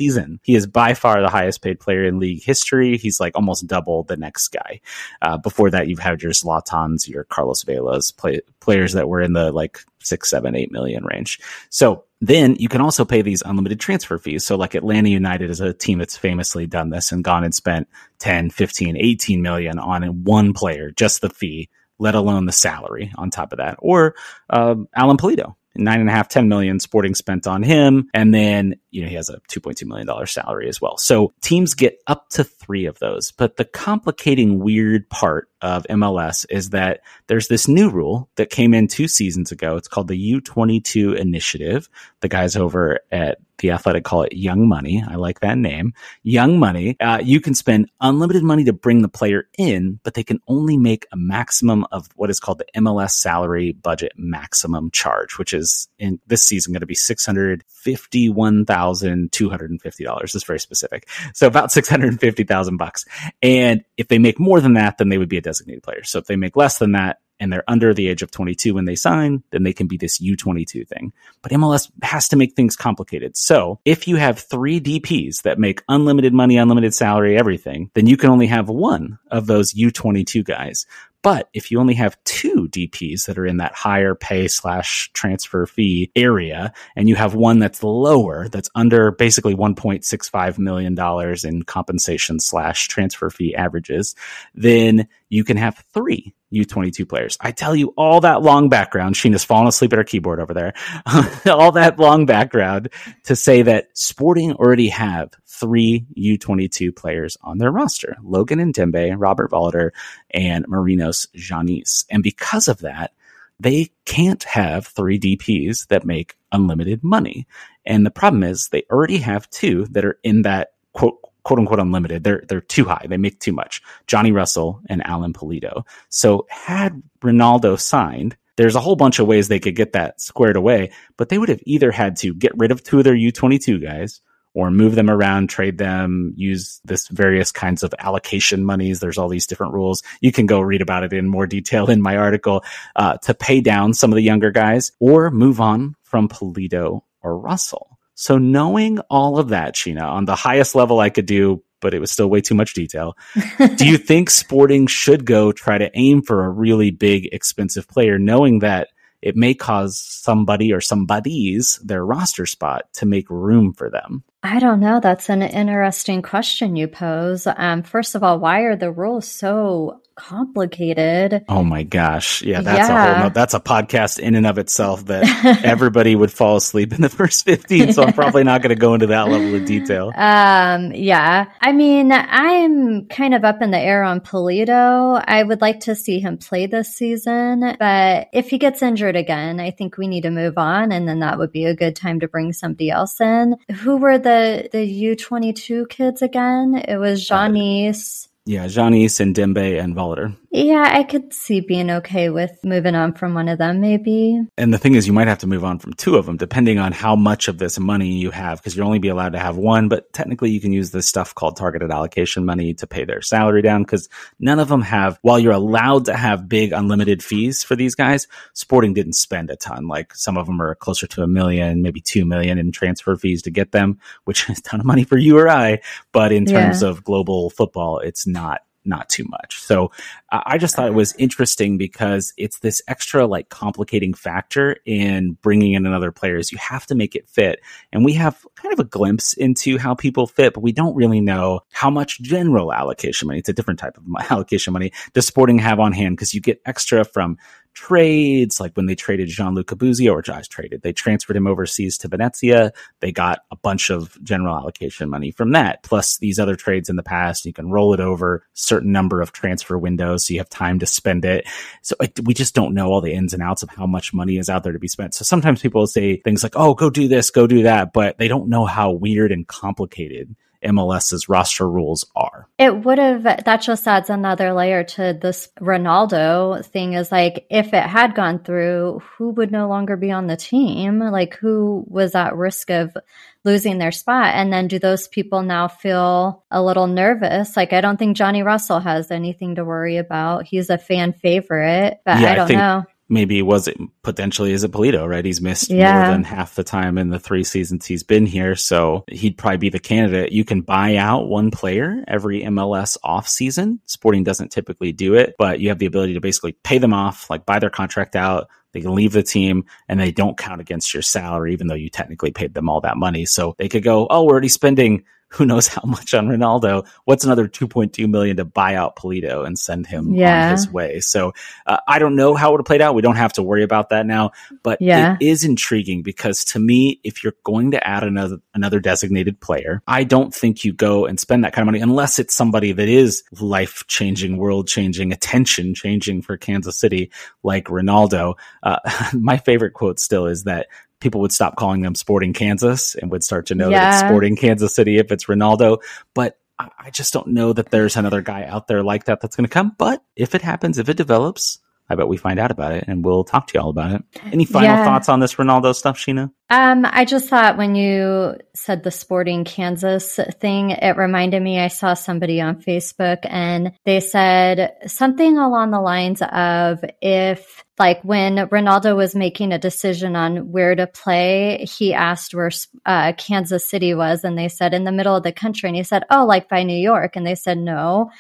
He 0.43 0.56
is 0.56 0.67
by 0.67 0.93
far 0.93 1.21
the 1.21 1.29
highest 1.29 1.62
paid 1.62 1.79
player 1.79 2.06
in 2.06 2.19
league 2.19 2.43
history. 2.43 2.97
He's 2.97 3.19
like 3.19 3.36
almost 3.36 3.67
double 3.67 4.03
the 4.03 4.17
next 4.17 4.49
guy. 4.49 4.82
Uh, 5.21 5.38
before 5.38 5.69
that, 5.71 5.88
you've 5.88 5.99
had 5.99 6.21
your 6.21 6.32
Zlatans, 6.32 7.08
your 7.08 7.23
Carlos 7.25 7.63
Velas, 7.63 8.15
play, 8.15 8.41
players 8.60 8.93
that 8.93 9.10
were 9.10 9.21
in 9.21 9.34
the 9.34 9.51
like 9.51 9.79
six, 9.99 10.29
seven, 10.29 10.56
eight 10.56 10.71
million 10.71 11.03
range. 11.06 11.39
So 11.69 12.03
then 12.21 12.56
you 12.56 12.69
can 12.69 12.82
also 12.82 13.06
pay 13.06 13.21
these 13.21 13.43
unlimited 13.45 13.79
transfer 13.79 14.17
fees. 14.17 14.45
So 14.45 14.56
like 14.56 14.75
Atlanta 14.75 15.10
United 15.10 15.49
is 15.49 15.62
a 15.62 15.73
team 15.73 15.99
that's 15.99 16.17
famously 16.17 16.67
done 16.67 16.89
this 16.89 17.12
and 17.12 17.23
gone 17.23 17.43
and 17.43 17.53
spent 17.53 17.88
10, 18.19 18.49
15, 18.49 18.97
18 18.97 19.41
million 19.41 19.79
on 19.79 20.03
one 20.23 20.53
player, 20.53 20.91
just 20.91 21.21
the 21.21 21.29
fee, 21.29 21.69
let 21.99 22.15
alone 22.15 22.45
the 22.45 22.51
salary 22.51 23.12
on 23.17 23.29
top 23.29 23.51
of 23.51 23.58
that. 23.58 23.77
Or 23.79 24.15
um, 24.49 24.88
Alan 24.95 25.17
Pulido 25.17 25.56
nine 25.75 25.99
and 25.99 26.10
a 26.10 26.12
half, 26.12 26.29
10 26.29 26.47
million 26.47 26.79
sporting 26.79 27.15
spent 27.15 27.47
on 27.47 27.63
him. 27.63 28.10
And 28.13 28.34
then, 28.34 28.75
you 28.93 29.01
know, 29.01 29.08
he 29.08 29.15
has 29.15 29.29
a 29.29 29.39
$2.2 29.49 29.86
million 29.86 30.27
salary 30.27 30.69
as 30.69 30.79
well. 30.79 30.97
So 30.97 31.34
teams 31.41 31.73
get 31.73 31.99
up 32.06 32.29
to 32.29 32.43
three 32.43 32.86
of 32.86 32.99
those. 32.99 33.32
But 33.32 33.58
the 33.58 33.65
complicating 33.65 34.60
weird 34.60 35.10
part 35.10 35.49
of 35.62 35.86
MLS 35.89 36.45
is 36.49 36.69
that 36.69 37.01
there's 37.27 37.47
this 37.47 37.67
new 37.67 37.89
rule 37.89 38.29
that 38.36 38.51
came 38.51 38.73
in 38.73 38.88
two 38.88 39.08
seasons 39.08 39.51
ago. 39.51 39.77
It's 39.77 39.88
called 39.88 40.10
the 40.10 40.34
U22 40.34 41.17
initiative. 41.17 41.89
The 42.19 42.27
guys 42.27 42.56
over 42.56 42.99
at 43.12 43.39
the 43.60 43.71
Athletic 43.71 44.03
call 44.03 44.23
it 44.23 44.34
Young 44.34 44.67
Money. 44.67 45.03
I 45.08 45.15
like 45.15 45.39
that 45.39 45.58
name. 45.58 45.93
Young 46.23 46.60
Money. 46.60 46.97
Uh, 46.99 47.21
you 47.23 47.39
can 47.39 47.53
spend 47.53 47.89
unlimited 48.01 48.43
money 48.43 48.65
to 48.65 48.73
bring 48.73 49.01
the 49.01 49.08
player 49.08 49.47
in, 49.58 50.01
but 50.03 50.15
they 50.15 50.23
can 50.23 50.39
only 50.49 50.75
make 50.75 51.08
a 51.13 51.17
maximum 51.17 51.86
of 51.91 52.10
what 52.15 52.29
is 52.29 52.41
called 52.41 52.58
the 52.60 52.65
MLS 52.75 53.12
salary 53.12 53.71
budget 53.71 54.12
maximum 54.17 54.91
charge, 54.91 55.38
which 55.38 55.53
is 55.53 55.88
in 55.97 56.19
this 56.27 56.43
season 56.43 56.73
going 56.73 56.82
to 56.82 56.86
be 56.86 56.93
six 56.93 57.25
hundred 57.25 57.63
fifty-one 57.67 58.65
thousand 58.84 59.32
two 59.32 59.50
hundred 59.50 59.72
and 59.72 59.82
fifty 59.82 60.04
dollars. 60.04 60.34
That's 60.34 60.46
very 60.46 60.60
specific. 60.60 61.08
So 61.34 61.48
about 61.48 61.72
six 61.72 61.88
hundred 61.88 62.19
fifty 62.19 62.43
thousand 62.43 62.78
bucks. 62.78 63.06
And 63.41 63.84
if 63.98 64.08
they 64.08 64.19
make 64.19 64.39
more 64.39 64.60
than 64.60 64.74
that, 64.74 64.98
then 64.98 65.10
they 65.10 65.17
would 65.17 65.30
be 65.30 65.38
a 65.38 65.41
designated 65.41 65.84
player. 65.84 66.04
So 66.04 66.19
if 66.19 66.26
they 66.26 66.36
make 66.36 66.56
less 66.56 66.78
than 66.78 66.93
that, 66.93 67.19
and 67.39 67.52
they're 67.52 67.63
under 67.67 67.93
the 67.93 68.08
age 68.08 68.22
of 68.22 68.32
22 68.32 68.74
when 68.74 68.86
they 68.86 68.96
sign, 68.96 69.43
then 69.52 69.63
they 69.63 69.74
can 69.74 69.88
be 69.88 69.98
this 69.98 70.22
U22 70.22 70.88
thing. 70.88 71.12
But 71.41 71.52
MLS 71.52 71.91
has 72.02 72.30
to 72.30 72.38
make 72.38 72.56
things 72.56 72.76
complicated. 72.76 73.36
So 73.36 73.80
if 73.84 74.08
you 74.08 74.15
have 74.15 74.39
three 74.39 74.80
DPs 74.80 75.41
that 75.41 75.60
make 75.60 75.84
unlimited 75.89 76.34
money, 76.34 76.58
unlimited 76.58 76.93
salary, 76.93 77.38
everything, 77.38 77.89
then 77.96 78.08
you 78.08 78.17
can 78.17 78.30
only 78.30 78.48
have 78.48 78.69
one 78.69 79.19
of 79.30 79.48
those 79.48 79.74
U22 79.74 80.46
guys. 80.46 80.86
But 81.24 81.50
if 81.54 81.72
you 81.72 81.80
only 81.80 81.94
have 81.96 82.22
two 82.26 82.68
DPs 82.70 83.26
that 83.26 83.38
are 83.38 83.46
in 83.46 83.58
that 83.58 83.74
higher 83.74 84.14
pay 84.14 84.48
slash 84.50 85.10
transfer 85.14 85.66
fee 85.66 86.12
area, 86.16 86.74
and 86.96 87.08
you 87.08 87.16
have 87.16 87.34
one 87.34 87.60
that's 87.60 87.82
lower, 87.82 88.50
that's 88.50 88.70
under 88.76 89.12
basically 89.12 89.56
$1.65 89.56 90.60
million 90.60 91.00
in 91.46 91.64
compensation 91.64 92.40
slash 92.40 92.90
transfer 92.90 93.30
fee 93.30 93.56
averages, 93.56 94.16
then 94.54 95.08
you 95.30 95.46
can 95.46 95.58
have 95.58 95.84
three 95.94 96.36
U22 96.54 97.08
players. 97.08 97.38
I 97.42 97.52
tell 97.52 97.76
you 97.76 97.94
all 97.98 98.22
that 98.22 98.42
long 98.42 98.70
background. 98.70 99.16
Sheena's 99.16 99.44
fallen 99.44 99.68
asleep 99.68 99.94
at 99.94 99.98
her 99.98 100.04
keyboard 100.04 100.39
over 100.39 100.54
there. 100.54 100.74
all 101.46 101.72
that 101.74 102.00
long 102.00 102.26
background 102.26 102.89
to 103.24 103.36
say 103.36 103.63
that 103.63 103.89
Sporting 103.98 104.54
already 104.54 104.89
have 104.89 105.32
three 105.48 106.06
U22 106.18 106.96
players 106.96 107.38
on 107.42 107.58
their 107.58 107.72
roster. 107.72 108.18
Logan 108.24 108.60
Ndenbe, 108.60 109.16
Robert 109.18 109.52
Voloder, 109.52 109.92
and 110.32 110.66
Marinos 110.68 111.28
Tzionis. 111.36 112.06
And 112.10 112.24
because 112.24 112.68
of 112.68 112.80
that, 112.80 113.12
they 113.60 113.92
can't 114.06 114.44
have 114.44 114.88
three 114.88 115.20
DPs 115.20 115.88
that 115.88 116.06
make 116.06 116.36
unlimited 116.52 117.04
money. 117.04 117.48
And 117.86 118.06
the 118.06 118.12
problem 118.12 118.44
is 118.44 118.68
they 118.68 118.84
already 118.92 119.18
have 119.18 119.50
two 119.50 119.86
that 119.92 120.06
are 120.06 120.20
in 120.24 120.42
that 120.44 120.74
quote 120.94 121.20
quote 121.43 121.60
unquote 121.60 121.79
unlimited. 121.79 122.23
They're 122.23 122.43
they're 122.47 122.62
too 122.62 122.86
high. 122.86 123.06
They 123.08 123.17
make 123.17 123.39
too 123.39 123.53
much. 123.53 123.82
Johnny 124.08 124.32
Russell 124.32 124.82
and 124.89 125.06
Alan 125.06 125.34
Pulido. 125.34 125.86
So 126.10 126.45
had 126.49 127.01
Ronaldo 127.21 127.79
signed, 127.79 128.38
there's 128.56 128.75
a 128.75 128.82
whole 128.82 128.95
bunch 128.95 129.19
of 129.19 129.27
ways 129.27 129.47
they 129.47 129.60
could 129.60 129.75
get 129.75 129.93
that 129.93 130.21
squared 130.21 130.56
away, 130.56 130.91
but 131.17 131.29
they 131.29 131.38
would 131.38 131.49
have 131.49 131.62
either 131.65 131.91
had 131.91 132.17
to 132.17 132.34
get 132.34 132.58
rid 132.58 132.71
of 132.71 132.84
two 132.84 132.99
of 132.99 133.03
their 133.03 133.15
U22 133.15 133.82
guys 133.82 134.21
or 134.53 134.69
move 134.69 134.93
them 134.93 135.10
around, 135.10 135.49
trade 135.49 135.79
them, 135.79 136.34
use 136.36 136.79
this 136.86 137.08
various 137.08 137.51
kinds 137.51 137.82
of 137.82 137.93
allocation 137.97 138.63
monies. 138.63 138.99
There's 138.99 139.17
all 139.17 139.29
these 139.29 139.47
different 139.47 139.73
rules. 139.73 140.03
You 140.21 140.32
can 140.32 140.45
go 140.45 140.62
read 140.62 140.82
about 140.82 141.03
it 141.03 141.13
in 141.13 141.27
more 141.27 141.47
detail 141.47 141.89
in 141.89 142.01
my 142.01 142.17
article 142.17 142.63
uh, 142.95 143.17
to 143.23 143.34
pay 143.34 143.62
down 143.62 143.93
some 143.95 144.12
of 144.12 144.15
the 144.15 144.21
younger 144.21 144.51
guys 144.51 144.91
or 144.99 145.32
move 145.32 145.60
on 145.60 145.95
from 146.03 146.29
Pulido 146.29 147.01
or 147.21 147.38
Russell. 147.38 147.92
So 148.24 148.38
knowing 148.38 149.00
all 149.10 149.38
of 149.38 149.50
that, 149.50 149.76
Sheena, 149.76 150.04
on 150.04 150.24
the 150.24 150.34
highest 150.34 150.76
level 150.76 151.02
I 151.02 151.10
could 151.10 151.26
do, 151.26 151.62
but 151.82 151.94
it 151.94 152.00
was 152.00 152.10
still 152.10 152.30
way 152.30 152.40
too 152.40 152.56
much 152.56 152.74
detail. 152.74 153.18
do 153.76 153.86
you 153.86 153.98
think 153.98 154.30
sporting 154.30 154.88
should 154.88 155.26
go 155.26 155.52
try 155.52 155.78
to 155.78 155.92
aim 155.94 156.22
for 156.22 156.46
a 156.46 156.50
really 156.50 156.90
big, 156.90 157.28
expensive 157.34 157.86
player, 157.86 158.18
knowing 158.18 158.60
that 158.60 158.88
it 159.22 159.36
may 159.36 159.54
cause 159.54 160.00
somebody 160.00 160.72
or 160.72 160.80
somebody's 160.80 161.82
their 161.84 162.06
roster 162.06 162.46
spot 162.46 162.84
to 162.94 163.06
make 163.06 163.30
room 163.30 163.74
for 163.74 163.90
them? 163.90 164.24
I 164.42 164.60
don't 164.60 164.80
know. 164.80 165.02
That's 165.02 165.30
an 165.30 165.42
interesting 165.42 166.22
question 166.22 166.78
you 166.78 166.88
pose. 166.88 167.46
Um, 167.46 167.84
first 167.84 168.16
of 168.16 168.24
all, 168.24 168.40
why 168.40 168.62
are 168.62 168.78
the 168.78 168.90
rules 168.90 169.28
so 169.28 170.02
complicated. 170.15 171.43
Oh 171.49 171.63
my 171.63 171.84
gosh. 171.84 172.41
Yeah, 172.41 172.62
that's 172.62 172.89
yeah. 172.89 173.17
a 173.17 173.21
whole 173.21 173.30
that's 173.30 173.54
a 173.54 173.60
podcast 173.60 174.19
in 174.19 174.36
and 174.36 174.45
of 174.45 174.58
itself 174.58 175.06
that 175.06 175.62
everybody 175.63 176.15
would 176.15 176.32
fall 176.32 176.58
asleep 176.58 176.93
in 176.93 177.02
the 177.02 177.10
first 177.10 177.45
15, 177.45 177.93
so 177.93 178.04
I'm 178.04 178.13
probably 178.13 178.43
not 178.43 178.62
going 178.62 178.69
to 178.69 178.80
go 178.80 178.93
into 178.93 179.08
that 179.08 179.28
level 179.28 179.56
of 179.56 179.65
detail. 179.65 180.12
Um 180.15 180.91
yeah. 180.93 181.52
I 181.62 181.71
mean, 181.71 182.12
I'm 182.12 183.08
kind 183.08 183.34
of 183.34 183.43
up 183.43 183.62
in 183.62 183.71
the 183.71 183.80
air 183.80 184.04
on 184.04 184.21
Pulido. 184.21 185.23
I 185.26 185.43
would 185.43 185.62
like 185.62 185.82
to 185.82 185.95
see 185.95 186.19
him 186.19 186.38
play 186.38 186.65
this 186.65 186.95
season, 186.95 187.76
but 187.80 188.28
if 188.34 188.49
he 188.49 188.58
gets 188.58 188.82
injured 188.82 189.15
again, 189.15 189.60
I 189.60 189.71
think 189.71 189.97
we 189.97 190.08
need 190.08 190.21
to 190.21 190.32
move 190.32 190.58
on 190.58 190.91
and 190.91 191.08
then 191.08 191.19
that 191.19 191.39
would 191.39 191.52
be 191.52 191.65
a 191.65 191.76
good 191.76 191.95
time 191.95 192.19
to 192.19 192.28
bring 192.28 192.54
somebody 192.54 192.89
else 192.89 193.19
in. 193.19 193.56
Who 193.71 193.97
were 193.97 194.17
the 194.17 194.69
the 194.71 195.15
U22 195.15 195.89
kids 195.89 196.21
again? 196.21 196.76
It 196.76 196.97
was 196.97 197.26
Jean-Yves 197.26 198.30
yeah, 198.45 198.67
Jean-Yves 198.67 199.21
and 199.21 199.34
Ndenbe 199.34 199.82
and 199.82 199.95
Voloder. 199.95 200.36
Yeah, 200.51 200.88
I 200.93 201.03
could 201.03 201.34
see 201.34 201.62
being 201.62 201.89
okay 201.89 202.29
with 202.29 202.51
moving 202.63 202.93
on 202.93 203.13
from 203.13 203.34
one 203.34 203.47
of 203.47 203.58
them, 203.58 203.79
maybe. 203.79 204.39
And 204.58 204.73
the 204.73 204.77
thing 204.77 204.95
is, 204.95 205.08
you 205.08 205.13
might 205.13 205.27
have 205.27 205.39
to 205.39 205.47
move 205.47 205.63
on 205.63 205.79
from 205.79 205.93
two 205.93 206.15
of 206.15 206.25
them, 206.25 206.38
depending 206.38 206.77
on 206.77 206.91
how 206.91 207.15
much 207.15 207.47
of 207.47 207.58
this 207.58 207.79
money 207.79 208.17
you 208.17 208.32
have, 208.32 208.60
because 208.60 208.75
you'll 208.75 208.86
only 208.86 208.99
be 208.99 209.08
allowed 209.08 209.32
to 209.32 209.39
have 209.39 209.56
one. 209.56 209.88
But 209.88 210.12
technically, 210.13 210.51
you 210.51 210.60
can 210.62 210.73
use 210.73 210.91
this 210.91 211.08
stuff 211.08 211.34
called 211.34 211.58
targeted 211.58 211.89
allocation 211.89 212.45
money 212.45 212.73
to 212.75 212.86
pay 212.86 213.06
their 213.06 213.21
salary 213.21 213.62
down, 213.62 213.82
because 213.82 214.10
none 214.39 214.60
of 214.60 214.67
them 214.67 214.82
have, 214.82 215.17
while 215.21 215.39
you're 215.39 215.53
allowed 215.53 216.06
to 216.06 216.15
have 216.15 216.49
big 216.49 216.73
unlimited 216.73 217.23
fees 217.23 217.63
for 217.63 217.75
these 217.75 217.95
guys, 217.95 218.27
Sporting 218.53 218.93
didn't 218.93 219.13
spend 219.13 219.49
a 219.49 219.56
ton. 219.56 219.88
Like 219.88 220.13
some 220.13 220.38
of 220.38 220.45
them 220.45 220.62
are 220.62 220.75
closer 220.75 221.08
to 221.08 221.23
a 221.23 221.27
million, 221.27 221.82
maybe 221.82 222.01
two 222.01 222.25
million 222.25 222.60
in 222.60 222.71
transfer 222.71 223.15
fees 223.15 223.41
to 223.43 223.51
get 223.51 223.71
them, 223.71 223.99
which 224.25 224.47
is 224.49 224.60
a 224.60 224.62
ton 224.62 224.82
of 224.82 224.86
money 224.86 225.06
for 225.06 225.17
you 225.17 225.39
or 225.39 225.49
I. 225.49 225.79
But 226.12 226.32
in 226.32 226.45
terms 226.45 226.84
yeah. 226.84 226.89
of 226.89 227.03
global 227.03 227.49
football, 227.49 227.99
it's 227.99 228.27
not 228.34 228.62
not 228.86 229.10
too 229.10 229.26
much. 229.30 229.62
So 229.62 229.91
uh, 230.32 230.41
I 230.46 230.58
just 230.58 230.76
thought 230.76 230.88
it 230.88 230.93
was 230.93 231.15
interesting 231.17 231.78
because 231.78 232.34
it's 232.38 232.60
this 232.60 232.82
extra 232.88 233.26
like 233.26 233.50
complicating 233.50 234.13
factor 234.13 234.78
in 234.86 235.38
bringing 235.41 235.74
in 235.74 235.86
another 235.86 236.12
player 236.12 236.38
is 236.38 236.52
you 236.52 236.58
have 236.58 236.86
to 236.88 236.96
make 236.96 237.15
it 237.15 237.30
fit. 237.30 237.62
And 237.91 238.04
we 238.04 238.13
have 238.13 238.46
kind 238.56 238.74
of 238.74 238.80
a 238.80 238.84
glimpse 238.84 239.34
into 239.34 239.78
how 239.78 239.96
people 239.96 240.28
fit, 240.28 240.54
but 240.54 240.62
we 240.62 240.72
don't 240.72 240.96
really 240.96 241.22
know 241.22 241.62
how 241.72 241.89
much 241.89 242.22
general 242.22 242.74
allocation 242.74 243.28
money, 243.28 243.39
it's 243.39 243.50
a 243.50 243.54
different 243.54 243.80
type 243.80 243.98
of 243.98 244.04
allocation 244.32 244.74
money, 244.74 244.91
does 245.13 245.28
Sporting 245.28 245.60
have 245.60 245.80
on 245.80 245.93
hand 245.93 246.15
because 246.15 246.34
you 246.34 246.41
get 246.41 246.62
extra 246.65 247.06
from 247.06 247.38
trades, 247.74 248.60
like 248.60 248.76
when 248.76 248.86
they 248.86 248.96
traded 248.96 249.30
Gianluca 249.30 249.76
Busio 249.76 250.14
or 250.14 250.22
Josh 250.22 250.48
traded, 250.48 250.82
they 250.82 250.94
transferred 250.94 251.36
him 251.36 251.48
overseas 251.48 251.98
to 252.00 252.08
Venezia. 252.08 252.72
They 253.00 253.12
got 253.12 253.44
a 253.52 253.56
bunch 253.56 253.90
of 253.90 254.22
general 254.24 254.56
allocation 254.56 255.10
money 255.10 255.32
from 255.32 255.52
that. 255.52 255.84
Plus 255.84 256.18
these 256.18 256.40
other 256.40 256.56
trades 256.56 256.90
in 256.90 256.96
the 256.96 257.04
past, 257.04 257.46
you 257.46 257.54
can 257.54 257.70
roll 257.70 257.94
it 257.94 258.00
over 258.00 258.46
certain 258.54 258.92
number 258.92 259.22
of 259.22 259.32
transfer 259.32 259.78
windows. 259.78 260.28
So 260.28 260.34
you 260.34 260.40
have 260.40 260.50
time 260.50 260.80
to 260.80 260.86
spend 260.86 261.26
it. 261.26 261.48
So 261.82 261.96
it, 262.00 262.20
we 262.24 262.34
just 262.34 262.56
don't 262.56 262.74
know 262.74 262.88
all 262.88 263.02
the 263.02 263.14
ins 263.14 263.34
and 263.34 263.44
outs 263.44 263.64
of 263.64 263.70
how 263.70 263.86
much 263.86 264.14
money 264.14 264.38
is 264.38 264.50
out 264.50 264.64
there 264.64 264.74
to 264.74 264.80
be 264.80 264.88
spent. 264.88 265.14
So 265.14 265.24
sometimes 265.24 265.62
people 265.62 265.86
say 265.88 266.18
things 266.18 266.44
like, 266.44 266.56
Oh, 266.56 266.74
go 266.74 266.90
do 266.90 267.08
this, 267.08 267.30
go 267.30 267.48
do 267.48 267.64
that, 267.64 267.94
but 267.94 268.18
they 268.18 268.28
don't 268.28 268.50
know 268.50 268.66
how 268.66 268.92
weird 268.92 269.32
and 269.32 269.48
complicated 269.48 270.36
MLS's 270.63 271.30
roster 271.30 271.69
rules 271.69 272.06
are. 272.15 272.47
It 272.58 272.84
would 272.86 272.97
have, 272.97 273.23
that 273.23 273.62
just 273.62 273.88
adds 273.88 274.10
another 274.10 274.54
layer 274.54 274.84
to 274.84 275.17
this 275.19 275.49
Ronaldo 275.60 276.65
thing 276.65 276.93
is 276.93 277.12
like, 277.12 277.45
if 277.49 277.73
it 277.73 277.84
had 277.84 278.15
gone 278.15 278.39
through, 278.39 279.02
who 279.17 279.30
would 279.32 279.52
no 279.52 279.67
longer 279.67 279.97
be 279.97 280.12
on 280.12 280.28
the 280.28 280.38
team? 280.38 280.99
Like, 280.99 281.36
who 281.36 281.84
was 281.88 282.15
at 282.15 282.36
risk 282.36 282.69
of 282.69 282.95
losing 283.43 283.78
their 283.78 283.91
spot? 283.91 284.34
And 284.36 284.52
then 284.52 284.67
do 284.67 284.80
those 284.80 285.08
people 285.08 285.41
now 285.43 285.67
feel 285.67 286.43
a 286.49 286.63
little 286.63 286.88
nervous? 286.88 287.58
Like, 287.58 287.73
I 287.73 287.82
don't 287.82 287.97
think 287.97 288.15
Johnny 288.17 288.43
Russell 288.43 288.80
has 288.80 289.12
anything 289.12 289.56
to 289.56 289.65
worry 289.65 289.97
about. 289.97 290.45
He's 290.45 290.69
a 290.69 290.78
fan 290.78 291.13
favorite, 291.13 291.99
but 292.06 292.19
yeah, 292.19 292.32
I 292.32 292.36
don't 292.36 292.43
I 292.43 292.47
think- 292.47 292.58
know 292.60 292.84
maybe 293.10 293.42
was 293.42 293.68
it 293.68 293.78
potentially 294.02 294.52
is 294.52 294.63
it 294.63 294.72
Pulido, 294.72 295.08
right? 295.08 295.26
He's 295.26 295.42
missed 295.42 295.70
yeah. 295.70 296.04
more 296.04 296.12
than 296.12 296.24
half 296.24 296.56
the 296.56 296.63
time 296.63 296.98
in 296.98 297.10
the 297.10 297.20
three 297.20 297.44
seasons 297.44 297.86
he's 297.86 298.04
been 298.04 298.26
here. 298.26 298.56
So 298.56 299.04
he'd 299.08 299.38
probably 299.38 299.58
be 299.58 299.70
the 299.70 299.80
candidate. 299.80 300.32
You 300.32 300.46
can 300.46 300.62
buy 300.62 300.96
out 300.96 301.28
one 301.28 301.52
player 301.52 302.04
every 302.08 302.42
MLS 302.44 302.98
off 303.04 303.28
season. 303.28 303.80
Sporting 303.86 304.24
doesn't 304.24 304.52
typically 304.52 304.92
do 304.92 305.13
it, 305.13 305.36
but 305.38 305.60
you 305.60 305.70
have 305.70 305.80
the 305.80 305.86
ability 305.86 306.13
to 306.13 306.22
basically 306.22 306.54
pay 306.63 306.78
them 306.78 306.94
off, 306.94 307.30
like 307.30 307.46
buy 307.46 307.60
their 307.60 307.70
contract 307.70 308.16
out. 308.16 308.50
They 308.72 308.82
can 308.82 308.96
leave 308.96 309.12
the 309.12 309.24
team 309.24 309.66
and 309.88 310.00
they 310.00 310.12
don't 310.12 310.38
count 310.38 310.60
against 310.60 310.94
your 310.94 311.04
salary, 311.04 311.54
even 311.54 311.68
though 311.68 311.76
you 311.76 311.89
technically 311.89 312.32
paid 312.32 312.54
them 312.54 312.70
all 312.70 312.82
that 312.82 312.98
money. 312.98 313.26
So 313.26 313.54
they 313.58 313.70
could 313.70 313.84
go, 313.84 314.08
Oh, 314.10 314.24
we're 314.24 314.32
already 314.32 314.50
spending 314.50 315.04
who 315.38 315.46
knows 315.46 315.67
how 315.67 315.82
much 315.86 316.13
on 316.13 316.28
Ronaldo. 316.28 316.86
What's 317.06 317.24
another 317.24 317.48
2.2 317.48 318.10
million 318.10 318.38
to 318.38 318.46
buy 318.46 318.76
out 318.76 318.96
Pulido 318.96 319.46
and 319.46 319.58
send 319.58 319.88
him 319.88 320.13
yeah. 320.13 320.46
on 320.46 320.52
his 320.52 320.69
way? 320.69 321.00
So 321.00 321.34
uh, 321.65 321.78
I 321.88 322.00
don't 322.00 322.15
know 322.15 322.36
how 322.36 322.50
it 322.50 322.52
would 322.54 322.60
have 322.60 322.65
played 322.65 322.82
out. 322.82 322.93
We 322.96 323.02
don't 323.02 323.15
have 323.15 323.34
to 323.34 323.43
worry 323.43 323.63
about 323.63 323.89
that 323.89 324.06
now, 324.06 324.32
but 324.62 324.82
yeah. 324.82 325.17
it 325.19 325.26
is 325.26 325.43
intriguing 325.43 326.04
because 326.04 326.46
to 326.46 326.60
me, 326.60 327.00
if 327.04 327.24
you're 327.24 327.36
going 327.43 327.72
to 327.72 327.88
add 327.88 328.04
another 328.04 328.38
another 328.54 328.80
designated 328.80 329.39
player, 329.39 329.82
I 329.88 330.04
don't 330.04 330.34
think 330.34 330.63
you 330.63 330.74
go 330.74 331.06
and 331.06 331.19
spend 331.19 331.43
that 331.43 331.54
kind 331.54 331.63
of 331.63 331.72
money 331.72 331.82
unless 331.82 332.19
it's 332.19 332.36
somebody 332.36 332.72
that 332.72 332.88
is 332.88 333.24
life 333.41 333.84
changing, 333.88 334.38
world 334.38 334.67
changing, 334.67 335.12
attention 335.12 335.74
changing 335.74 336.22
for 336.22 336.38
Kansas 336.38 336.78
City, 336.78 337.12
like 337.41 337.65
Ronaldo. 337.65 338.36
Uh, 338.62 338.78
my 339.13 339.38
favorite 339.38 339.74
quote 339.74 340.00
still 340.00 340.28
is 340.28 340.43
that 340.43 340.67
people 341.04 341.22
would 341.22 341.32
stop 341.32 341.56
calling 341.56 341.82
them 341.82 341.94
Sporting 341.94 342.34
Kansas 342.34 342.96
and 342.96 343.12
would 343.12 343.24
start 343.24 343.48
to 343.48 343.56
know 343.56 343.70
yeah. 343.70 343.92
that 343.92 343.94
it's 343.94 344.10
Sporting 344.10 344.36
Kansas 344.36 344.74
City 344.74 344.98
if 344.98 345.12
it's 345.12 345.26
Ronaldo. 345.26 345.84
But 346.16 346.39
I 346.58 346.89
just 346.92 347.13
don't 347.13 347.28
know 347.28 347.54
that 347.54 347.70
there's 347.70 347.98
another 347.98 348.22
guy 348.22 348.46
out 348.46 348.68
there 348.68 348.84
like 348.84 349.06
that 349.06 349.22
that's 349.22 349.36
going 349.36 349.46
to 349.46 349.52
come. 349.52 349.76
But 349.78 350.04
if 350.16 350.34
it 350.34 350.42
happens, 350.42 350.78
if 350.78 350.88
it 350.88 350.98
develops, 350.98 351.60
I 351.89 351.96
bet 351.96 352.08
we 352.08 352.18
find 352.18 352.39
out 352.39 352.52
about 352.52 352.72
it 352.72 352.86
and 352.88 353.04
we'll 353.04 353.24
talk 353.24 353.48
to 353.48 353.54
you 353.56 353.62
all 353.62 353.70
about 353.70 353.92
it. 353.92 354.04
Any 354.32 354.46
final 354.46 354.70
yeah. 354.70 354.86
thoughts 354.86 355.10
on 355.10 355.20
this 355.20 355.36
Ronaldo 355.36 355.76
stuff, 355.76 355.98
Sheena? 355.98 356.32
Um, 356.50 356.86
I 356.89 357.06
just 357.06 357.28
thought 357.28 357.58
when 357.58 357.76
you 357.76 358.36
said 358.54 358.84
the 358.84 358.92
sporting 358.92 359.44
Kansas 359.44 360.20
thing, 360.39 360.72
it 360.72 360.96
reminded 360.98 361.42
me 361.42 361.60
I 361.60 361.68
saw 361.68 361.94
somebody 361.94 362.39
on 362.39 362.62
Facebook 362.62 363.20
and 363.24 363.74
they 363.84 364.00
said 364.00 364.76
something 364.88 365.38
along 365.38 365.72
the 365.72 365.82
lines 365.82 366.22
of 366.22 366.84
if 367.02 367.62
like 367.80 368.02
when 368.04 368.36
Ronaldo 368.36 368.96
was 368.96 369.16
making 369.16 369.52
a 369.52 369.60
decision 369.60 370.16
on 370.16 370.52
where 370.52 370.76
to 370.76 370.88
play, 370.88 371.66
he 371.66 371.94
asked 371.94 372.36
where 372.36 372.52
uh, 372.86 373.14
Kansas 373.14 373.68
City 373.68 373.94
was, 373.94 374.24
and 374.24 374.38
they 374.38 374.50
said 374.50 374.74
in 374.74 374.84
the 374.84 374.92
middle 374.92 375.16
of 375.16 375.24
the 375.24 375.32
country, 375.32 375.70
and 375.70 375.76
he 375.76 375.84
said, 375.84 376.04
"Oh, 376.10 376.26
like 376.26 376.50
by 376.50 376.64
New 376.64 376.78
York," 376.78 377.16
and 377.16 377.26
they 377.26 377.36
said 377.36 377.58
no 377.58 378.12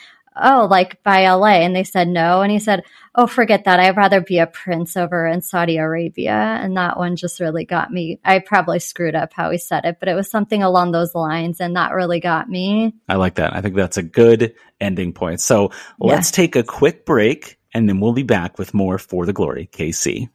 oh, 0.41 0.67
like 0.69 1.01
by 1.03 1.29
LA? 1.29 1.61
And 1.61 1.75
they 1.75 1.83
said 1.83 2.07
no. 2.07 2.41
And 2.41 2.51
he 2.51 2.59
said, 2.59 2.83
oh, 3.15 3.27
forget 3.27 3.65
that. 3.65 3.79
I'd 3.79 3.97
rather 3.97 4.21
be 4.21 4.39
a 4.39 4.47
prince 4.47 4.97
over 4.97 5.27
in 5.27 5.41
Saudi 5.41 5.77
Arabia. 5.77 6.33
And 6.33 6.77
that 6.77 6.97
one 6.97 7.15
just 7.15 7.39
really 7.39 7.65
got 7.65 7.91
me. 7.91 8.19
I 8.23 8.39
probably 8.39 8.79
screwed 8.79 9.15
up 9.15 9.33
how 9.33 9.51
he 9.51 9.57
said 9.57 9.85
it, 9.85 9.97
but 9.99 10.09
it 10.09 10.15
was 10.15 10.29
something 10.29 10.63
along 10.63 10.91
those 10.91 11.15
lines. 11.15 11.59
And 11.59 11.75
that 11.75 11.93
really 11.93 12.19
got 12.19 12.49
me. 12.49 12.95
I 13.07 13.15
like 13.15 13.35
that. 13.35 13.55
I 13.55 13.61
think 13.61 13.75
that's 13.75 13.97
a 13.97 14.03
good 14.03 14.55
ending 14.79 15.13
point. 15.13 15.41
So 15.41 15.71
let's 15.99 16.31
yeah. 16.31 16.35
take 16.35 16.55
a 16.55 16.63
quick 16.63 17.05
break 17.05 17.59
and 17.73 17.89
then 17.89 17.99
we'll 17.99 18.13
be 18.13 18.23
back 18.23 18.57
with 18.57 18.73
more 18.73 18.97
for 18.97 19.25
the 19.25 19.33
glory, 19.33 19.69
KC. 19.71 20.29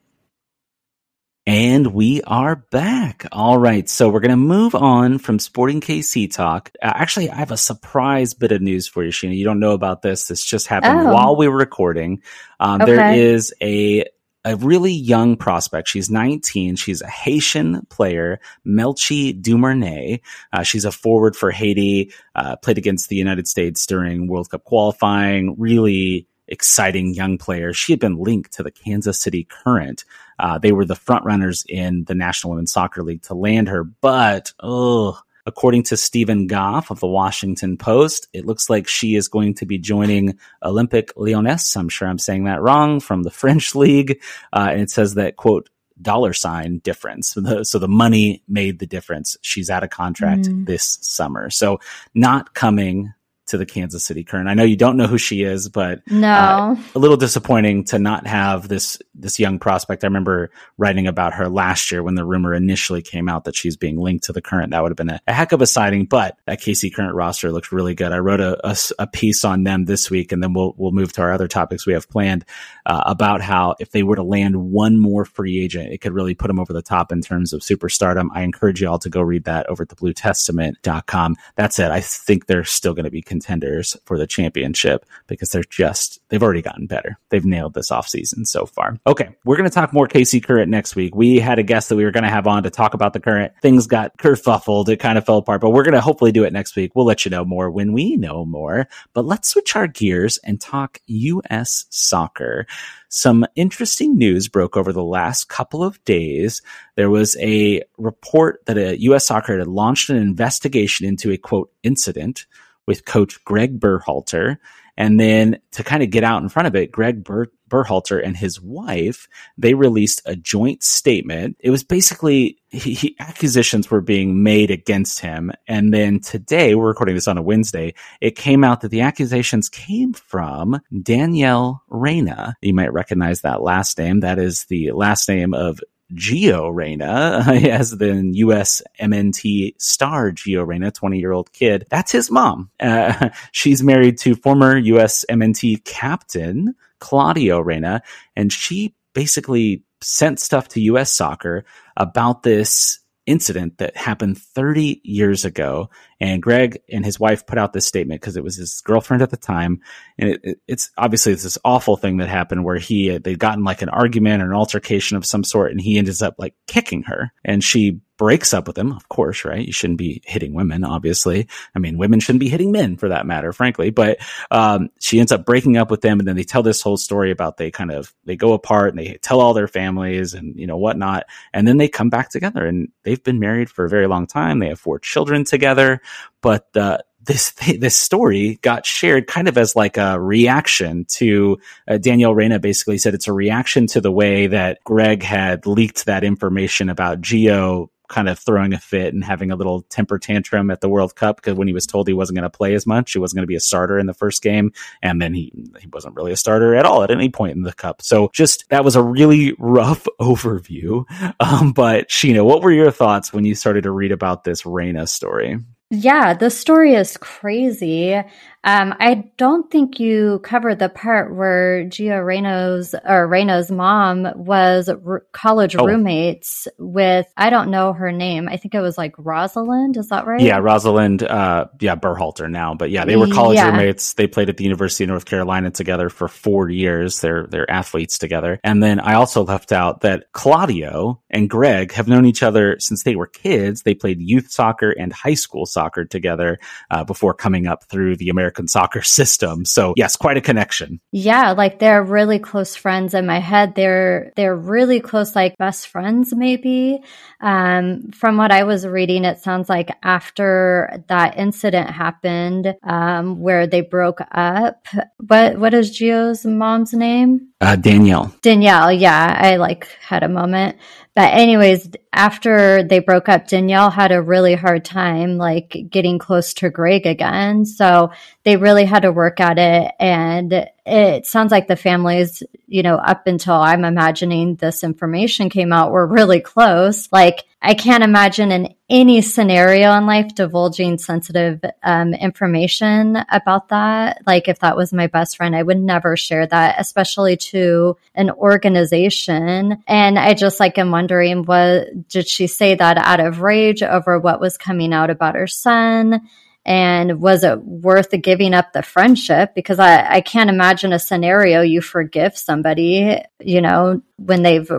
And 1.47 1.95
we 1.95 2.21
are 2.25 2.57
back. 2.57 3.25
All 3.33 3.57
right. 3.57 3.89
So 3.89 4.11
we're 4.11 4.21
going 4.21 4.33
to 4.33 4.37
move 4.37 4.75
on 4.75 5.17
from 5.19 5.39
Sporting 5.39 5.81
KC 5.81 6.31
talk. 6.31 6.71
Uh, 6.83 6.93
actually, 6.95 7.31
I 7.31 7.37
have 7.37 7.51
a 7.51 7.57
surprise 7.57 8.35
bit 8.35 8.53
of 8.53 8.61
news 8.61 8.87
for 8.87 9.03
you, 9.03 9.11
Sheena. 9.11 9.35
You 9.35 9.47
don't 9.47 9.59
know 9.59 9.73
about 9.73 10.03
this. 10.03 10.29
This 10.29 10.45
just 10.45 10.67
happened 10.67 11.01
oh. 11.01 11.13
while 11.15 11.37
we 11.37 11.49
were 11.49 11.57
recording. 11.57 12.23
Um, 12.61 12.83
okay. 12.83 12.95
There 12.95 13.15
is 13.15 13.55
a 13.63 14.05
a 14.45 14.57
really 14.57 14.93
young 14.93 15.37
prospect. 15.37 15.89
She's 15.89 16.11
19. 16.11 16.77
She's 16.77 17.01
a 17.01 17.09
Haitian 17.09 17.87
player, 17.87 18.41
Melchie 18.67 19.41
Dumornay. 19.41 20.21
Uh, 20.53 20.63
she's 20.63 20.85
a 20.85 20.93
forward 20.93 21.35
for 21.35 21.51
Haiti, 21.51 22.13
uh, 22.35 22.57
played 22.57 22.79
against 22.79 23.09
the 23.09 23.17
United 23.17 23.49
States 23.49 23.85
during 23.87 24.27
World 24.27 24.51
Cup 24.51 24.65
qualifying. 24.65 25.55
Really 25.59 26.29
exciting 26.49 27.15
young 27.15 27.39
player. 27.39 27.73
She 27.73 27.93
had 27.93 28.01
been 28.01 28.17
linked 28.19 28.53
to 28.55 28.63
the 28.63 28.71
Kansas 28.71 29.21
City 29.21 29.45
Current. 29.45 30.05
Uh, 30.39 30.59
they 30.59 30.73
were 30.73 30.85
the 30.85 30.95
front 30.97 31.25
runners 31.25 31.65
in 31.69 32.05
the 32.05 32.15
National 32.15 32.51
Women's 32.53 32.73
Soccer 32.73 33.03
League 33.03 33.23
to 33.23 33.35
land 33.35 33.69
her, 33.69 33.85
but 33.85 34.53
oh, 34.61 35.19
according 35.47 35.83
to 35.83 35.97
Steven 35.97 36.47
Goff 36.47 36.91
of 36.91 37.01
the 37.01 37.07
Washington 37.07 37.77
Post, 37.79 38.29
it 38.33 38.45
looks 38.45 38.69
like 38.69 38.87
she 38.87 39.15
is 39.15 39.29
going 39.29 39.55
to 39.55 39.67
be 39.67 39.79
joining 39.79 40.39
Olympique 40.63 41.11
Lyonnais. 41.17 41.75
I'm 41.77 41.89
sure 41.89 42.07
I'm 42.07 42.19
saying 42.19 42.45
that 42.45 42.61
wrong 42.63 43.01
from 43.01 43.23
the 43.23 43.31
French 43.43 43.75
league, 43.75 44.21
uh, 44.53 44.69
and 44.71 44.83
it 44.83 44.91
says 44.91 45.15
that 45.15 45.37
quote 45.37 45.71
dollar 46.01 46.33
sign 46.33 46.79
difference. 46.79 47.31
So 47.31 47.41
the, 47.41 47.65
so 47.65 47.81
the 47.81 47.89
money 47.89 48.45
made 48.47 48.79
the 48.79 48.87
difference. 48.87 49.37
She's 49.43 49.69
out 49.69 49.83
of 49.83 49.91
contract 49.91 50.43
Mm. 50.43 50.65
this 50.67 50.99
summer. 51.01 51.51
So 51.51 51.81
not 52.15 52.55
coming 52.55 53.13
to 53.49 53.59
the 53.59 53.67
Kansas 53.67 54.05
City 54.05 54.25
Current. 54.25 54.49
I 54.49 54.55
know 54.55 54.63
you 54.63 54.77
don't 54.77 54.97
know 54.97 55.07
who 55.07 55.19
she 55.19 55.43
is, 55.43 55.69
but 55.69 56.01
No. 56.11 56.29
Uh, 56.29 56.77
a 56.95 56.99
little 56.99 57.17
disappointing 57.17 57.85
to 57.85 57.99
not 57.99 58.27
have 58.27 58.69
this 58.69 58.99
this 59.15 59.39
young 59.39 59.59
prospect. 59.59 60.05
I 60.05 60.07
remember 60.07 60.51
writing 60.77 61.07
about 61.07 61.35
her 61.35 61.49
last 61.49 61.91
year 61.91 62.03
when 62.03 62.15
the 62.15 62.25
rumor 62.25 62.55
initially 62.55 63.03
came 63.03 63.29
out 63.29 63.45
that 63.45 63.57
she's 63.57 63.77
being 63.77 63.99
linked 63.99 64.25
to 64.25 64.33
the 64.33 64.41
current. 64.41 64.71
That 64.71 64.83
would 64.83 64.91
have 64.91 64.97
been 64.97 65.11
a, 65.11 65.21
a 65.27 65.33
heck 65.33 65.53
of 65.53 65.61
a 65.61 65.67
sighting, 65.67 66.05
but 66.05 66.39
that 66.47 66.61
KC 66.61 66.95
current 66.95 67.15
roster 67.15 67.51
looks 67.51 67.73
really 67.73 67.95
good. 67.95 68.13
I 68.13 68.19
wrote 68.19 68.41
a 68.41 68.59
a 68.99 69.07
piece 69.07 69.45
on 69.45 69.65
them 69.65 69.87
this 69.87 70.11
week, 70.11 70.33
and 70.33 70.43
then 70.43 70.53
we'll 70.53 70.75
we'll 70.77 70.93
move 70.93 71.13
to 71.15 71.23
our 71.23 71.33
other 71.33 71.49
topics 71.49 71.87
we 71.87 71.93
have 71.93 72.09
planned 72.09 72.45
uh, 72.87 73.03
about 73.07 73.41
how 73.41 73.75
if 73.81 73.91
they 73.91 74.03
were 74.03 74.17
to 74.17 74.23
land 74.23 74.57
one 74.57 74.99
more 74.99 75.25
free 75.25 75.61
agent, 75.63 75.93
it 75.93 75.99
could 75.99 76.13
really 76.13 76.35
put 76.35 76.49
them 76.49 76.59
over 76.59 76.73
the 76.73 76.83
top 76.83 77.13
in 77.13 77.21
terms 77.21 77.53
of 77.53 77.61
superstardom. 77.61 78.29
I 78.33 78.43
encourage 78.43 78.81
you 78.81 78.89
all 78.89 78.99
to 79.01 79.11
go 79.11 79.21
read 79.21 79.45
that 79.45 79.67
over 79.69 79.83
at 79.83 79.89
thebluetestament.com. 79.89 81.37
That's 81.57 81.79
it. 81.79 81.91
I 81.91 82.01
think 82.01 82.47
they're 82.47 82.65
still 82.65 82.95
going 82.95 83.05
to 83.05 83.11
be 83.11 83.23
contenders 83.39 83.97
for 84.05 84.19
the 84.19 84.27
championship 84.27 85.07
because 85.27 85.51
they're 85.51 85.63
just, 85.63 86.21
they've 86.29 86.43
already 86.43 86.63
gotten 86.63 86.87
better. 86.87 87.19
They've 87.31 87.45
nailed 87.45 87.75
this 87.75 87.91
offseason 87.91 88.47
so 88.47 88.67
far. 88.67 88.99
Okay. 89.07 89.29
We're 89.45 89.57
going 89.57 89.69
to 89.69 89.75
talk 89.75 89.93
more 89.93 90.09
KC 90.09 90.43
Current 90.43 90.71
next 90.71 90.97
week. 90.97 91.15
We 91.15 91.39
had 91.39 91.59
a 91.59 91.63
guest 91.63 91.89
that 91.89 91.97
we 91.97 92.05
were 92.05 92.11
going 92.11 92.25
to 92.25 92.31
have 92.31 92.47
on 92.47 92.65
to 92.65 92.71
talk 92.71 92.95
about 92.95 93.13
the 93.13 93.21
current. 93.21 93.53
Things 93.63 93.87
got 93.87 94.17
kerfuffled. 94.19 94.89
It 94.89 94.97
kind 94.97 95.19
of 95.19 95.25
fell 95.25 95.39
apart, 95.39 95.61
but 95.61 95.71
we're 95.71 95.85
going 95.85 95.95
to 95.95 96.01
hopefully 96.01 96.33
do 96.33 96.45
it 96.45 96.53
next 96.53 96.75
week. 96.75 96.93
We'll 96.95 97.07
let 97.07 97.25
you 97.25 97.31
know 97.31 97.45
more 97.45 97.71
when 97.71 97.93
we 97.93 98.17
know 98.17 98.45
more. 98.45 98.89
But 99.13 99.25
let's 99.25 99.49
switch 99.49 99.77
our 99.77 99.87
gears 99.87 100.39
and 100.39 100.61
talk 100.61 100.99
U.S. 101.07 101.87
soccer. 101.91 102.67
Some 103.09 103.47
interesting 103.57 104.19
news 104.19 104.49
broke 104.49 104.77
over 104.77 104.93
the 104.93 105.03
last 105.03 105.49
couple 105.49 105.83
of 105.83 106.03
days. 106.05 106.61
There 106.97 107.09
was 107.09 107.37
a 107.41 107.83
report 107.97 108.65
that 108.67 108.77
a 108.77 109.01
U.S. 109.03 109.27
soccer 109.27 109.59
had 109.59 109.67
launched 109.67 110.11
an 110.11 110.17
investigation 110.17 111.07
into 111.07 111.31
a 111.31 111.39
quote 111.39 111.73
incident 111.83 112.47
with 112.89 113.05
coach 113.05 113.45
Gregg 113.45 113.79
Berhalter. 113.79 114.57
And 114.97 115.21
then 115.21 115.59
to 115.73 115.85
kind 115.85 116.03
of 116.03 116.11
get 116.11 116.25
out 116.25 116.43
in 116.43 116.49
front 116.49 116.67
of 116.67 116.75
it, 116.75 116.91
Gregg 116.91 117.23
Ber- 117.23 117.53
Berhalter 117.69 118.21
and 118.25 118.35
his 118.35 118.61
wife, 118.61 119.29
they 119.59 119.75
released 119.75 120.23
a 120.25 120.35
joint 120.35 120.83
statement. 120.83 121.57
It 121.61 121.71
was 121.71 121.85
basically 121.85 122.59
he, 122.71 122.95
he, 122.95 123.17
accusations 123.21 123.91
were 123.91 124.01
being 124.01 124.43
made 124.43 124.71
against 124.71 125.21
him. 125.21 125.53
And 125.69 125.93
then 125.93 126.19
today, 126.21 126.75
we're 126.75 126.89
recording 126.89 127.15
this 127.15 127.29
on 127.29 127.37
a 127.37 127.43
Wednesday, 127.43 127.93
it 128.23 128.37
came 128.37 128.65
out 128.65 128.81
that 128.81 128.89
the 128.89 129.03
accusations 129.03 129.69
came 129.69 130.15
from 130.15 130.81
Danielle 131.03 131.83
Reyna. 131.89 132.57
You 132.63 132.73
might 132.73 132.93
recognize 132.93 133.43
that 133.43 133.63
last 133.63 133.99
name. 133.99 134.21
That 134.21 134.39
is 134.39 134.65
the 134.65 134.93
last 134.93 135.29
name 135.29 135.53
of 135.53 135.79
Gio 136.15 136.75
Reyna, 136.75 137.45
as 137.49 137.91
the 137.91 138.31
U.S. 138.35 138.83
MNT 139.01 139.81
star 139.81 140.33
Gio 140.33 140.67
Reyna, 140.67 140.91
20 140.91 141.19
year 141.19 141.33
old 141.33 141.53
kid. 141.53 141.87
That's 141.91 142.13
his 142.13 142.31
mom. 142.31 142.71
Uh, 142.81 143.31
she's 143.53 143.83
married 143.83 144.19
to 144.19 144.35
former 144.35 144.77
U.S. 144.77 145.25
MNT 145.29 145.85
captain 145.85 146.75
Claudio 147.01 147.61
Reyna, 147.61 148.03
and 148.35 148.53
she 148.53 148.95
basically 149.15 149.83
sent 150.01 150.41
stuff 150.41 150.69
to 150.69 150.81
U.S. 150.83 151.13
soccer 151.13 151.65
about 151.97 152.43
this 152.43 153.01
incident 153.29 153.79
that 153.79 153.97
happened 153.97 154.39
30 154.39 155.01
years 155.05 155.45
ago. 155.45 155.91
And 156.21 156.43
Gregg 156.43 156.81
and 156.91 157.05
his 157.05 157.21
wife 157.21 157.47
put 157.47 157.59
out 157.59 157.73
this 157.73 157.87
statement 157.87 158.21
because 158.21 158.37
it 158.37 158.43
was 158.43 158.57
his 158.57 158.81
girlfriend 158.81 159.23
at 159.23 159.31
the 159.31 159.37
time. 159.37 159.81
And 160.19 160.31
it, 160.31 160.41
it, 160.43 160.61
it's 160.67 160.91
obviously 160.97 161.33
it's 161.33 161.43
this 161.43 161.59
awful 161.65 161.97
thing 161.97 162.17
that 162.17 162.29
happened 162.29 162.65
where 162.65 162.79
he, 162.79 163.19
they'd 163.19 163.39
gotten 163.39 163.65
like 163.65 163.83
an 163.83 163.91
argument 163.91 164.43
or 164.43 164.47
an 164.47 164.57
altercation 164.57 165.17
of 165.17 165.27
some 165.27 165.45
sort 165.45 165.71
and 165.71 165.81
he 165.81 165.99
ends 165.99 166.23
up 166.23 166.35
like 166.39 166.55
kicking 166.67 167.03
her 167.03 167.33
and 167.45 167.63
she 167.63 168.01
breaks 168.19 168.53
up 168.53 168.67
with 168.67 168.77
him. 168.77 168.93
Of 168.93 169.09
course, 169.09 169.45
right? 169.45 169.65
You 169.65 169.73
shouldn't 169.73 169.99
be 169.99 170.21
hitting 170.27 170.53
women, 170.53 170.85
obviously. 170.85 171.49
I 171.75 171.79
mean, 171.79 171.97
women 171.97 172.21
shouldn't 172.21 172.41
be 172.41 172.49
hitting 172.49 172.73
men 172.73 172.97
for 172.97 173.09
that 173.09 173.27
matter, 173.27 173.53
frankly, 173.53 173.91
but, 173.91 174.19
um, 174.51 174.91
she 175.01 175.21
ends 175.21 175.33
up 175.33 175.47
breaking 175.47 175.77
up 175.77 175.91
with 175.91 176.03
them. 176.03 176.19
And 176.19 176.29
then 176.29 176.37
they 176.37 176.45
tell 176.45 176.63
this 176.63 176.83
whole 176.83 176.97
story 176.99 177.31
about 177.31 177.57
they 177.57 177.71
kind 177.71 177.91
of, 177.91 178.13
they 178.25 178.37
go 178.37 178.53
apart 178.53 178.91
and 178.91 178.99
they 178.99 179.15
tell 179.23 179.41
all 179.41 179.55
their 179.55 179.69
families 179.69 180.35
and, 180.35 180.59
you 180.59 180.67
know, 180.67 180.77
whatnot. 180.77 181.27
And 181.55 181.67
then 181.67 181.79
they 181.79 181.89
come 181.89 182.11
back 182.11 182.29
together 182.29 182.67
and 182.67 182.89
they've 183.05 183.23
been 183.23 183.39
married 183.39 183.71
for 183.71 183.85
a 183.85 183.89
very 183.89 184.09
long 184.09 184.27
time. 184.27 184.59
They 184.59 184.69
have 184.69 184.81
four 184.81 184.99
children 184.99 185.45
together, 185.45 186.03
but, 186.43 186.77
uh, 186.77 186.99
this 187.29 187.53
this 187.79 187.97
story 187.97 188.59
got 188.63 188.85
shared 188.85 189.29
kind 189.29 189.47
of 189.47 189.57
as 189.57 189.77
like 189.77 189.97
a 189.97 190.19
reaction 190.19 191.05
to 191.05 191.59
uh, 191.87 191.99
Danielle 191.99 192.35
Reyna 192.35 192.59
basically 192.59 192.99
said 192.99 193.15
it's 193.15 193.29
a 193.29 193.33
reaction 193.33 193.87
to 193.89 194.01
the 194.01 194.11
way 194.11 194.49
that 194.49 194.83
Gregg 194.85 195.23
had 195.23 195.67
leaked 195.67 196.07
that 196.07 196.25
information 196.25 196.89
about 196.89 197.21
Gio 197.21 197.91
kind 198.09 198.29
of 198.29 198.39
throwing 198.39 198.73
a 198.73 198.79
fit 198.79 199.15
and 199.15 199.23
having 199.23 199.51
a 199.51 199.57
little 199.57 199.83
temper 199.83 200.19
tantrum 200.19 200.71
at 200.71 200.81
the 200.81 200.89
World 200.89 201.15
Cup 201.15 201.37
because 201.37 201.55
when 201.55 201.69
he 201.69 201.75
was 201.75 201.87
told 201.87 202.09
he 202.09 202.15
wasn't 202.15 202.37
going 202.37 202.51
to 202.51 202.57
play 202.57 202.75
as 202.75 202.87
much, 202.87 203.13
he 203.13 203.19
wasn't 203.19 203.37
going 203.37 203.45
to 203.45 203.49
be 203.49 203.57
a 203.57 203.61
starter 203.61 203.99
in 203.99 204.07
the 204.07 204.15
first 204.15 204.43
game, 204.43 204.73
and 205.03 205.21
then 205.21 205.35
he 205.35 205.53
he 205.81 205.87
wasn't 205.93 206.15
really 206.17 206.33
a 206.33 206.37
starter 206.37 206.75
at 206.75 206.85
all 206.85 207.03
at 207.03 207.11
any 207.11 207.29
point 207.29 207.57
in 207.57 207.63
the 207.63 207.73
cup. 207.73 208.03
So 208.03 208.31
just 208.33 208.69
that 208.71 208.85
was 208.85 208.97
a 208.97 209.03
really 209.03 209.55
rough 209.59 210.07
overview. 210.21 211.05
Um, 211.41 211.73
but 211.73 212.09
Sheena, 212.09 212.45
what 212.45 212.63
were 212.63 212.73
your 212.73 212.91
thoughts 212.91 213.33
when 213.33 213.45
you 213.45 213.55
started 213.55 213.85
to 213.85 213.91
read 213.91 214.13
about 214.13 214.45
this 214.45 214.67
Reyna 214.67 215.07
story? 215.07 215.59
Yeah, 215.91 216.35
the 216.35 216.51
story 216.51 216.95
is 216.95 217.17
crazy. 217.17 218.23
Um, 218.65 218.93
I 218.99 219.31
don't 219.37 219.71
think 219.71 220.01
you 220.01 220.41
covered 220.43 220.81
the 220.81 220.89
part 220.89 221.35
where 221.35 221.85
Gio 221.85 222.25
Reno's 222.25 222.93
or 223.07 223.29
Reyno's 223.29 223.71
mom 223.71 224.27
was 224.35 224.89
r- 224.89 225.23
college 225.33 225.77
Oh. 225.79 225.87
roommates 225.87 226.67
with 226.77 227.27
I 227.37 227.51
don't 227.51 227.71
know 227.71 227.93
her 227.93 228.11
name. 228.11 228.49
I 228.49 228.57
think 228.57 228.75
it 228.75 228.81
was 228.81 228.99
like 228.99 229.15
Rosalind. 229.17 229.97
Is 229.97 230.09
that 230.09 230.27
right? 230.27 230.41
Yeah, 230.41 230.59
Rosalind, 230.59 231.23
uh, 231.23 231.67
yeah, 231.81 231.95
Berhalter 231.95 232.51
now, 232.51 232.75
but 232.75 232.91
yeah, 232.91 233.05
they 233.05 233.15
were 233.17 233.29
college 233.29 233.57
Yeah. 233.57 233.71
roommates. 233.71 234.15
They 234.15 234.27
played 234.27 234.49
at 234.49 234.57
the 234.57 234.65
University 234.65 235.05
of 235.05 235.09
North 235.11 235.25
Carolina 235.25 235.71
together 235.71 236.09
for 236.11 236.27
four 236.27 236.69
years. 236.69 237.21
They're 237.21 237.47
they're 237.49 237.71
athletes 237.71 238.19
together. 238.19 238.59
And 238.65 238.83
then 238.83 238.99
I 238.99 239.15
also 239.15 239.45
left 239.45 239.71
out 239.71 240.01
that 240.01 240.25
Claudio 240.33 241.23
and 241.31 241.49
Gregg 241.49 241.93
have 241.93 242.09
known 242.09 242.27
each 242.27 242.43
other 242.43 242.77
since 242.81 243.05
they 243.05 243.15
were 243.15 243.29
kids. 243.29 243.83
They 243.83 243.95
played 243.95 244.21
youth 244.21 244.51
soccer 244.51 244.91
and 244.91 245.13
high 245.13 245.35
school 245.35 245.65
soccer 245.65 246.05
together 246.05 246.59
uh, 246.91 247.05
before 247.05 247.35
coming 247.35 247.67
up 247.69 247.85
through 247.85 248.17
the 248.17 248.29
American 248.31 248.48
soccer 248.69 249.03
system. 249.19 249.65
So 249.65 249.95
yes, 249.97 250.17
quite 250.17 250.37
a 250.37 250.41
connection. 250.41 251.01
Yeah, 251.13 251.53
like 251.53 251.79
they're 251.79 252.03
really 252.03 252.39
close 252.39 252.77
friends 252.77 253.15
in 253.15 253.27
my 253.27 253.41
head. 253.41 253.75
They're 253.75 254.33
they're 254.37 254.57
really 254.57 255.01
close, 255.01 255.35
like 255.35 255.57
best 255.59 255.89
friends, 255.89 256.35
maybe. 256.35 257.01
Um, 257.41 258.11
from 258.11 258.37
what 258.37 258.51
I 258.51 258.65
was 258.65 258.87
reading, 258.87 259.25
it 259.25 259.39
sounds 259.39 259.69
like 259.69 259.91
after 260.03 261.05
that 261.09 261.39
incident 261.39 261.91
happened, 261.91 262.75
um, 262.83 263.41
where 263.41 263.67
they 263.67 263.81
broke 263.81 264.21
up. 264.33 264.87
What 265.19 265.59
what 265.59 265.75
is 265.75 265.91
Gio's 265.91 266.45
mom's 266.45 266.93
name? 266.93 267.49
Uh, 267.61 267.77
Danielle. 267.77 268.35
Danielle, 268.43 268.93
yeah, 268.93 269.37
I 269.41 269.57
like 269.57 269.89
had 270.01 270.23
a 270.23 270.29
moment. 270.29 270.77
But 271.19 271.35
anyways, 271.35 271.91
after 272.13 272.85
they 272.85 273.01
broke 273.01 273.29
up, 273.29 273.49
Danielle 273.49 273.91
had 273.91 274.13
a 274.13 274.23
really 274.23 274.55
hard 274.55 274.85
time 274.85 275.37
like 275.37 275.77
getting 275.91 276.17
close 276.17 276.55
to 276.55 276.71
Gregg 276.71 277.07
again. 277.07 277.65
So 277.65 278.13
they 278.45 278.57
really 278.57 278.85
had 278.85 279.03
to 279.03 279.11
work 279.11 279.41
at 279.41 279.59
it. 279.59 279.91
And 279.99 280.69
it 280.87 281.27
sounds 281.27 281.51
like 281.51 281.67
the 281.67 281.75
families, 281.75 282.45
you 282.69 282.85
know, 282.85 282.95
up 282.95 283.27
until 283.27 283.57
I'm 283.57 283.85
imagining 283.85 284.55
this 284.55 284.85
information 284.85 285.51
came 285.51 285.73
out 285.73 285.91
were 285.91 286.07
really 286.07 286.39
close. 286.39 287.11
Like 287.11 287.47
I 287.61 287.75
can't 287.75 288.05
imagine 288.05 288.53
in 288.53 288.75
any 288.89 289.21
scenario 289.21 289.93
in 289.97 290.07
life 290.07 290.35
divulging 290.35 290.97
sensitive 290.97 291.61
um, 291.83 292.15
information 292.15 293.17
about 293.31 293.71
that. 293.71 294.23
Like 294.27 294.47
if 294.47 294.61
that 294.61 294.77
was 294.77 294.93
my 294.93 295.09
best 295.09 295.37
friend, 295.37 295.57
I 295.57 295.65
would 295.65 295.79
never 295.79 296.17
share 296.17 296.47
that, 296.47 296.77
especially 296.79 297.37
to 297.37 297.97
an 298.15 298.31
organization. 298.31 299.83
And 299.89 300.19
I 300.19 300.35
just 300.35 300.61
like 300.61 300.79
am 300.79 300.93
wondering 300.93 301.45
what 301.45 302.09
did 302.09 302.29
she 302.29 302.47
say 302.47 302.77
that 302.77 302.97
out 302.97 303.21
of 303.21 303.41
rage 303.41 303.83
over 303.83 304.21
what 304.21 304.41
was 304.41 304.57
coming 304.57 304.93
out 304.93 305.11
about 305.11 305.35
her 305.35 305.49
son? 305.49 306.29
And 306.67 307.21
was 307.21 307.45
it 307.45 307.63
worth 307.65 308.11
giving 308.23 308.53
up 308.53 308.73
the 308.73 308.83
friendship? 308.83 309.55
Because 309.55 309.79
I, 309.79 310.17
I 310.17 310.21
can't 310.21 310.51
imagine 310.51 310.93
a 310.93 310.99
scenario 310.99 311.63
you 311.63 311.81
forgive 311.81 312.37
somebody, 312.37 313.23
you 313.41 313.61
know, 313.63 314.03
when 314.17 314.43
they've, 314.43 314.71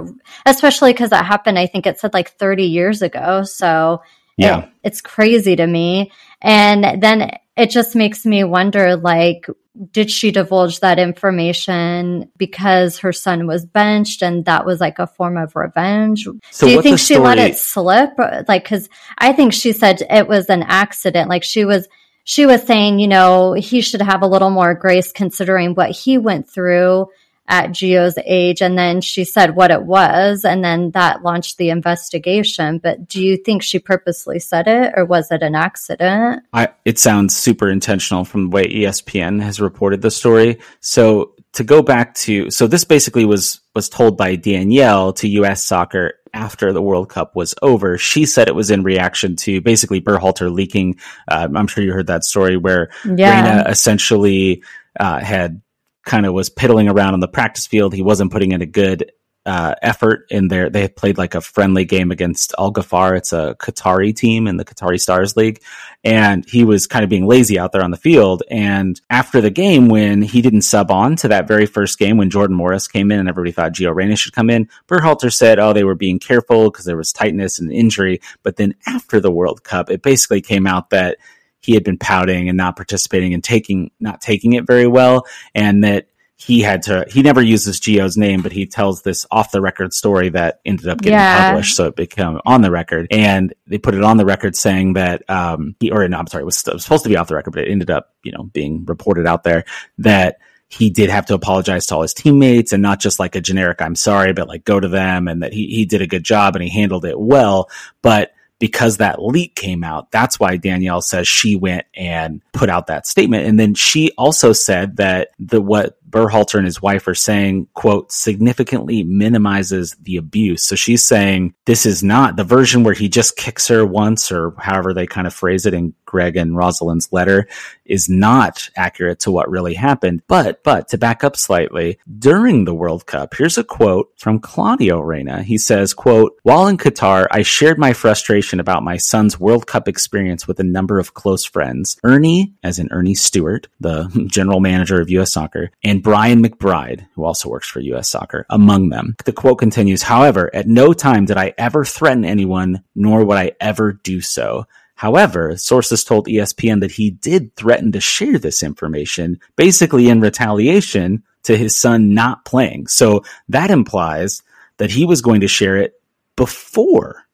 especially 0.46 0.94
because 0.94 1.10
that 1.10 1.26
happened, 1.26 1.58
I 1.58 1.66
think 1.66 1.88
it 1.88 2.00
said 2.00 2.14
like 2.14 2.30
30 2.32 2.66
years 2.66 3.02
ago. 3.02 3.44
So 3.44 4.04
Yeah. 4.38 4.60
it- 4.60 4.70
it's 4.84 5.02
crazy 5.02 5.56
to 5.56 5.66
me. 5.68 6.12
And 6.42 7.02
then 7.02 7.32
it 7.58 7.70
just 7.72 7.96
makes 7.96 8.26
me 8.26 8.44
wonder 8.44 8.96
like, 8.96 9.48
did 9.92 10.12
she 10.12 10.32
divulge 10.32 10.82
that 10.82 11.00
information 11.00 12.30
because 12.38 13.00
her 13.00 13.14
son 13.14 13.48
was 13.48 13.66
benched 13.66 14.22
and 14.22 14.44
that 14.46 14.66
was 14.66 14.82
like 14.82 15.00
a 15.00 15.08
form 15.08 15.38
of 15.38 15.56
revenge? 15.56 16.28
So 16.52 16.68
Do 16.68 16.74
you 16.74 16.82
think 16.82 17.00
she 17.00 17.18
let 17.18 17.38
it 17.38 17.58
slip? 17.58 18.12
Like, 18.48 18.66
cause 18.66 18.90
I 19.18 19.32
think 19.32 19.54
she 19.54 19.72
said 19.72 20.02
it 20.10 20.28
was 20.28 20.50
an 20.50 20.64
accident. 20.64 21.30
Like 21.30 21.44
she 21.44 21.64
was, 21.64 21.88
she 22.26 22.46
was 22.46 22.62
saying, 22.64 23.00
you 23.00 23.08
know, 23.08 23.54
he 23.54 23.82
should 23.82 24.02
have 24.02 24.22
a 24.22 24.28
little 24.28 24.50
more 24.50 24.74
grace 24.74 25.12
considering 25.12 25.76
what 25.76 25.92
he 25.92 26.18
went 26.18 26.50
through. 26.50 27.08
At 27.50 27.72
Gio's 27.72 28.18
age. 28.26 28.62
And 28.62 28.78
then 28.78 29.02
she 29.02 29.24
said 29.24 29.56
what 29.56 29.72
it 29.72 29.84
was. 29.84 30.45
And 30.45 30.64
then 30.64 30.91
that 30.91 31.24
launched 31.24 31.58
the 31.58 31.72
investigation. 31.72 32.78
But 32.78 33.08
do 33.08 33.22
you 33.22 33.38
think 33.38 33.64
she 33.64 33.80
purposely 33.80 34.39
said 34.39 34.68
it 34.68 34.93
or 34.95 35.04
was 35.04 35.32
it 35.32 35.41
an 35.41 35.56
accident? 35.56 36.43
I, 36.54 36.70
it 36.86 37.00
sounds 37.00 37.36
super 37.36 37.70
intentional 37.70 38.24
from 38.24 38.50
the 38.50 38.56
way 38.56 38.68
ESPN 38.68 39.41
has 39.41 39.60
reported 39.60 40.02
the 40.04 40.12
story. 40.12 40.60
So 40.80 41.34
to 41.54 41.64
go 41.64 41.82
back 41.82 42.14
to, 42.16 42.52
so 42.52 42.68
this 42.68 42.84
basically 42.84 43.26
was, 43.26 43.60
was 43.74 43.89
told 43.89 44.16
by 44.16 44.36
Danielle 44.36 45.12
to 45.14 45.28
US 45.28 45.64
soccer 45.64 46.14
after 46.34 46.72
the 46.72 46.82
World 46.84 47.10
Cup 47.10 47.36
was 47.36 47.56
over. 47.64 47.97
She 47.97 48.28
said 48.28 48.47
it 48.47 48.56
was 48.56 48.70
in 48.70 48.84
reaction 48.84 49.36
to 49.38 49.62
basically 49.62 50.02
Berhalter 50.02 50.52
leaking. 50.54 51.00
Uh, 51.28 51.47
I'm 51.54 51.66
sure 51.66 51.84
you 51.84 51.93
heard 51.93 52.08
that 52.08 52.24
story 52.24 52.58
where 52.58 52.91
yeah. 53.04 53.41
Reyna 53.41 53.70
essentially 53.70 54.64
uh, 55.00 55.20
had 55.20 55.62
kind 56.06 56.26
of 56.26 56.34
was 56.34 56.50
piddling 56.50 56.88
around 56.88 57.14
on 57.14 57.20
the 57.20 57.28
practice 57.28 57.68
field. 57.68 57.93
He 57.93 58.02
wasn't 58.02 58.32
putting 58.32 58.52
in 58.52 58.62
a 58.62 58.66
good 58.66 59.12
uh, 59.45 59.74
effort 59.82 60.28
in 60.30 60.47
there. 60.47 60.70
They 60.70 60.88
played 60.88 61.18
like 61.18 61.34
a 61.34 61.41
friendly 61.41 61.86
game 61.86 62.12
against 62.12 62.54
Al 62.60 62.72
Gharafa. 62.72 63.18
It's 63.18 63.34
a 63.34 63.56
Qatari 63.60 64.16
team 64.16 64.47
in 64.47 64.58
the 64.58 64.66
Qatari 64.66 65.00
Stars 65.00 65.36
League. 65.36 65.62
And 66.04 66.47
he 66.47 66.64
was 66.64 66.88
kind 66.88 67.04
of 67.04 67.10
being 67.10 67.26
lazy 67.26 67.58
out 67.58 67.72
there 67.72 67.84
on 67.84 67.91
the 67.91 67.97
field. 67.97 68.43
And 68.52 69.00
after 69.10 69.41
the 69.41 69.50
game, 69.50 69.88
when 69.88 70.22
he 70.22 70.41
didn't 70.41 70.62
sub 70.64 70.91
on 70.91 71.16
to 71.18 71.30
that 71.30 71.47
very 71.47 71.66
first 71.66 71.97
game, 71.97 72.18
when 72.18 72.30
Jordan 72.30 72.56
Morris 72.56 72.88
came 72.88 73.12
in 73.12 73.20
and 73.20 73.30
everybody 73.30 73.52
thought 73.52 73.74
Gio 73.74 73.95
Reyna 73.95 74.16
should 74.16 74.34
come 74.34 74.50
in, 74.50 74.70
Berhalter 74.88 75.34
said, 75.34 75.58
oh, 75.58 75.74
they 75.74 75.84
were 75.84 75.95
being 75.95 76.20
careful 76.20 76.70
because 76.70 76.86
there 76.86 76.97
was 76.97 77.12
tightness 77.12 77.60
and 77.60 77.72
injury. 77.72 78.22
But 78.43 78.58
then 78.58 78.76
after 78.86 79.20
the 79.20 79.32
World 79.32 79.64
Cup, 79.64 79.89
it 79.89 80.04
basically 80.04 80.41
came 80.41 80.68
out 80.68 80.91
that 80.91 81.18
he 81.62 81.74
had 81.74 81.84
been 81.84 81.97
pouting 81.97 82.49
and 82.49 82.57
not 82.57 82.76
participating 82.76 83.34
and 83.34 83.43
taking, 83.43 83.91
not 83.99 84.22
taking 84.22 84.53
it 84.53 84.66
very 84.66 84.88
well. 84.88 85.26
And 85.53 85.84
that 85.84 86.07
he 86.39 86.62
had 86.62 86.84
to 86.84 87.05
he 87.10 87.22
never 87.22 87.41
uses 87.41 87.82
Gio's 87.82 88.16
name, 88.16 88.41
but 88.41 88.53
he 88.53 88.66
tells 88.66 89.01
this 89.01 89.26
off 89.30 89.51
the 89.51 89.60
record 89.60 89.93
story 89.93 90.30
that 90.30 90.62
ended 90.64 90.88
up 90.88 90.99
getting 90.99 91.20
yeah. 91.20 91.49
published, 91.49 91.76
so 91.76 91.88
it 91.88 91.97
became 91.97 92.39
on 92.45 92.62
the 92.62 92.72
record. 92.72 93.07
And 93.12 93.53
they 93.68 93.78
put 93.78 93.93
it 93.93 94.03
on 94.03 94.16
the 94.16 94.26
record 94.26 94.55
saying 94.55 94.93
that 94.93 95.30
um 95.30 95.76
he 95.82 95.91
or 95.91 96.07
no, 96.07 96.18
I'm 96.18 96.28
sorry, 96.28 96.43
it 96.43 96.45
was, 96.45 96.66
it 96.66 96.74
was 96.74 96.84
supposed 96.84 97.03
to 97.03 97.10
be 97.10 97.18
off 97.18 97.28
the 97.28 97.36
record, 97.36 97.51
but 97.51 97.64
it 97.64 97.70
ended 97.70 97.91
up, 97.91 98.14
you 98.24 98.32
know, 98.32 98.43
being 98.43 98.86
reported 98.86 99.28
out 99.28 99.43
there 99.43 99.66
that 99.97 100.38
he 100.70 100.89
did 100.89 101.10
have 101.10 101.26
to 101.26 101.34
apologize 101.34 101.88
to 101.88 101.95
all 101.95 102.03
his 102.03 102.14
teammates 102.14 102.72
and 102.72 102.82
not 102.82 103.01
just 103.01 103.20
like 103.20 103.36
a 103.36 103.41
generic 103.41 103.82
I'm 103.82 103.95
sorry, 103.95 104.32
but 104.32 104.47
like 104.47 104.64
go 104.64 104.80
to 104.80 104.88
them 104.88 105.28
and 105.28 105.43
that 105.43 105.51
he, 105.51 105.68
he 105.68 105.86
did 105.86 106.01
a 106.01 106.07
good 106.07 106.24
job 106.24 106.55
and 106.55 106.64
he 106.64 106.70
handled 106.70 107.03
it 107.03 107.20
well. 107.20 107.70
But 108.01 108.32
because 108.60 108.97
that 108.97 109.24
leak 109.24 109.55
came 109.55 109.84
out, 109.84 110.12
that's 110.12 110.39
why 110.39 110.57
Danielle 110.57 111.01
says 111.01 111.28
she 111.28 111.55
went 111.55 111.86
and 111.95 112.41
put 112.53 112.70
out 112.70 112.88
that 112.88 113.07
statement. 113.07 113.47
And 113.47 113.60
then 113.60 113.74
she 113.74 114.12
also 114.18 114.53
said 114.53 114.97
that 114.97 115.30
the 115.39 115.62
what 115.62 115.97
Berhalter 116.10 116.55
and 116.55 116.66
his 116.66 116.82
wife 116.82 117.07
are 117.07 117.16
saying, 117.16 117.68
quote, 117.74 118.12
significantly 118.12 119.03
minimizes 119.03 119.95
the 120.01 120.18
abuse. 120.18 120.64
So 120.64 120.76
she's 120.76 121.05
saying 121.05 121.53
this 121.66 121.86
is 121.86 122.03
not 122.03 122.36
the 122.36 122.43
version 122.43 122.84
where 122.84 122.93
he 122.93 123.10
just 123.10 123.36
kicks 123.36 123.68
her 123.68 123.86
once 123.86 124.32
or 124.32 124.53
however 124.57 124.93
they 124.93 125.07
kind 125.07 125.28
of 125.28 125.34
phrase 125.34 125.66
it 125.66 125.74
in 125.74 125.93
Gregg 126.05 126.36
and 126.36 126.57
Rosalind's 126.57 127.12
letter 127.12 127.47
is 127.86 128.10
not 128.10 128.70
accurate 128.76 129.20
to 129.22 129.32
what 129.32 129.49
really 129.49 129.76
happened. 129.76 130.24
But, 130.28 130.64
but 130.64 130.88
to 130.89 130.97
back 130.97 131.24
up 131.24 131.38
slightly, 131.38 131.99
during 132.18 132.66
the 132.66 132.74
World 132.74 133.05
Cup, 133.05 133.36
here's 133.36 133.57
a 133.57 133.64
quote 133.64 134.12
from 134.18 134.39
Claudio 134.39 134.99
Reyna. 134.99 135.43
He 135.43 135.57
says, 135.57 135.93
quote, 135.93 136.38
while 136.43 136.68
in 136.68 136.78
Qatar, 136.78 137.28
I 137.32 137.43
shared 137.43 137.78
my 137.78 137.93
frustration 137.93 138.60
about 138.60 138.84
my 138.84 138.97
son's 138.97 139.39
World 139.39 139.68
Cup 139.68 139.88
experience 139.88 140.47
with 140.47 140.60
a 140.60 140.64
number 140.64 140.99
of 140.99 141.14
close 141.14 141.45
friends. 141.45 141.97
Earnie, 142.03 142.53
as 142.64 142.80
in 142.80 142.89
Earnie 142.91 143.16
Stewart, 143.16 143.68
the 143.80 144.10
general 144.32 144.60
manager 144.60 144.99
of 144.99 145.10
U.S. 145.12 145.32
soccer, 145.32 145.72
and 145.84 145.99
and 146.00 146.04
Brian 146.04 146.41
McBride, 146.41 147.06
who 147.14 147.26
also 147.26 147.50
works 147.50 147.68
for 147.68 147.82
U.S. 147.82 148.10
Soccer, 148.10 148.45
among 148.50 148.88
them. 148.88 149.16
The 149.26 149.34
quote 149.34 149.60
continues, 149.60 150.02
however, 150.02 150.50
at 150.54 150.66
no 150.66 150.93
time 150.93 151.26
did 151.26 151.36
I 151.38 151.54
ever 151.58 151.84
threaten 151.84 152.24
anyone, 152.24 152.84
nor 152.95 153.26
would 153.26 153.38
I 153.38 153.52
ever 153.60 153.91
do 153.91 154.22
so. 154.22 154.66
However, 154.95 155.58
sources 155.58 156.06
told 156.06 156.28
ESPN 156.28 156.80
that 156.82 156.91
he 156.91 157.12
did 157.12 157.54
threaten 157.56 157.91
to 157.91 158.00
share 158.00 158.38
this 158.38 158.64
information, 158.64 159.39
basically 159.58 160.08
in 160.08 160.22
retaliation 160.22 161.24
to 161.43 161.58
his 161.58 161.78
son 161.78 162.14
not 162.14 162.45
playing. 162.45 162.88
So 162.88 163.24
that 163.50 163.72
implies 163.72 164.41
that 164.78 164.91
he 164.91 165.06
was 165.06 165.22
going 165.22 165.41
to 165.41 165.47
share 165.47 165.78
it 165.78 166.02
before 166.38 167.26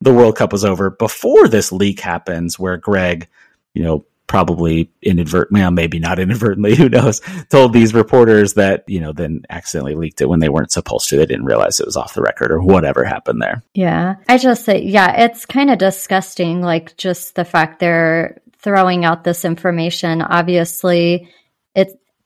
the 0.00 0.14
World 0.14 0.36
Cup 0.36 0.52
was 0.52 0.64
over, 0.64 0.90
before 0.90 1.48
this 1.48 1.72
leak 1.72 2.00
happens, 2.00 2.58
where 2.58 2.76
Gregg, 2.78 3.28
you 3.74 3.82
know, 3.82 4.06
probably 4.26 4.90
inadvertently, 5.02 5.60
well, 5.60 5.70
maybe 5.70 5.98
not 5.98 6.18
inadvertently, 6.18 6.74
who 6.76 6.88
knows, 6.88 7.20
told 7.50 7.72
these 7.72 7.94
reporters 7.94 8.54
that, 8.54 8.84
you 8.86 9.00
know, 9.00 9.12
then 9.12 9.44
accidentally 9.50 9.94
leaked 9.94 10.20
it 10.20 10.28
when 10.28 10.40
they 10.40 10.48
weren't 10.48 10.72
supposed 10.72 11.08
to. 11.08 11.16
They 11.16 11.26
didn't 11.26 11.44
realize 11.44 11.80
it 11.80 11.86
was 11.86 11.96
off 11.96 12.14
the 12.14 12.22
record 12.22 12.50
or 12.50 12.62
whatever 12.62 13.04
happened 13.04 13.42
there. 13.42 13.62
Yeah. 13.74 14.16
I 14.28 14.38
just 14.38 14.64
say, 14.64 14.82
yeah, 14.82 15.24
it's 15.24 15.46
kind 15.46 15.70
of 15.70 15.78
disgusting. 15.78 16.62
Like 16.62 16.96
just 16.96 17.34
the 17.34 17.44
fact 17.44 17.80
they're 17.80 18.38
throwing 18.58 19.04
out 19.04 19.24
this 19.24 19.44
information. 19.44 20.22
Obviously, 20.22 21.28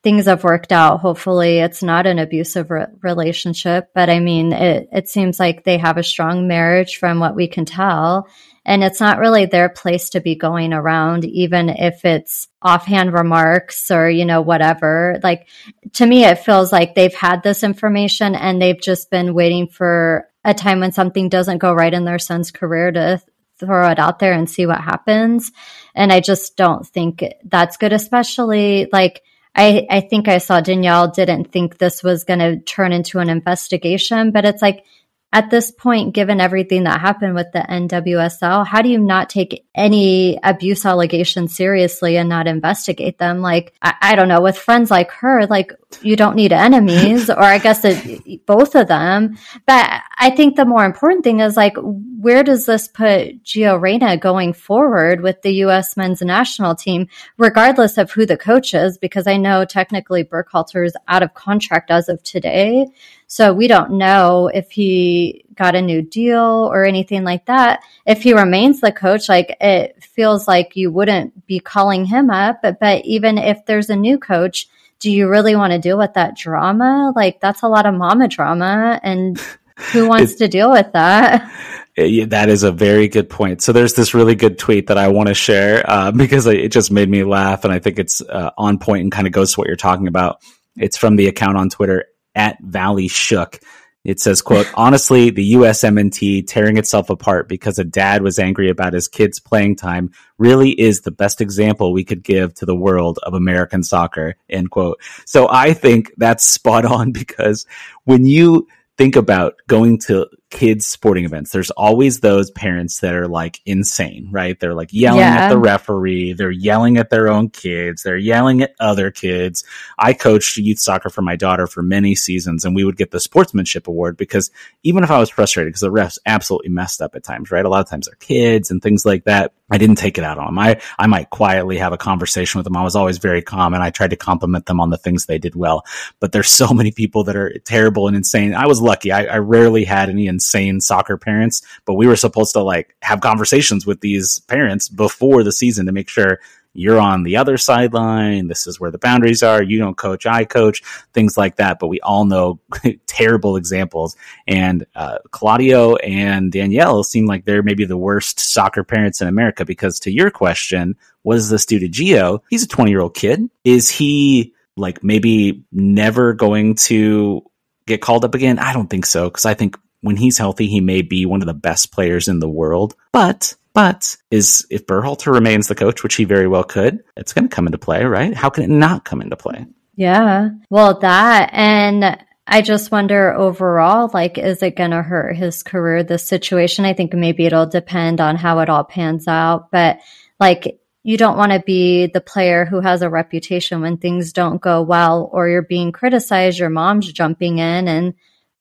things 0.08 0.24
have 0.24 0.42
worked 0.42 0.72
out. 0.72 1.00
Hopefully, 1.00 1.58
it's 1.58 1.82
not 1.82 2.06
an 2.06 2.18
abusive 2.18 2.70
re- 2.70 2.86
relationship, 3.02 3.90
but 3.94 4.08
I 4.08 4.20
mean, 4.20 4.54
it, 4.54 4.88
it 4.90 5.06
seems 5.06 5.38
like 5.38 5.64
they 5.64 5.76
have 5.76 5.98
a 5.98 6.02
strong 6.02 6.48
marriage 6.48 6.96
from 6.96 7.20
what 7.20 7.36
we 7.36 7.46
can 7.46 7.66
tell 7.66 8.26
and 8.64 8.82
it's 8.82 9.00
not 9.00 9.18
really 9.18 9.44
their 9.44 9.68
place 9.68 10.10
to 10.10 10.20
be 10.20 10.34
going 10.34 10.72
around, 10.72 11.26
even 11.26 11.68
if 11.68 12.06
it's 12.06 12.48
offhand 12.62 13.12
remarks 13.12 13.90
or, 13.90 14.08
you 14.08 14.24
know, 14.24 14.40
whatever. 14.40 15.20
Like 15.22 15.48
to 15.94 16.06
me, 16.06 16.24
it 16.24 16.38
feels 16.38 16.72
like 16.72 16.94
they've 16.94 17.14
had 17.14 17.42
this 17.42 17.62
information 17.62 18.34
and 18.34 18.60
they've 18.60 18.80
just 18.80 19.10
been 19.10 19.34
waiting 19.34 19.68
for 19.68 20.28
a 20.42 20.54
time 20.54 20.80
when 20.80 20.92
something 20.92 21.28
doesn't 21.28 21.58
go 21.58 21.74
right 21.74 21.92
in 21.92 22.06
their 22.06 22.18
son's 22.18 22.50
career 22.50 22.92
to 22.92 23.20
throw 23.58 23.90
it 23.90 23.98
out 23.98 24.20
there 24.20 24.32
and 24.32 24.48
see 24.48 24.64
what 24.64 24.80
happens. 24.80 25.52
And 25.94 26.10
I 26.10 26.20
just 26.20 26.56
don't 26.56 26.86
think 26.86 27.22
that's 27.44 27.76
good, 27.76 27.92
especially 27.92 28.88
like, 28.90 29.22
I, 29.58 29.88
I 29.90 30.00
think 30.02 30.28
I 30.28 30.38
saw 30.38 30.60
Danielle 30.60 31.10
didn't 31.10 31.50
think 31.50 31.78
this 31.78 32.04
was 32.04 32.22
going 32.22 32.38
to 32.38 32.60
turn 32.60 32.92
into 32.92 33.18
an 33.18 33.28
investigation, 33.28 34.30
but 34.30 34.44
it's 34.44 34.62
like 34.62 34.84
at 35.30 35.50
this 35.50 35.70
point, 35.70 36.14
given 36.14 36.40
everything 36.40 36.84
that 36.84 37.02
happened 37.02 37.34
with 37.34 37.52
the 37.52 37.58
NWSL, 37.58 38.66
how 38.66 38.80
do 38.80 38.88
you 38.88 38.98
not 38.98 39.28
take 39.28 39.66
any 39.74 40.38
abuse 40.42 40.86
allegations 40.86 41.54
seriously 41.54 42.16
and 42.16 42.30
not 42.30 42.46
investigate 42.46 43.18
them? 43.18 43.42
Like, 43.42 43.74
I, 43.82 43.94
I 44.00 44.14
don't 44.14 44.28
know, 44.28 44.40
with 44.40 44.56
friends 44.56 44.90
like 44.90 45.10
her, 45.10 45.46
like, 45.46 45.72
you 46.00 46.16
don't 46.16 46.36
need 46.36 46.52
enemies, 46.52 47.28
or 47.28 47.42
I 47.42 47.58
guess 47.58 47.84
it, 47.84 48.46
both 48.46 48.74
of 48.74 48.88
them. 48.88 49.36
But 49.66 50.00
I 50.16 50.30
think 50.30 50.56
the 50.56 50.64
more 50.64 50.86
important 50.86 51.24
thing 51.24 51.40
is 51.40 51.58
like, 51.58 51.76
where 51.76 52.42
does 52.42 52.64
this 52.64 52.88
put 52.88 53.44
Gio 53.44 53.80
Reyna 53.80 54.16
going 54.16 54.54
forward 54.54 55.20
with 55.20 55.42
the 55.42 55.52
U.S. 55.56 55.94
men's 55.94 56.22
national 56.22 56.74
team, 56.74 57.08
regardless 57.36 57.98
of 57.98 58.10
who 58.10 58.24
the 58.24 58.38
coach 58.38 58.72
is? 58.72 58.96
Because 58.96 59.26
I 59.26 59.36
know 59.36 59.66
technically 59.66 60.24
Berhalter 60.24 60.86
is 60.86 60.96
out 61.06 61.22
of 61.22 61.34
contract 61.34 61.90
as 61.90 62.08
of 62.08 62.22
today. 62.22 62.86
So 63.30 63.52
we 63.52 63.68
don't 63.68 63.92
know 63.92 64.48
if 64.48 64.70
he 64.70 65.44
got 65.54 65.74
a 65.74 65.82
new 65.82 66.00
deal 66.00 66.68
or 66.72 66.84
anything 66.84 67.24
like 67.24 67.44
that. 67.44 67.82
If 68.06 68.22
he 68.22 68.32
remains 68.32 68.80
the 68.80 68.90
coach, 68.90 69.28
like 69.28 69.54
it 69.60 70.02
feels 70.02 70.48
like 70.48 70.76
you 70.76 70.90
wouldn't 70.90 71.46
be 71.46 71.60
calling 71.60 72.06
him 72.06 72.30
up. 72.30 72.62
But, 72.62 72.80
but 72.80 73.04
even 73.04 73.36
if 73.36 73.66
there's 73.66 73.90
a 73.90 73.96
new 73.96 74.18
coach, 74.18 74.66
do 74.98 75.10
you 75.10 75.28
really 75.28 75.54
want 75.54 75.72
to 75.74 75.78
deal 75.78 75.98
with 75.98 76.14
that 76.14 76.36
drama? 76.36 77.12
Like 77.14 77.38
that's 77.38 77.62
a 77.62 77.68
lot 77.68 77.84
of 77.84 77.94
mama 77.94 78.28
drama 78.28 78.98
and 79.02 79.38
who 79.92 80.08
wants 80.08 80.36
to 80.36 80.48
deal 80.48 80.70
with 80.70 80.90
that? 80.92 81.52
That 81.96 82.48
is 82.48 82.62
a 82.62 82.72
very 82.72 83.08
good 83.08 83.28
point. 83.28 83.60
So 83.60 83.72
there's 83.72 83.94
this 83.94 84.14
really 84.14 84.36
good 84.36 84.58
tweet 84.58 84.86
that 84.86 84.96
I 84.98 85.08
want 85.08 85.28
to 85.28 85.34
share 85.34 85.84
uh, 85.88 86.10
because 86.16 86.46
it 86.46 86.72
just 86.72 86.90
made 86.90 87.08
me 87.10 87.24
laugh, 87.24 87.64
and 87.64 87.72
I 87.72 87.78
think 87.78 87.98
it's 87.98 88.20
uh, 88.22 88.50
on 88.56 88.78
point 88.78 89.02
and 89.02 89.12
kind 89.12 89.26
of 89.26 89.32
goes 89.32 89.52
to 89.52 89.60
what 89.60 89.66
you're 89.66 89.76
talking 89.76 90.06
about. 90.08 90.40
It's 90.76 90.96
from 90.96 91.16
the 91.16 91.26
account 91.26 91.56
on 91.56 91.68
Twitter 91.68 92.06
at 92.38 92.58
Valley 92.62 93.08
Shook. 93.08 93.60
It 94.04 94.20
says, 94.20 94.40
quote, 94.40 94.66
honestly, 94.74 95.28
the 95.28 95.52
USMNT 95.52 96.46
tearing 96.46 96.78
itself 96.78 97.10
apart 97.10 97.48
because 97.48 97.78
a 97.78 97.84
dad 97.84 98.22
was 98.22 98.38
angry 98.38 98.70
about 98.70 98.94
his 98.94 99.08
kid's 99.08 99.40
playing 99.40 99.76
time 99.76 100.12
really 100.38 100.70
is 100.70 101.02
the 101.02 101.10
best 101.10 101.42
example 101.42 101.92
we 101.92 102.04
could 102.04 102.22
give 102.22 102.54
to 102.54 102.64
the 102.64 102.76
world 102.76 103.18
of 103.24 103.34
American 103.34 103.82
soccer, 103.82 104.36
end 104.48 104.70
quote. 104.70 104.98
So 105.26 105.48
I 105.50 105.74
think 105.74 106.12
that's 106.16 106.44
spot 106.44 106.86
on 106.86 107.12
because 107.12 107.66
when 108.04 108.24
you 108.24 108.68
think 108.96 109.16
about 109.16 109.56
going 109.66 109.98
to 109.98 110.28
kids 110.50 110.86
sporting 110.86 111.24
events, 111.24 111.50
there's 111.50 111.70
always 111.72 112.20
those 112.20 112.50
parents 112.50 113.00
that 113.00 113.14
are 113.14 113.28
like 113.28 113.60
insane, 113.66 114.28
right? 114.30 114.58
They're 114.58 114.74
like 114.74 114.92
yelling 114.92 115.20
Yeah. 115.20 115.44
at 115.44 115.48
the 115.50 115.58
referee, 115.58 116.32
they're 116.32 116.50
yelling 116.50 116.96
at 116.96 117.10
their 117.10 117.28
own 117.28 117.50
kids, 117.50 118.02
they're 118.02 118.16
yelling 118.16 118.62
at 118.62 118.74
other 118.80 119.10
kids. 119.10 119.62
I 119.98 120.14
coached 120.14 120.56
youth 120.56 120.78
soccer 120.78 121.10
for 121.10 121.20
my 121.22 121.36
daughter 121.36 121.66
for 121.66 121.82
many 121.82 122.14
seasons 122.14 122.64
and 122.64 122.74
we 122.74 122.84
would 122.84 122.96
get 122.96 123.10
the 123.10 123.20
sportsmanship 123.20 123.88
award 123.88 124.16
because 124.16 124.50
even 124.82 125.04
if 125.04 125.10
I 125.10 125.18
was 125.18 125.28
frustrated 125.28 125.68
because 125.72 125.82
the 125.82 125.90
refs 125.92 126.18
absolutely 126.24 126.70
messed 126.70 127.02
up 127.02 127.14
at 127.14 127.24
times, 127.24 127.50
right? 127.50 127.64
A 127.64 127.68
lot 127.68 127.80
of 127.80 127.90
times 127.90 128.06
they're 128.06 128.14
kids 128.16 128.70
and 128.70 128.82
things 128.82 129.04
like 129.04 129.24
that. 129.24 129.52
I 129.70 129.76
didn't 129.76 129.96
take 129.96 130.16
it 130.16 130.24
out 130.24 130.38
on 130.38 130.46
them. 130.46 130.58
I, 130.58 130.80
I 130.98 131.06
might 131.08 131.28
quietly 131.28 131.76
have 131.76 131.92
a 131.92 131.98
conversation 131.98 132.58
with 132.58 132.64
them. 132.64 132.76
I 132.76 132.82
was 132.84 132.96
always 132.96 133.18
very 133.18 133.42
calm 133.42 133.74
and 133.74 133.82
I 133.82 133.90
tried 133.90 134.10
to 134.10 134.16
compliment 134.16 134.64
them 134.64 134.80
on 134.80 134.88
the 134.88 134.96
things 134.96 135.26
they 135.26 135.38
did 135.38 135.54
well. 135.54 135.84
But 136.20 136.32
there's 136.32 136.48
so 136.48 136.68
many 136.72 136.90
people 136.90 137.24
that 137.24 137.36
are 137.36 137.52
terrible 137.66 138.08
and 138.08 138.16
insane. 138.16 138.54
I 138.54 138.66
was 138.66 138.80
lucky. 138.80 139.12
I, 139.12 139.24
I 139.26 139.36
rarely 139.38 139.84
had 139.84 140.08
any 140.08 140.26
insane 140.38 140.80
soccer 140.80 141.16
parents, 141.16 141.62
but 141.84 141.94
we 141.94 142.06
were 142.06 142.16
supposed 142.16 142.52
to 142.52 142.62
like 142.62 142.94
have 143.02 143.20
conversations 143.20 143.86
with 143.86 144.00
these 144.00 144.38
parents 144.40 144.88
before 144.88 145.42
the 145.42 145.52
season 145.52 145.86
to 145.86 145.92
make 145.92 146.08
sure 146.08 146.38
you're 146.78 147.00
on 147.00 147.24
the 147.24 147.36
other 147.36 147.56
sideline. 147.56 148.46
This 148.46 148.66
is 148.66 148.78
where 148.78 148.90
the 148.90 148.98
boundaries 148.98 149.42
are. 149.42 149.62
You 149.62 149.78
don't 149.78 149.96
coach, 149.96 150.26
I 150.26 150.44
coach, 150.44 150.82
things 151.12 151.36
like 151.36 151.56
that. 151.56 151.78
But 151.80 151.88
we 151.88 152.00
all 152.00 152.24
know 152.24 152.60
terrible 153.06 153.56
examples. 153.56 154.16
And 154.46 154.86
uh, 154.94 155.18
Claudio 155.32 155.96
and 155.96 156.52
Danielle 156.52 157.02
seem 157.02 157.26
like 157.26 157.44
they're 157.44 157.64
maybe 157.64 157.84
the 157.84 157.96
worst 157.96 158.38
soccer 158.38 158.84
parents 158.84 159.20
in 159.20 159.26
America 159.26 159.64
because 159.64 159.98
to 160.00 160.12
your 160.12 160.30
question, 160.30 160.96
what 161.22 161.34
does 161.34 161.50
this 161.50 161.66
do 161.66 161.80
to 161.80 161.88
Gio? 161.88 162.40
He's 162.48 162.62
a 162.62 162.68
20 162.68 162.90
year 162.90 163.00
old 163.00 163.14
kid. 163.14 163.50
Is 163.64 163.90
he 163.90 164.54
like 164.76 165.02
maybe 165.02 165.64
never 165.72 166.32
going 166.32 166.76
to 166.76 167.42
get 167.86 168.02
called 168.02 168.24
up 168.24 168.34
again? 168.36 168.58
I 168.58 168.72
don't 168.72 168.88
think 168.88 169.06
so 169.06 169.28
because 169.28 169.46
I 169.46 169.54
think 169.54 169.76
when 170.00 170.16
he's 170.16 170.38
healthy, 170.38 170.66
he 170.66 170.80
may 170.80 171.02
be 171.02 171.26
one 171.26 171.42
of 171.42 171.46
the 171.46 171.54
best 171.54 171.92
players 171.92 172.28
in 172.28 172.40
the 172.40 172.48
world. 172.48 172.94
But 173.12 173.54
but 173.74 174.16
is 174.30 174.66
if 174.70 174.86
Berhalter 174.86 175.32
remains 175.32 175.68
the 175.68 175.74
coach, 175.74 176.02
which 176.02 176.16
he 176.16 176.24
very 176.24 176.48
well 176.48 176.64
could, 176.64 177.04
it's 177.16 177.32
going 177.32 177.48
to 177.48 177.54
come 177.54 177.66
into 177.66 177.78
play, 177.78 178.04
right? 178.04 178.34
How 178.34 178.50
can 178.50 178.64
it 178.64 178.70
not 178.70 179.04
come 179.04 179.20
into 179.20 179.36
play? 179.36 179.66
Yeah. 179.94 180.50
Well, 180.70 180.98
that 181.00 181.50
and 181.52 182.18
I 182.46 182.62
just 182.62 182.90
wonder 182.90 183.34
overall, 183.34 184.10
like, 184.12 184.38
is 184.38 184.62
it 184.62 184.74
going 184.74 184.92
to 184.92 185.02
hurt 185.02 185.36
his 185.36 185.62
career? 185.62 186.02
This 186.02 186.26
situation, 186.26 186.86
I 186.86 186.94
think 186.94 187.12
maybe 187.12 187.44
it'll 187.44 187.66
depend 187.66 188.20
on 188.20 188.36
how 188.36 188.60
it 188.60 188.70
all 188.70 188.84
pans 188.84 189.28
out. 189.28 189.70
But 189.70 190.00
like, 190.40 190.80
you 191.02 191.16
don't 191.16 191.36
want 191.36 191.52
to 191.52 191.60
be 191.60 192.06
the 192.06 192.20
player 192.20 192.64
who 192.64 192.80
has 192.80 193.02
a 193.02 193.10
reputation 193.10 193.80
when 193.80 193.98
things 193.98 194.32
don't 194.32 194.60
go 194.60 194.82
well 194.82 195.28
or 195.32 195.48
you're 195.48 195.62
being 195.62 195.92
criticized. 195.92 196.58
Your 196.58 196.70
mom's 196.70 197.12
jumping 197.12 197.58
in 197.58 197.86
and 197.86 198.14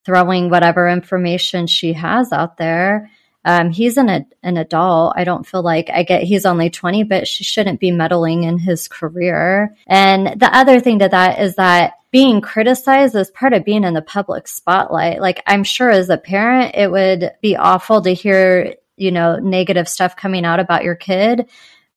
throwing 0.07 0.49
whatever 0.49 0.87
information 0.87 1.67
she 1.67 1.91
has 1.91 2.31
out 2.31 2.55
there. 2.55 3.11
Um, 3.43 3.71
he's 3.71 3.97
an 3.97 4.25
an 4.41 4.57
adult. 4.57 5.13
I 5.17 5.25
don't 5.25 5.45
feel 5.45 5.61
like 5.61 5.89
I 5.89 6.03
get 6.03 6.23
he's 6.23 6.45
only 6.45 6.69
20, 6.69 7.03
but 7.03 7.27
she 7.27 7.43
shouldn't 7.43 7.81
be 7.81 7.91
meddling 7.91 8.43
in 8.43 8.57
his 8.57 8.87
career. 8.87 9.75
And 9.85 10.39
the 10.39 10.49
other 10.55 10.79
thing 10.79 10.99
to 10.99 11.09
that 11.09 11.39
is 11.39 11.55
that 11.55 11.95
being 12.09 12.39
criticized 12.39 13.15
is 13.15 13.29
part 13.31 13.51
of 13.51 13.65
being 13.65 13.83
in 13.83 13.93
the 13.93 14.01
public 14.01 14.47
spotlight. 14.47 15.19
Like 15.19 15.43
I'm 15.45 15.65
sure 15.65 15.89
as 15.89 16.09
a 16.09 16.17
parent, 16.17 16.75
it 16.75 16.89
would 16.89 17.33
be 17.41 17.57
awful 17.57 18.01
to 18.01 18.13
hear, 18.13 18.75
you 18.95 19.11
know, 19.11 19.39
negative 19.39 19.89
stuff 19.89 20.15
coming 20.15 20.45
out 20.45 20.61
about 20.61 20.85
your 20.85 20.95
kid 20.95 21.49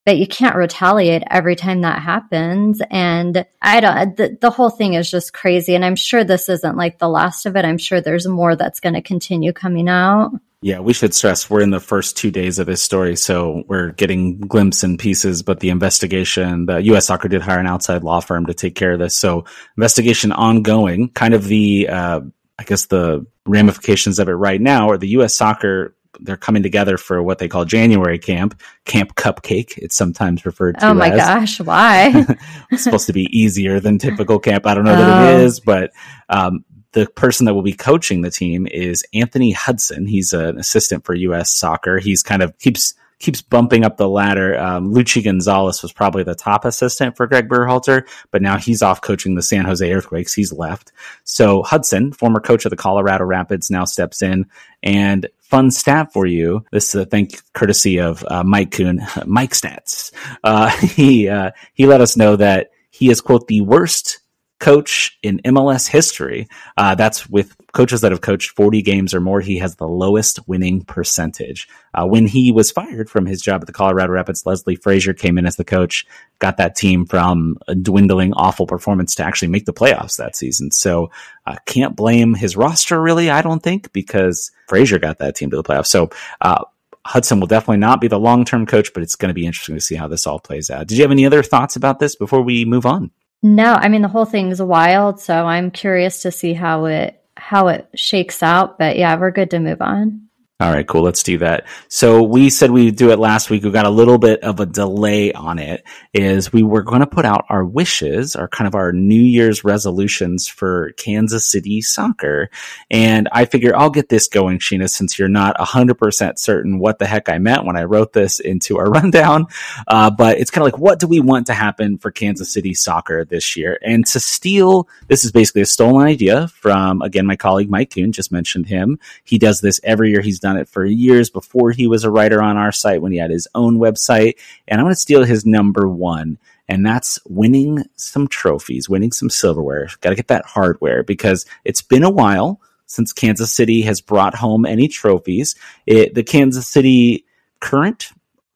but 0.04 0.16
you 0.16 0.26
can't 0.26 0.56
retaliate 0.56 1.22
every 1.30 1.56
time 1.56 1.82
that 1.82 2.02
happens. 2.02 2.80
And 2.90 3.44
I 3.60 3.80
don't, 3.80 4.16
the, 4.16 4.38
the 4.40 4.50
whole 4.50 4.70
thing 4.70 4.94
is 4.94 5.10
just 5.10 5.32
crazy. 5.32 5.74
And 5.74 5.84
I'm 5.84 5.96
sure 5.96 6.24
this 6.24 6.48
isn't 6.48 6.76
like 6.76 6.98
the 6.98 7.08
last 7.08 7.46
of 7.46 7.56
it. 7.56 7.64
I'm 7.64 7.78
sure 7.78 8.00
there's 8.00 8.26
more 8.26 8.56
that's 8.56 8.80
going 8.80 8.94
to 8.94 9.02
continue 9.02 9.52
coming 9.52 9.88
out. 9.88 10.32
Yeah, 10.62 10.80
we 10.80 10.92
should 10.92 11.14
stress 11.14 11.48
we're 11.48 11.62
in 11.62 11.70
the 11.70 11.80
first 11.80 12.18
two 12.18 12.30
days 12.30 12.58
of 12.58 12.66
this 12.66 12.82
story, 12.82 13.16
so 13.16 13.64
we're 13.66 13.92
getting 13.92 14.40
glimpses 14.40 14.82
and 14.82 14.98
pieces. 14.98 15.42
But 15.42 15.60
the 15.60 15.70
investigation, 15.70 16.66
the 16.66 16.82
U.S. 16.84 17.06
Soccer 17.06 17.28
did 17.28 17.40
hire 17.40 17.58
an 17.58 17.66
outside 17.66 18.04
law 18.04 18.20
firm 18.20 18.44
to 18.44 18.52
take 18.52 18.74
care 18.74 18.92
of 18.92 18.98
this. 18.98 19.16
So 19.16 19.46
investigation 19.78 20.32
ongoing. 20.32 21.08
Kind 21.10 21.32
of 21.32 21.44
the, 21.44 21.88
uh, 21.88 22.20
I 22.58 22.64
guess 22.64 22.86
the 22.86 23.26
ramifications 23.46 24.18
of 24.18 24.28
it 24.28 24.32
right 24.32 24.60
now 24.60 24.90
are 24.90 24.98
the 24.98 25.08
U.S. 25.08 25.34
Soccer. 25.34 25.96
They're 26.22 26.36
coming 26.36 26.62
together 26.62 26.96
for 26.96 27.22
what 27.22 27.38
they 27.38 27.48
call 27.48 27.64
January 27.64 28.18
camp, 28.18 28.60
Camp 28.84 29.14
Cupcake. 29.14 29.76
It's 29.78 29.96
sometimes 29.96 30.44
referred 30.46 30.78
to. 30.78 30.86
Oh 30.88 30.94
my 30.94 31.10
as. 31.10 31.16
gosh, 31.18 31.60
why? 31.60 32.24
it's 32.70 32.84
supposed 32.84 33.06
to 33.06 33.12
be 33.12 33.28
easier 33.36 33.80
than 33.80 33.98
typical 33.98 34.38
camp. 34.38 34.66
I 34.66 34.74
don't 34.74 34.84
know 34.84 34.96
that 34.96 35.34
Oh. 35.34 35.38
it 35.38 35.44
is, 35.44 35.60
but 35.60 35.90
um, 36.28 36.64
the 36.92 37.06
person 37.06 37.46
that 37.46 37.54
will 37.54 37.62
be 37.62 37.72
coaching 37.72 38.22
the 38.22 38.30
team 38.30 38.66
is 38.66 39.04
Anthony 39.14 39.52
Hudson. 39.52 40.06
He's 40.06 40.32
an 40.32 40.58
assistant 40.58 41.04
for 41.04 41.14
U.S. 41.14 41.54
Soccer. 41.54 41.98
He's 41.98 42.22
kind 42.22 42.42
of 42.42 42.56
keeps 42.58 42.94
keeps 43.20 43.42
bumping 43.42 43.84
up 43.84 43.96
the 43.96 44.08
ladder. 44.08 44.58
Um, 44.58 44.92
Luchi 44.92 45.22
Gonzalez 45.22 45.82
was 45.82 45.92
probably 45.92 46.24
the 46.24 46.34
top 46.34 46.64
assistant 46.64 47.16
for 47.16 47.26
Gregg 47.26 47.48
Berhalter, 47.48 48.08
but 48.30 48.42
now 48.42 48.56
he's 48.56 48.82
off 48.82 49.02
coaching 49.02 49.34
the 49.34 49.42
San 49.42 49.64
Jose 49.66 49.92
Earthquakes. 49.92 50.32
He's 50.32 50.52
left. 50.52 50.90
So 51.24 51.62
Hudson, 51.62 52.12
former 52.12 52.40
coach 52.40 52.64
of 52.64 52.70
the 52.70 52.76
Colorado 52.76 53.24
Rapids, 53.24 53.70
now 53.70 53.84
steps 53.84 54.22
in. 54.22 54.46
And 54.82 55.28
fun 55.40 55.70
stat 55.70 56.12
for 56.12 56.26
you. 56.26 56.64
This 56.72 56.94
is 56.94 57.02
a 57.02 57.04
thank 57.04 57.40
courtesy 57.52 58.00
of 58.00 58.24
uh, 58.28 58.42
Mike 58.42 58.70
Kuhn, 58.70 59.00
Mike 59.26 59.52
Stats. 59.52 60.12
Uh, 60.42 60.70
he 60.78 61.28
uh, 61.28 61.50
he 61.74 61.86
let 61.86 62.00
us 62.00 62.16
know 62.16 62.36
that 62.36 62.70
he 62.90 63.10
is 63.10 63.20
quote 63.20 63.46
the 63.46 63.60
worst 63.60 64.19
coach 64.60 65.18
in 65.22 65.40
MLS 65.44 65.88
history. 65.88 66.46
Uh, 66.76 66.94
that's 66.94 67.28
with 67.28 67.56
coaches 67.72 68.02
that 68.02 68.12
have 68.12 68.20
coached 68.20 68.50
40 68.50 68.82
games 68.82 69.14
or 69.14 69.20
more. 69.20 69.40
He 69.40 69.58
has 69.58 69.76
the 69.76 69.88
lowest 69.88 70.46
winning 70.46 70.84
percentage. 70.84 71.66
Uh, 71.94 72.06
when 72.06 72.26
he 72.26 72.52
was 72.52 72.70
fired 72.70 73.08
from 73.08 73.26
his 73.26 73.40
job 73.40 73.62
at 73.62 73.66
the 73.66 73.72
Colorado 73.72 74.12
Rapids, 74.12 74.44
Leslie 74.44 74.76
Frazier 74.76 75.14
came 75.14 75.38
in 75.38 75.46
as 75.46 75.56
the 75.56 75.64
coach, 75.64 76.06
got 76.38 76.58
that 76.58 76.76
team 76.76 77.06
from 77.06 77.56
a 77.66 77.74
dwindling, 77.74 78.34
awful 78.34 78.66
performance 78.66 79.14
to 79.14 79.24
actually 79.24 79.48
make 79.48 79.64
the 79.64 79.72
playoffs 79.72 80.18
that 80.18 80.36
season. 80.36 80.70
So 80.70 81.10
uh, 81.46 81.56
can't 81.66 81.96
blame 81.96 82.34
his 82.34 82.56
roster 82.56 83.00
really, 83.00 83.30
I 83.30 83.42
don't 83.42 83.62
think, 83.62 83.92
because 83.92 84.52
Frazier 84.68 84.98
got 84.98 85.18
that 85.18 85.36
team 85.36 85.50
to 85.50 85.56
the 85.56 85.64
playoffs. 85.64 85.86
So 85.86 86.10
uh, 86.42 86.64
Hudson 87.06 87.40
will 87.40 87.46
definitely 87.46 87.78
not 87.78 88.00
be 88.00 88.08
the 88.08 88.20
long 88.20 88.44
term 88.44 88.66
coach, 88.66 88.92
but 88.92 89.02
it's 89.02 89.16
going 89.16 89.30
to 89.30 89.34
be 89.34 89.46
interesting 89.46 89.74
to 89.74 89.80
see 89.80 89.94
how 89.94 90.06
this 90.06 90.26
all 90.26 90.38
plays 90.38 90.70
out. 90.70 90.86
Did 90.86 90.98
you 90.98 91.04
have 91.04 91.10
any 91.10 91.24
other 91.24 91.42
thoughts 91.42 91.76
about 91.76 91.98
this 91.98 92.14
before 92.14 92.42
we 92.42 92.66
move 92.66 92.84
on? 92.84 93.10
No, 93.42 93.74
I 93.74 93.88
mean, 93.88 94.02
the 94.02 94.08
whole 94.08 94.24
thing's 94.24 94.60
wild. 94.60 95.20
So 95.20 95.34
I'm 95.34 95.70
curious 95.70 96.22
to 96.22 96.32
see 96.32 96.54
how 96.54 96.86
it, 96.86 97.22
how 97.36 97.68
it 97.68 97.88
shakes 97.94 98.42
out. 98.42 98.78
But 98.78 98.96
yeah, 98.96 99.18
we're 99.18 99.30
good 99.30 99.50
to 99.50 99.60
move 99.60 99.80
on. 99.82 100.29
All 100.60 100.70
right, 100.70 100.86
cool. 100.86 101.00
Let's 101.00 101.22
do 101.22 101.38
that. 101.38 101.66
So 101.88 102.22
we 102.22 102.50
said 102.50 102.70
we'd 102.70 102.96
do 102.96 103.10
it 103.12 103.18
last 103.18 103.48
week. 103.48 103.64
We 103.64 103.70
got 103.70 103.86
a 103.86 103.90
little 103.90 104.18
bit 104.18 104.40
of 104.42 104.60
a 104.60 104.66
delay 104.66 105.32
on 105.32 105.58
it. 105.58 105.82
Is 106.12 106.52
we 106.52 106.62
were 106.62 106.82
going 106.82 107.00
to 107.00 107.06
put 107.06 107.24
out 107.24 107.46
our 107.48 107.64
wishes, 107.64 108.36
our 108.36 108.46
kind 108.46 108.68
of 108.68 108.74
our 108.74 108.92
New 108.92 109.22
Year's 109.22 109.64
resolutions 109.64 110.48
for 110.48 110.92
Kansas 110.98 111.46
City 111.46 111.80
soccer. 111.80 112.50
And 112.90 113.26
I 113.32 113.46
figure 113.46 113.74
I'll 113.74 113.88
get 113.88 114.10
this 114.10 114.28
going, 114.28 114.58
Sheena, 114.58 114.90
since 114.90 115.18
you're 115.18 115.28
not 115.28 115.58
hundred 115.58 115.94
percent 115.94 116.38
certain 116.38 116.78
what 116.78 116.98
the 116.98 117.06
heck 117.06 117.30
I 117.30 117.38
meant 117.38 117.64
when 117.64 117.78
I 117.78 117.84
wrote 117.84 118.12
this 118.12 118.38
into 118.38 118.76
our 118.76 118.90
rundown. 118.90 119.46
Uh, 119.88 120.10
but 120.10 120.36
it's 120.36 120.50
kind 120.50 120.66
of 120.66 120.74
like, 120.74 120.78
what 120.78 120.98
do 120.98 121.06
we 121.06 121.20
want 121.20 121.46
to 121.46 121.54
happen 121.54 121.96
for 121.96 122.10
Kansas 122.10 122.52
City 122.52 122.74
soccer 122.74 123.24
this 123.24 123.56
year? 123.56 123.78
And 123.80 124.04
to 124.08 124.20
steal, 124.20 124.90
this 125.08 125.24
is 125.24 125.32
basically 125.32 125.62
a 125.62 125.66
stolen 125.66 126.06
idea 126.06 126.48
from 126.48 127.00
again 127.00 127.24
my 127.24 127.36
colleague 127.36 127.70
Mike 127.70 127.94
Kuhn. 127.94 128.12
Just 128.12 128.30
mentioned 128.30 128.66
him. 128.66 128.98
He 129.24 129.38
does 129.38 129.62
this 129.62 129.80
every 129.84 130.10
year. 130.10 130.20
He's 130.20 130.38
done 130.38 130.49
it 130.56 130.68
for 130.68 130.84
years 130.84 131.30
before 131.30 131.70
he 131.70 131.86
was 131.86 132.04
a 132.04 132.10
writer 132.10 132.42
on 132.42 132.56
our 132.56 132.72
site 132.72 133.02
when 133.02 133.12
he 133.12 133.18
had 133.18 133.30
his 133.30 133.48
own 133.54 133.78
website. 133.78 134.34
And 134.68 134.80
I'm 134.80 134.86
going 134.86 134.94
to 134.94 135.00
steal 135.00 135.24
his 135.24 135.46
number 135.46 135.88
one. 135.88 136.38
And 136.68 136.86
that's 136.86 137.18
winning 137.26 137.84
some 137.96 138.28
trophies, 138.28 138.88
winning 138.88 139.12
some 139.12 139.28
silverware. 139.28 139.88
Got 140.00 140.10
to 140.10 140.16
get 140.16 140.28
that 140.28 140.46
hardware 140.46 141.02
because 141.02 141.44
it's 141.64 141.82
been 141.82 142.04
a 142.04 142.10
while 142.10 142.60
since 142.86 143.12
Kansas 143.12 143.52
City 143.52 143.82
has 143.82 144.00
brought 144.00 144.34
home 144.34 144.64
any 144.64 144.88
trophies. 144.88 145.54
It, 145.86 146.14
the 146.14 146.22
Kansas 146.22 146.66
City 146.66 147.24
current 147.60 148.12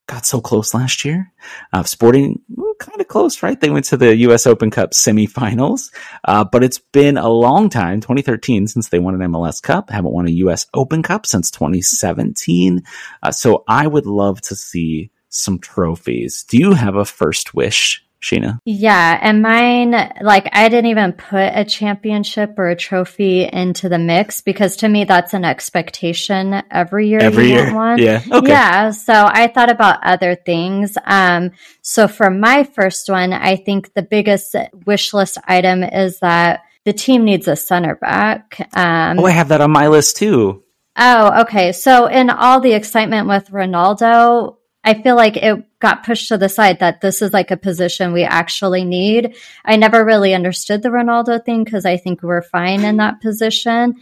got 0.06 0.26
so 0.26 0.40
close 0.40 0.74
last 0.74 1.04
year. 1.04 1.32
Uh, 1.72 1.82
Sporting, 1.82 2.40
kind 2.78 3.00
of 3.00 3.08
close, 3.08 3.42
right? 3.42 3.60
They 3.60 3.70
went 3.70 3.86
to 3.86 3.96
the 3.96 4.16
U.S. 4.18 4.46
Open 4.46 4.70
Cup 4.70 4.90
semifinals, 4.90 5.92
uh, 6.24 6.44
but 6.44 6.62
it's 6.62 6.78
been 6.78 7.16
a 7.16 7.28
long 7.28 7.70
time, 7.70 8.00
2013, 8.00 8.66
since 8.66 8.88
they 8.88 8.98
won 8.98 9.20
an 9.20 9.32
MLS 9.32 9.62
Cup. 9.62 9.90
Haven't 9.90 10.12
won 10.12 10.26
a 10.26 10.32
U.S. 10.32 10.66
Open 10.74 11.02
Cup 11.02 11.26
since 11.26 11.50
2017. 11.50 12.82
Uh, 13.22 13.30
so 13.30 13.64
I 13.68 13.86
would 13.86 14.06
love 14.06 14.40
to 14.42 14.56
see 14.56 15.10
some 15.28 15.58
trophies. 15.58 16.44
Do 16.44 16.58
you 16.58 16.72
have 16.74 16.96
a 16.96 17.04
first 17.04 17.54
wish, 17.54 18.04
Sheena? 18.22 18.58
Yeah, 18.64 19.18
and 19.20 19.42
mine, 19.42 19.90
like, 20.22 20.48
I 20.52 20.68
didn't 20.70 20.90
even 20.90 21.12
put 21.12 21.52
a 21.54 21.64
championship 21.64 22.54
or 22.58 22.70
a 22.70 22.76
trophy 22.76 23.44
into 23.44 23.88
the 23.88 23.98
mix 23.98 24.40
because 24.40 24.76
to 24.76 24.88
me, 24.88 25.04
that's 25.04 25.34
an 25.34 25.44
expectation 25.44 26.62
every 26.70 27.08
year. 27.08 27.20
Every 27.20 27.48
year, 27.48 27.74
one. 27.74 27.98
yeah, 27.98 28.22
okay. 28.32 28.48
Yeah, 28.48 28.90
so 28.92 29.12
I 29.12 29.48
thought 29.48 29.70
about 29.70 30.02
other 30.02 30.34
things. 30.36 30.96
Um, 31.04 31.50
so 31.82 32.08
for 32.08 32.30
my 32.30 32.64
first 32.64 33.10
one, 33.10 33.32
I 33.34 33.56
think 33.56 33.92
the 33.92 34.02
biggest 34.02 34.56
wish 34.86 35.12
list 35.12 35.36
item 35.44 35.82
is 35.82 36.20
that 36.20 36.62
the 36.84 36.92
team 36.92 37.24
needs 37.24 37.48
a 37.48 37.56
center 37.56 37.94
back. 37.96 38.68
Um, 38.74 39.18
Oh, 39.18 39.26
I 39.26 39.30
have 39.30 39.48
that 39.48 39.60
on 39.60 39.70
my 39.70 39.88
list 39.88 40.16
too. 40.16 40.62
Oh, 40.96 41.42
okay. 41.42 41.72
So 41.72 42.06
in 42.06 42.30
all 42.30 42.60
the 42.60 42.72
excitement 42.72 43.26
with 43.28 43.50
Ronaldo, 43.50 44.56
I 44.84 45.00
feel 45.00 45.16
like 45.16 45.36
it 45.36 45.80
got 45.80 46.04
pushed 46.04 46.28
to 46.28 46.38
the 46.38 46.48
side 46.48 46.80
that 46.80 47.00
this 47.00 47.22
is 47.22 47.32
like 47.32 47.50
a 47.50 47.56
position 47.56 48.12
we 48.12 48.24
actually 48.24 48.84
need. 48.84 49.34
I 49.64 49.76
never 49.76 50.04
really 50.04 50.34
understood 50.34 50.82
the 50.82 50.90
Ronaldo 50.90 51.44
thing 51.44 51.64
because 51.64 51.86
I 51.86 51.96
think 51.96 52.22
we're 52.22 52.42
fine 52.42 52.84
in 52.84 52.98
that 52.98 53.20
position 53.22 53.94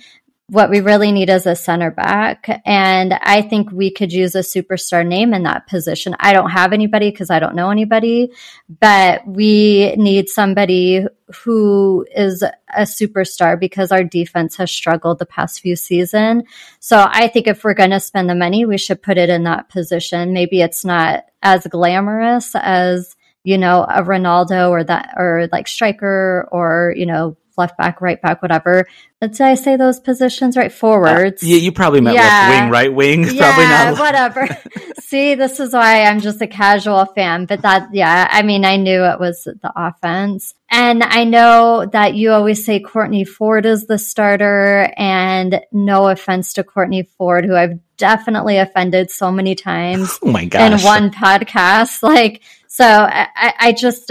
what 0.53 0.69
we 0.69 0.81
really 0.81 1.13
need 1.13 1.31
is 1.31 1.47
a 1.47 1.57
center 1.57 1.91
back. 1.91 2.61
And 2.67 3.15
I 3.15 3.41
think 3.41 3.73
we 3.73 3.91
could 3.91 4.13
use 4.13 4.35
a 4.35 4.41
superstar 4.41 5.07
name 5.07 5.33
in 5.33 5.45
that 5.45 5.67
position. 5.67 6.15
I 6.21 6.35
don't 6.35 6.51
have 6.51 6.75
anybody 6.75 7.11
because 7.11 7.31
I 7.31 7.39
don't 7.39 7.55
know 7.55 7.71
anybody, 7.71 8.33
but 8.69 9.27
we 9.27 9.95
need 9.97 10.29
somebody 10.29 11.07
who 11.43 12.07
is 12.15 12.43
a 12.43 12.83
superstar 12.83 13.59
because 13.59 13.91
our 13.91 14.05
defense 14.05 14.57
has 14.57 14.71
struggled 14.71 15.21
the 15.21 15.25
past 15.25 15.63
few 15.63 15.75
seasons. 15.75 16.43
So 16.81 17.03
I 17.09 17.29
think 17.29 17.47
if 17.47 17.65
we're 17.65 17.73
going 17.73 17.89
to 17.89 18.01
spend 18.01 18.29
the 18.29 18.35
money, 18.35 18.67
we 18.67 18.77
should 18.77 19.01
put 19.01 19.17
it 19.17 19.31
in 19.31 19.45
that 19.45 19.71
position. 19.71 20.35
Maybe 20.35 20.61
it's 20.61 20.85
not 20.85 21.25
as 21.43 21.67
glamorous 21.67 22.55
as 22.55 23.17
you 23.45 23.59
know, 23.59 23.83
a 23.83 24.03
Ronaldo 24.03 24.71
or 24.71 24.85
that, 24.85 25.15
or 25.17 25.49
like 25.51 25.67
striker 25.67 26.49
or, 26.53 26.95
you 26.97 27.07
know, 27.07 27.37
left 27.57 27.77
back, 27.79 28.01
right 28.01 28.21
back, 28.21 28.43
whatever. 28.43 28.87
Did 29.21 29.41
I 29.41 29.55
say 29.55 29.77
those 29.77 30.01
positions 30.01 30.57
right? 30.57 30.73
Forwards. 30.73 31.43
Uh, 31.43 31.47
yeah, 31.47 31.57
you 31.59 31.71
probably 31.71 32.01
meant 32.01 32.17
yeah. 32.17 32.49
left 32.49 32.63
wing, 32.63 32.71
right 32.71 32.95
wing. 32.95 33.25
Yeah, 33.33 33.55
probably 33.55 33.65
not. 33.65 33.99
whatever. 33.99 34.59
See, 35.01 35.35
this 35.35 35.61
is 35.61 35.73
why 35.73 36.05
I'm 36.05 36.21
just 36.21 36.41
a 36.41 36.47
casual 36.47 37.05
fan. 37.07 37.47
But 37.47 37.63
that, 37.63 37.95
yeah, 37.95 38.29
I 38.31 38.43
mean, 38.43 38.65
I 38.65 38.77
knew 38.77 39.05
it 39.05 39.21
was 39.21 39.45
the 39.45 39.73
offense. 39.77 40.55
And 40.71 41.05
I 41.05 41.25
know 41.25 41.87
that 41.93 42.15
you 42.15 42.33
always 42.33 42.65
say 42.65 42.81
Kortne 42.81 43.29
Ford 43.29 43.67
is 43.67 43.87
the 43.87 43.99
starter. 43.99 44.93
And 44.97 45.61
no 45.71 46.09
offense 46.09 46.55
to 46.55 46.65
Kortne 46.65 47.09
Ford, 47.17 47.45
who 47.45 47.55
I've 47.55 47.79
definitely 47.97 48.57
offended 48.57 49.11
so 49.11 49.31
many 49.31 49.55
times 49.55 50.19
oh 50.23 50.31
my 50.31 50.47
gosh. 50.47 50.81
in 50.81 50.85
one 50.85 51.11
podcast. 51.11 52.03
Like, 52.03 52.43
so 52.67 52.85
I, 52.85 53.29
I 53.37 53.73
just, 53.73 54.11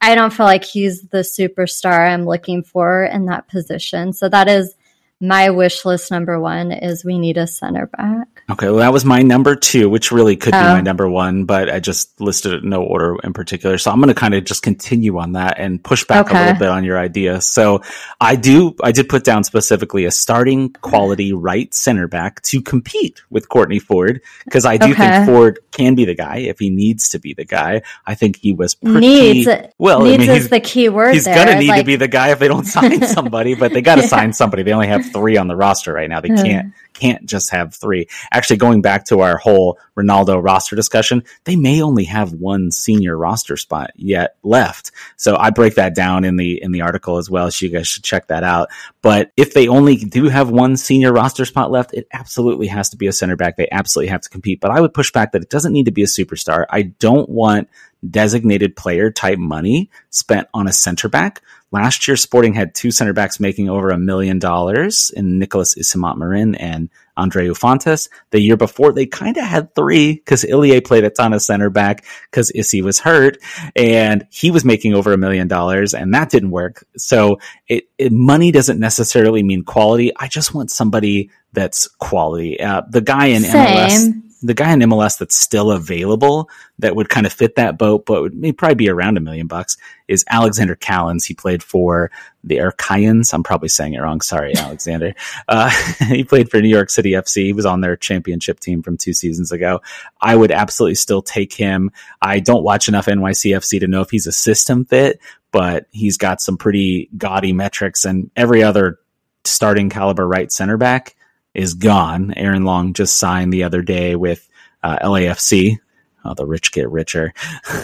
I 0.00 0.14
don't 0.14 0.32
feel 0.32 0.46
like 0.46 0.64
he's 0.64 1.02
the 1.02 1.18
superstar 1.18 2.08
I'm 2.10 2.24
looking 2.24 2.62
for 2.62 3.04
in 3.04 3.26
that 3.26 3.48
position. 3.48 4.12
So 4.12 4.28
that 4.28 4.48
is 4.48 4.74
my 5.20 5.50
wish 5.50 5.84
list 5.84 6.10
number 6.10 6.40
one 6.40 6.72
is 6.72 7.04
we 7.04 7.18
need 7.18 7.36
a 7.36 7.46
center 7.46 7.86
back. 7.86 8.42
Okay, 8.50 8.66
well, 8.66 8.78
that 8.78 8.92
was 8.92 9.04
my 9.04 9.20
number 9.20 9.54
two, 9.54 9.90
which 9.90 10.10
really 10.10 10.34
could 10.34 10.52
be 10.52 10.58
my 10.58 10.78
oh. 10.78 10.80
number 10.80 11.08
one, 11.08 11.44
but 11.44 11.70
I 11.70 11.78
just 11.78 12.18
listed 12.20 12.54
it 12.54 12.64
in 12.64 12.70
no 12.70 12.82
order 12.82 13.16
in 13.22 13.34
particular. 13.34 13.76
So 13.76 13.90
I'm 13.90 13.98
going 13.98 14.08
to 14.08 14.14
kind 14.14 14.34
of 14.34 14.44
just 14.44 14.62
continue 14.62 15.18
on 15.18 15.32
that 15.32 15.58
and 15.58 15.82
push 15.82 16.04
back 16.04 16.26
okay. 16.26 16.36
a 16.36 16.40
little 16.40 16.58
bit 16.58 16.68
on 16.68 16.84
your 16.84 16.98
idea. 16.98 17.42
So 17.42 17.82
I 18.18 18.34
do, 18.34 18.74
I 18.82 18.92
did 18.92 19.10
put 19.10 19.22
down 19.22 19.44
specifically 19.44 20.06
a 20.06 20.10
starting 20.10 20.72
quality 20.72 21.34
right 21.34 21.72
center 21.74 22.08
back 22.08 22.40
to 22.42 22.62
compete 22.62 23.22
with 23.28 23.48
Kortne 23.50 23.80
Ford 23.80 24.22
because 24.46 24.64
I 24.64 24.78
do 24.78 24.92
okay. 24.92 25.10
think 25.10 25.26
Ford 25.26 25.60
can 25.70 25.94
be 25.94 26.06
the 26.06 26.14
guy 26.14 26.38
if 26.38 26.58
he 26.58 26.70
needs 26.70 27.10
to 27.10 27.18
be 27.18 27.34
the 27.34 27.44
guy. 27.44 27.82
I 28.06 28.14
think 28.14 28.36
he 28.36 28.52
was 28.52 28.74
pretty 28.74 29.00
needs. 29.00 29.48
well. 29.78 30.02
Needs 30.02 30.24
I 30.24 30.26
mean, 30.26 30.36
is 30.36 30.48
the 30.48 30.60
key 30.60 30.88
word. 30.88 31.12
He's 31.12 31.26
going 31.26 31.46
to 31.46 31.58
need 31.58 31.68
like... 31.68 31.80
to 31.80 31.86
be 31.86 31.96
the 31.96 32.08
guy 32.08 32.30
if 32.30 32.38
they 32.38 32.48
don't 32.48 32.64
sign 32.66 33.02
somebody, 33.06 33.54
but 33.54 33.72
they 33.72 33.82
got 33.82 33.96
to 33.96 34.02
yeah. 34.02 34.08
sign 34.08 34.32
somebody. 34.32 34.62
They 34.62 34.72
only 34.72 34.88
have 34.88 35.09
three 35.12 35.36
on 35.36 35.48
the 35.48 35.56
roster 35.56 35.92
right 35.92 36.08
now. 36.08 36.20
They 36.20 36.28
hmm. 36.28 36.36
can't 36.36 36.72
can't 36.92 37.24
just 37.26 37.50
have 37.50 37.74
three. 37.74 38.08
Actually, 38.32 38.58
going 38.58 38.82
back 38.82 39.06
to 39.06 39.20
our 39.20 39.38
whole 39.38 39.78
Ronaldo 39.96 40.42
roster 40.42 40.76
discussion, 40.76 41.24
they 41.44 41.56
may 41.56 41.82
only 41.82 42.04
have 42.04 42.32
one 42.32 42.70
senior 42.70 43.16
roster 43.16 43.56
spot 43.56 43.92
yet 43.96 44.36
left. 44.42 44.90
So 45.16 45.36
I 45.36 45.50
break 45.50 45.76
that 45.76 45.94
down 45.94 46.24
in 46.24 46.36
the 46.36 46.62
in 46.62 46.72
the 46.72 46.82
article 46.82 47.16
as 47.16 47.30
well. 47.30 47.50
So 47.50 47.66
you 47.66 47.72
guys 47.72 47.86
should 47.86 48.04
check 48.04 48.28
that 48.28 48.44
out. 48.44 48.68
But 49.02 49.32
if 49.36 49.54
they 49.54 49.68
only 49.68 49.96
do 49.96 50.28
have 50.28 50.50
one 50.50 50.76
senior 50.76 51.12
roster 51.12 51.44
spot 51.44 51.70
left, 51.70 51.94
it 51.94 52.06
absolutely 52.12 52.66
has 52.66 52.90
to 52.90 52.96
be 52.96 53.06
a 53.06 53.12
center 53.12 53.36
back. 53.36 53.56
They 53.56 53.68
absolutely 53.70 54.10
have 54.10 54.22
to 54.22 54.30
compete. 54.30 54.60
But 54.60 54.70
I 54.70 54.80
would 54.80 54.94
push 54.94 55.12
back 55.12 55.32
that 55.32 55.42
it 55.42 55.50
doesn't 55.50 55.72
need 55.72 55.86
to 55.86 55.92
be 55.92 56.02
a 56.02 56.06
superstar. 56.06 56.66
I 56.70 56.82
don't 56.82 57.28
want 57.28 57.68
designated 58.08 58.76
player 58.76 59.10
type 59.10 59.38
money 59.38 59.90
spent 60.10 60.48
on 60.54 60.66
a 60.66 60.72
center 60.72 61.08
back. 61.08 61.42
Last 61.72 62.08
year, 62.08 62.16
Sporting 62.16 62.54
had 62.54 62.74
two 62.74 62.90
center 62.90 63.12
backs 63.12 63.38
making 63.38 63.68
over 63.68 63.90
a 63.90 63.98
million 63.98 64.40
dollars 64.40 65.12
in 65.14 65.38
Nicolas 65.38 65.76
Isimat 65.76 66.16
Mirin 66.16 66.56
and 66.58 66.90
Andreu 67.16 67.56
Fontàs. 67.56 68.08
The 68.30 68.40
year 68.40 68.56
before, 68.56 68.92
they 68.92 69.06
kind 69.06 69.36
of 69.36 69.44
had 69.44 69.74
three 69.76 70.14
because 70.14 70.44
Ilie 70.44 70.80
played 70.80 71.04
a 71.04 71.10
ton 71.10 71.32
of 71.32 71.42
center 71.42 71.70
back 71.70 72.04
because 72.30 72.50
Issy 72.52 72.82
was 72.82 72.98
hurt 72.98 73.38
and 73.76 74.26
he 74.30 74.50
was 74.50 74.64
making 74.64 74.94
over 74.94 75.12
a 75.12 75.18
million 75.18 75.46
dollars 75.46 75.94
and 75.94 76.12
that 76.12 76.30
didn't 76.30 76.50
work. 76.50 76.84
So 76.96 77.38
it, 77.68 77.84
it, 77.98 78.10
money 78.10 78.50
doesn't 78.50 78.80
necessarily 78.80 79.44
mean 79.44 79.62
quality. 79.62 80.10
I 80.16 80.26
just 80.26 80.52
want 80.52 80.72
somebody 80.72 81.30
that's 81.52 81.86
quality. 81.86 82.60
Uh, 82.60 82.82
the 82.88 83.00
guy 83.00 83.26
in 83.26 83.42
Same. 83.42 83.52
MLS 83.52 84.29
the 84.42 84.54
guy 84.54 84.72
in 84.72 84.80
MLS 84.80 85.18
that's 85.18 85.36
still 85.36 85.70
available 85.70 86.48
that 86.78 86.96
would 86.96 87.10
kind 87.10 87.26
of 87.26 87.32
fit 87.32 87.56
that 87.56 87.76
boat, 87.76 88.06
but 88.06 88.22
would 88.22 88.34
may 88.34 88.52
probably 88.52 88.74
be 88.74 88.88
around 88.88 89.18
a 89.18 89.20
million 89.20 89.46
bucks 89.46 89.76
is 90.08 90.24
Alexander 90.28 90.74
Callens. 90.74 91.26
He 91.26 91.34
played 91.34 91.62
for 91.62 92.10
the 92.42 92.56
Erkayans. 92.56 93.34
I'm 93.34 93.42
probably 93.42 93.68
saying 93.68 93.94
it 93.94 94.00
wrong. 94.00 94.22
Sorry, 94.22 94.54
Alexander. 94.56 95.14
Uh, 95.46 95.70
he 96.08 96.24
played 96.24 96.50
for 96.50 96.60
New 96.60 96.68
York 96.68 96.88
City 96.88 97.10
FC. 97.10 97.44
He 97.44 97.52
was 97.52 97.66
on 97.66 97.82
their 97.82 97.96
championship 97.96 98.60
team 98.60 98.82
from 98.82 98.96
two 98.96 99.12
seasons 99.12 99.52
ago. 99.52 99.82
I 100.20 100.36
would 100.36 100.52
absolutely 100.52 100.94
still 100.94 101.22
take 101.22 101.52
him. 101.52 101.90
I 102.22 102.40
don't 102.40 102.64
watch 102.64 102.88
enough 102.88 103.06
NYCFC 103.06 103.80
to 103.80 103.86
know 103.86 104.00
if 104.00 104.10
he's 104.10 104.26
a 104.26 104.32
system 104.32 104.86
fit, 104.86 105.20
but 105.52 105.86
he's 105.90 106.16
got 106.16 106.40
some 106.40 106.56
pretty 106.56 107.10
gaudy 107.16 107.52
metrics 107.52 108.06
and 108.06 108.30
every 108.36 108.62
other 108.62 108.98
starting 109.44 109.90
caliber 109.90 110.26
right 110.26 110.50
center 110.50 110.76
back 110.76 111.14
is 111.54 111.74
gone. 111.74 112.32
Aaron 112.36 112.64
Long 112.64 112.92
just 112.92 113.18
signed 113.18 113.52
the 113.52 113.64
other 113.64 113.82
day 113.82 114.16
with 114.16 114.48
uh, 114.82 114.98
LAFC. 114.98 115.78
Oh, 116.22 116.34
the 116.34 116.46
rich 116.46 116.72
get 116.72 116.90
richer. 116.90 117.32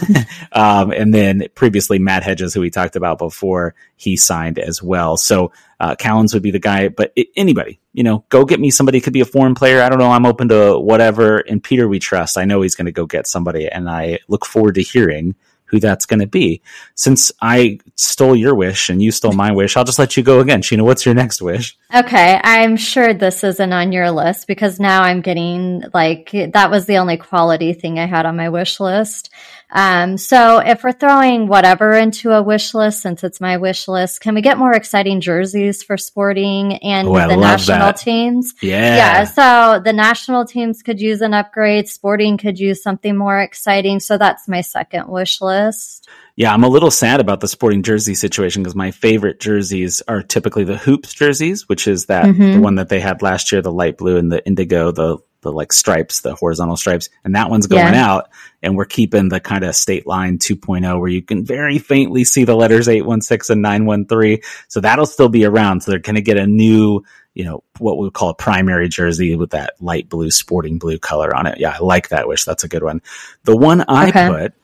um, 0.52 0.90
and 0.90 1.12
then 1.14 1.44
previously 1.54 1.98
Matt 1.98 2.22
Hedges, 2.22 2.52
who 2.52 2.60
we 2.60 2.68
talked 2.68 2.94
about 2.94 3.16
before, 3.16 3.74
he 3.96 4.16
signed 4.16 4.58
as 4.58 4.82
well. 4.82 5.16
So 5.16 5.52
uh, 5.80 5.96
Callens 5.96 6.34
would 6.34 6.42
be 6.42 6.50
the 6.50 6.58
guy, 6.58 6.88
but 6.88 7.12
it, 7.16 7.28
anybody, 7.34 7.80
you 7.94 8.02
know, 8.02 8.24
go 8.28 8.44
get 8.44 8.60
me 8.60 8.70
somebody. 8.70 9.00
Could 9.00 9.14
be 9.14 9.22
a 9.22 9.26
foreign 9.26 9.54
player. 9.54 9.82
I 9.82 9.88
don't 9.88 9.98
know. 9.98 10.10
I'm 10.10 10.26
open 10.26 10.48
to 10.48 10.78
whatever. 10.78 11.38
And 11.38 11.62
Peter, 11.62 11.88
we 11.88 11.98
trust. 11.98 12.36
I 12.36 12.44
know 12.44 12.60
he's 12.60 12.74
going 12.74 12.86
to 12.86 12.92
go 12.92 13.06
get 13.06 13.26
somebody, 13.26 13.68
and 13.68 13.88
I 13.88 14.18
look 14.28 14.44
forward 14.44 14.74
to 14.74 14.82
hearing 14.82 15.34
who 15.66 15.80
that's 15.80 16.06
going 16.06 16.20
to 16.20 16.26
be. 16.26 16.60
Since 16.94 17.32
I 17.42 17.78
stole 17.96 18.36
your 18.36 18.54
wish 18.54 18.88
and 18.88 19.02
you 19.02 19.10
stole 19.10 19.32
my 19.32 19.52
wish, 19.52 19.76
I'll 19.76 19.84
just 19.84 19.98
let 19.98 20.16
you 20.16 20.22
go 20.22 20.40
again. 20.40 20.62
Sheena, 20.62 20.82
what's 20.82 21.04
your 21.04 21.14
next 21.14 21.42
wish? 21.42 21.76
Okay. 21.94 22.40
I'm 22.42 22.76
sure 22.76 23.12
this 23.12 23.44
isn't 23.44 23.72
on 23.72 23.92
your 23.92 24.10
list 24.10 24.46
because 24.46 24.80
now 24.80 25.02
I'm 25.02 25.20
getting 25.20 25.82
like 25.92 26.30
that 26.32 26.70
was 26.70 26.86
the 26.86 26.98
only 26.98 27.16
quality 27.16 27.72
thing 27.72 27.98
I 27.98 28.06
had 28.06 28.26
on 28.26 28.36
my 28.36 28.48
wish 28.48 28.80
list. 28.80 29.30
Um, 29.70 30.16
so 30.16 30.58
if 30.58 30.84
we're 30.84 30.92
throwing 30.92 31.48
whatever 31.48 31.94
into 31.94 32.30
a 32.30 32.42
wish 32.42 32.72
list, 32.72 33.02
since 33.02 33.24
it's 33.24 33.40
my 33.40 33.56
wish 33.56 33.88
list, 33.88 34.20
can 34.20 34.34
we 34.34 34.40
get 34.40 34.58
more 34.58 34.72
exciting 34.72 35.20
jerseys 35.20 35.82
for 35.82 35.96
sporting 35.96 36.74
and 36.76 37.08
oh, 37.08 37.14
the 37.14 37.36
national 37.36 37.78
that. 37.78 37.96
teams? 37.96 38.54
Yeah. 38.62 38.96
Yeah. 38.96 39.24
So 39.24 39.80
the 39.82 39.92
national 39.92 40.44
teams 40.44 40.82
could 40.82 41.00
use 41.00 41.20
an 41.20 41.34
upgrade. 41.34 41.88
Sporting 41.88 42.38
could 42.38 42.58
use 42.58 42.82
something 42.82 43.16
more 43.16 43.40
exciting. 43.40 43.98
So 43.98 44.18
that's 44.18 44.46
my 44.46 44.60
second 44.60 45.08
wish 45.08 45.40
list. 45.40 46.08
Yeah, 46.36 46.52
I'm 46.52 46.64
a 46.64 46.68
little 46.68 46.90
sad 46.90 47.20
about 47.20 47.40
the 47.40 47.48
sporting 47.48 47.82
jersey 47.82 48.14
situation 48.14 48.62
because 48.62 48.74
my 48.74 48.90
favorite 48.90 49.40
jerseys 49.40 50.02
are 50.06 50.22
typically 50.22 50.64
the 50.64 50.76
hoops 50.76 51.14
jerseys, 51.14 51.66
which 51.66 51.88
is 51.88 52.06
that 52.06 52.26
mm-hmm. 52.26 52.52
the 52.52 52.60
one 52.60 52.74
that 52.74 52.90
they 52.90 53.00
had 53.00 53.22
last 53.22 53.50
year, 53.50 53.62
the 53.62 53.72
light 53.72 53.96
blue 53.96 54.18
and 54.18 54.30
the 54.30 54.46
indigo, 54.46 54.92
the 54.92 55.16
the 55.46 55.52
like 55.52 55.72
stripes, 55.72 56.20
the 56.20 56.34
horizontal 56.34 56.76
stripes, 56.76 57.08
and 57.24 57.34
that 57.34 57.50
one's 57.50 57.66
going 57.66 57.94
yeah. 57.94 58.06
out. 58.06 58.30
And 58.62 58.76
we're 58.76 58.84
keeping 58.84 59.28
the 59.28 59.40
kind 59.40 59.64
of 59.64 59.74
state 59.74 60.06
line 60.06 60.38
2.0 60.38 60.98
where 60.98 61.08
you 61.08 61.22
can 61.22 61.44
very 61.44 61.78
faintly 61.78 62.24
see 62.24 62.44
the 62.44 62.56
letters 62.56 62.88
816 62.88 63.54
and 63.54 63.62
913. 63.62 64.40
So 64.68 64.80
that'll 64.80 65.06
still 65.06 65.28
be 65.28 65.44
around. 65.44 65.82
So 65.82 65.90
they're 65.90 66.00
going 66.00 66.16
to 66.16 66.22
get 66.22 66.36
a 66.36 66.46
new, 66.46 67.04
you 67.34 67.44
know, 67.44 67.62
what 67.78 67.98
we 67.98 68.10
call 68.10 68.30
a 68.30 68.34
primary 68.34 68.88
jersey 68.88 69.36
with 69.36 69.50
that 69.50 69.74
light 69.80 70.08
blue, 70.08 70.30
sporting 70.30 70.78
blue 70.78 70.98
color 70.98 71.34
on 71.34 71.46
it. 71.46 71.58
Yeah, 71.58 71.76
I 71.76 71.78
like 71.78 72.08
that 72.08 72.26
wish. 72.26 72.44
That's 72.44 72.64
a 72.64 72.68
good 72.68 72.82
one. 72.82 73.02
The 73.44 73.56
one 73.56 73.84
I 73.86 74.08
okay. 74.08 74.28
put, 74.28 74.54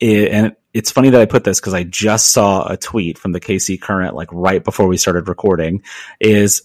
and 0.00 0.56
it's 0.72 0.90
funny 0.90 1.10
that 1.10 1.20
I 1.20 1.26
put 1.26 1.44
this 1.44 1.60
because 1.60 1.74
I 1.74 1.84
just 1.84 2.32
saw 2.32 2.66
a 2.66 2.76
tweet 2.76 3.18
from 3.18 3.32
the 3.32 3.40
KC 3.40 3.80
Current, 3.80 4.14
like 4.14 4.28
right 4.32 4.64
before 4.64 4.88
we 4.88 4.96
started 4.96 5.28
recording, 5.28 5.82
is 6.18 6.62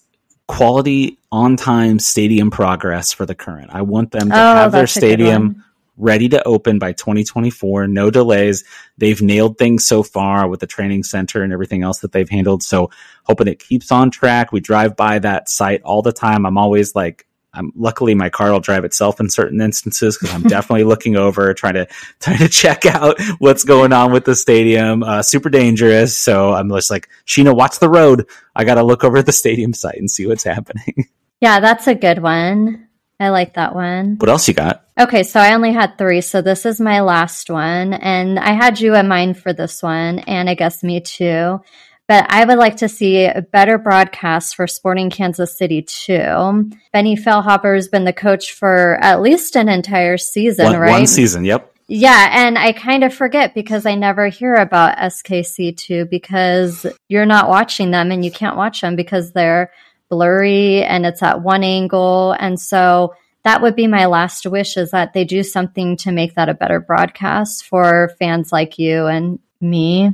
quality 0.47 1.17
on 1.31 1.57
time 1.57 1.99
stadium 1.99 2.49
progress 2.49 3.11
for 3.11 3.25
the 3.25 3.35
current. 3.35 3.69
I 3.71 3.81
want 3.81 4.11
them 4.11 4.29
to 4.29 4.35
oh, 4.35 4.55
have 4.55 4.71
their 4.71 4.87
stadium 4.87 5.63
ready 5.97 6.29
to 6.29 6.47
open 6.47 6.79
by 6.79 6.93
2024, 6.93 7.87
no 7.87 8.09
delays. 8.09 8.63
They've 8.97 9.21
nailed 9.21 9.57
things 9.57 9.85
so 9.85 10.03
far 10.03 10.47
with 10.47 10.59
the 10.59 10.67
training 10.67 11.03
center 11.03 11.43
and 11.43 11.51
everything 11.51 11.83
else 11.83 11.99
that 11.99 12.11
they've 12.11 12.29
handled. 12.29 12.63
So 12.63 12.91
hoping 13.23 13.47
it 13.47 13.59
keeps 13.59 13.91
on 13.91 14.11
track. 14.11 14.51
We 14.51 14.59
drive 14.59 14.95
by 14.95 15.19
that 15.19 15.49
site 15.49 15.81
all 15.83 16.01
the 16.01 16.13
time. 16.13 16.45
I'm 16.45 16.57
always 16.57 16.95
like 16.95 17.26
I'm 17.57 17.71
luckily 17.75 18.13
my 18.15 18.29
car 18.29 18.51
will 18.51 18.59
drive 18.59 18.85
itself 18.85 19.19
in 19.19 19.29
certain 19.29 19.59
instances 19.61 20.17
because 20.17 20.33
I'm 20.33 20.43
definitely 20.47 20.83
looking 20.83 21.15
over 21.15 21.53
trying 21.53 21.73
to 21.73 21.87
trying 22.19 22.37
to 22.37 22.49
check 22.49 22.85
out 22.85 23.19
what's 23.39 23.63
going 23.63 23.93
on 23.93 24.11
with 24.11 24.25
the 24.25 24.35
stadium. 24.35 25.03
Uh, 25.03 25.21
super 25.23 25.49
dangerous, 25.49 26.17
so 26.17 26.53
I'm 26.53 26.69
just 26.69 26.91
like 26.91 27.09
Sheena, 27.25 27.55
watch 27.55 27.79
the 27.79 27.89
road. 27.89 28.27
I 28.55 28.63
got 28.63 28.75
to 28.75 28.83
look 28.83 29.03
over 29.03 29.17
at 29.17 29.25
the 29.25 29.31
stadium 29.31 29.73
site 29.73 29.97
and 29.97 30.09
see 30.09 30.27
what's 30.27 30.43
happening. 30.43 31.09
Yeah, 31.39 31.59
that's 31.59 31.85
a 31.85 31.93
good 31.93 32.17
one. 32.17 32.87
I 33.19 33.29
like 33.29 33.53
that 33.55 33.75
one. 33.75 34.15
What 34.17 34.29
else 34.29 34.47
you 34.47 34.55
got? 34.55 34.85
Okay, 34.99 35.21
so 35.21 35.39
I 35.39 35.53
only 35.53 35.71
had 35.71 35.97
three, 35.97 36.21
so 36.21 36.41
this 36.41 36.65
is 36.65 36.81
my 36.81 37.01
last 37.01 37.49
one. 37.51 37.93
And 37.93 38.39
I 38.39 38.53
had 38.53 38.79
you 38.79 38.95
in 38.95 39.07
mind 39.07 39.37
for 39.37 39.53
this 39.53 39.83
one, 39.83 40.17
and 40.19 40.49
I 40.49 40.55
guess 40.55 40.83
me 40.83 41.01
too. 41.01 41.61
But 42.07 42.25
I 42.29 42.45
would 42.45 42.57
like 42.57 42.77
to 42.77 42.87
see 42.87 43.25
a 43.25 43.41
better 43.41 43.77
broadcast 43.77 44.55
for 44.55 44.65
Sporting 44.65 45.09
Kansas 45.09 45.57
City 45.57 45.81
too. 45.81 46.71
Benny 46.93 47.17
Feilhaber's 47.17 47.89
been 47.89 48.05
the 48.05 48.13
coach 48.13 48.53
for 48.53 48.97
at 49.01 49.21
least 49.21 49.57
an 49.57 49.67
entire 49.67 50.17
season, 50.17 50.65
one, 50.65 50.77
right? 50.77 50.91
One 50.91 51.07
season, 51.07 51.43
yep. 51.43 51.73
Yeah, 51.89 52.29
and 52.31 52.57
I 52.57 52.73
kind 52.73 53.03
of 53.03 53.13
forget 53.13 53.53
because 53.53 53.85
I 53.85 53.95
never 53.95 54.27
hear 54.27 54.55
about 54.55 54.97
SKC2 54.97 56.09
because 56.09 56.85
you're 57.07 57.25
not 57.25 57.49
watching 57.49 57.91
them 57.91 58.11
and 58.11 58.23
you 58.25 58.31
can't 58.31 58.57
watch 58.57 58.81
them 58.81 58.95
because 58.95 59.31
they're 59.31 59.71
blurry 60.09 60.83
and 60.83 61.05
it's 61.05 61.23
at 61.23 61.41
one 61.41 61.63
angle. 61.63 62.33
And 62.39 62.59
so 62.59 63.15
that 63.43 63.61
would 63.61 63.75
be 63.75 63.87
my 63.87 64.05
last 64.05 64.45
wish 64.45 64.75
is 64.75 64.91
that 64.91 65.13
they 65.13 65.23
do 65.23 65.43
something 65.43 65.95
to 65.97 66.11
make 66.11 66.35
that 66.35 66.49
a 66.49 66.53
better 66.53 66.81
broadcast 66.81 67.65
for 67.65 68.11
fans 68.19 68.51
like 68.51 68.77
you 68.77 69.05
and 69.05 69.39
me. 69.61 70.11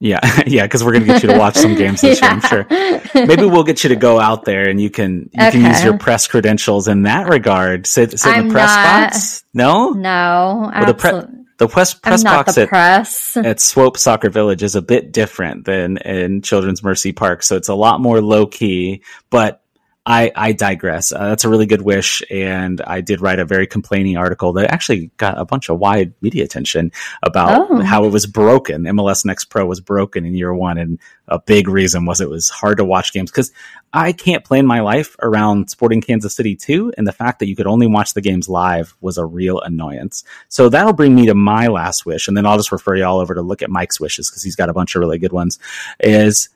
Yeah, 0.00 0.42
yeah, 0.46 0.64
because 0.64 0.82
we're 0.82 0.94
gonna 0.94 1.04
get 1.04 1.22
you 1.22 1.28
to 1.28 1.38
watch 1.38 1.56
some 1.56 1.74
games 1.74 2.00
this 2.00 2.20
yeah. 2.20 2.26
year, 2.26 2.34
I'm 2.34 2.40
sure. 2.40 3.26
Maybe 3.26 3.44
we'll 3.44 3.64
get 3.64 3.84
you 3.84 3.90
to 3.90 3.96
go 3.96 4.18
out 4.18 4.46
there 4.46 4.68
and 4.68 4.80
you 4.80 4.88
can 4.88 5.28
you 5.32 5.46
okay. 5.46 5.50
can 5.52 5.66
use 5.66 5.84
your 5.84 5.98
press 5.98 6.26
credentials 6.26 6.88
in 6.88 7.02
that 7.02 7.28
regard. 7.28 7.86
Sit, 7.86 8.18
sit 8.18 8.36
in 8.36 8.48
the 8.48 8.52
press 8.52 8.70
not, 8.70 9.10
box. 9.10 9.44
No, 9.52 9.90
no, 9.90 10.70
well, 10.74 10.86
the, 10.86 10.94
pre- 10.94 11.44
the 11.58 11.68
press 11.68 11.92
press 11.92 12.24
box 12.24 12.56
at, 12.56 12.70
press. 12.70 13.36
at 13.36 13.60
Swope 13.60 13.98
Soccer 13.98 14.30
Village 14.30 14.62
is 14.62 14.74
a 14.74 14.82
bit 14.82 15.12
different 15.12 15.66
than 15.66 15.98
in 15.98 16.40
Children's 16.40 16.82
Mercy 16.82 17.12
Park, 17.12 17.42
so 17.42 17.56
it's 17.56 17.68
a 17.68 17.74
lot 17.74 18.00
more 18.00 18.22
low 18.22 18.46
key. 18.46 19.02
But 19.28 19.62
I, 20.06 20.32
I 20.34 20.52
digress. 20.52 21.12
Uh, 21.12 21.28
that's 21.28 21.44
a 21.44 21.48
really 21.48 21.66
good 21.66 21.82
wish. 21.82 22.22
And 22.30 22.80
I 22.80 23.02
did 23.02 23.20
write 23.20 23.38
a 23.38 23.44
very 23.44 23.66
complaining 23.66 24.16
article 24.16 24.54
that 24.54 24.72
actually 24.72 25.10
got 25.18 25.38
a 25.38 25.44
bunch 25.44 25.68
of 25.68 25.78
wide 25.78 26.14
media 26.22 26.42
attention 26.42 26.90
about 27.22 27.70
oh. 27.70 27.80
how 27.82 28.04
it 28.04 28.08
was 28.08 28.24
broken. 28.24 28.84
MLS 28.84 29.26
Next 29.26 29.46
Pro 29.46 29.66
was 29.66 29.80
broken 29.80 30.24
in 30.24 30.34
year 30.34 30.54
one. 30.54 30.78
And 30.78 30.98
a 31.28 31.38
big 31.38 31.68
reason 31.68 32.06
was 32.06 32.22
it 32.22 32.30
was 32.30 32.48
hard 32.48 32.78
to 32.78 32.84
watch 32.84 33.12
games 33.12 33.30
because 33.30 33.52
I 33.92 34.12
can't 34.12 34.44
plan 34.44 34.66
my 34.66 34.80
life 34.80 35.16
around 35.20 35.68
Sporting 35.68 36.00
Kansas 36.00 36.34
City 36.34 36.56
too. 36.56 36.94
And 36.96 37.06
the 37.06 37.12
fact 37.12 37.38
that 37.40 37.48
you 37.48 37.54
could 37.54 37.66
only 37.66 37.86
watch 37.86 38.14
the 38.14 38.22
games 38.22 38.48
live 38.48 38.96
was 39.02 39.18
a 39.18 39.26
real 39.26 39.60
annoyance. 39.60 40.24
So 40.48 40.70
that'll 40.70 40.94
bring 40.94 41.14
me 41.14 41.26
to 41.26 41.34
my 41.34 41.66
last 41.66 42.06
wish. 42.06 42.26
And 42.26 42.36
then 42.36 42.46
I'll 42.46 42.56
just 42.56 42.72
refer 42.72 42.96
you 42.96 43.04
all 43.04 43.20
over 43.20 43.34
to 43.34 43.42
look 43.42 43.60
at 43.60 43.70
Mike's 43.70 44.00
wishes 44.00 44.30
because 44.30 44.42
he's 44.42 44.56
got 44.56 44.70
a 44.70 44.74
bunch 44.74 44.94
of 44.94 45.00
really 45.00 45.18
good 45.18 45.32
ones 45.32 45.58
is 45.98 46.48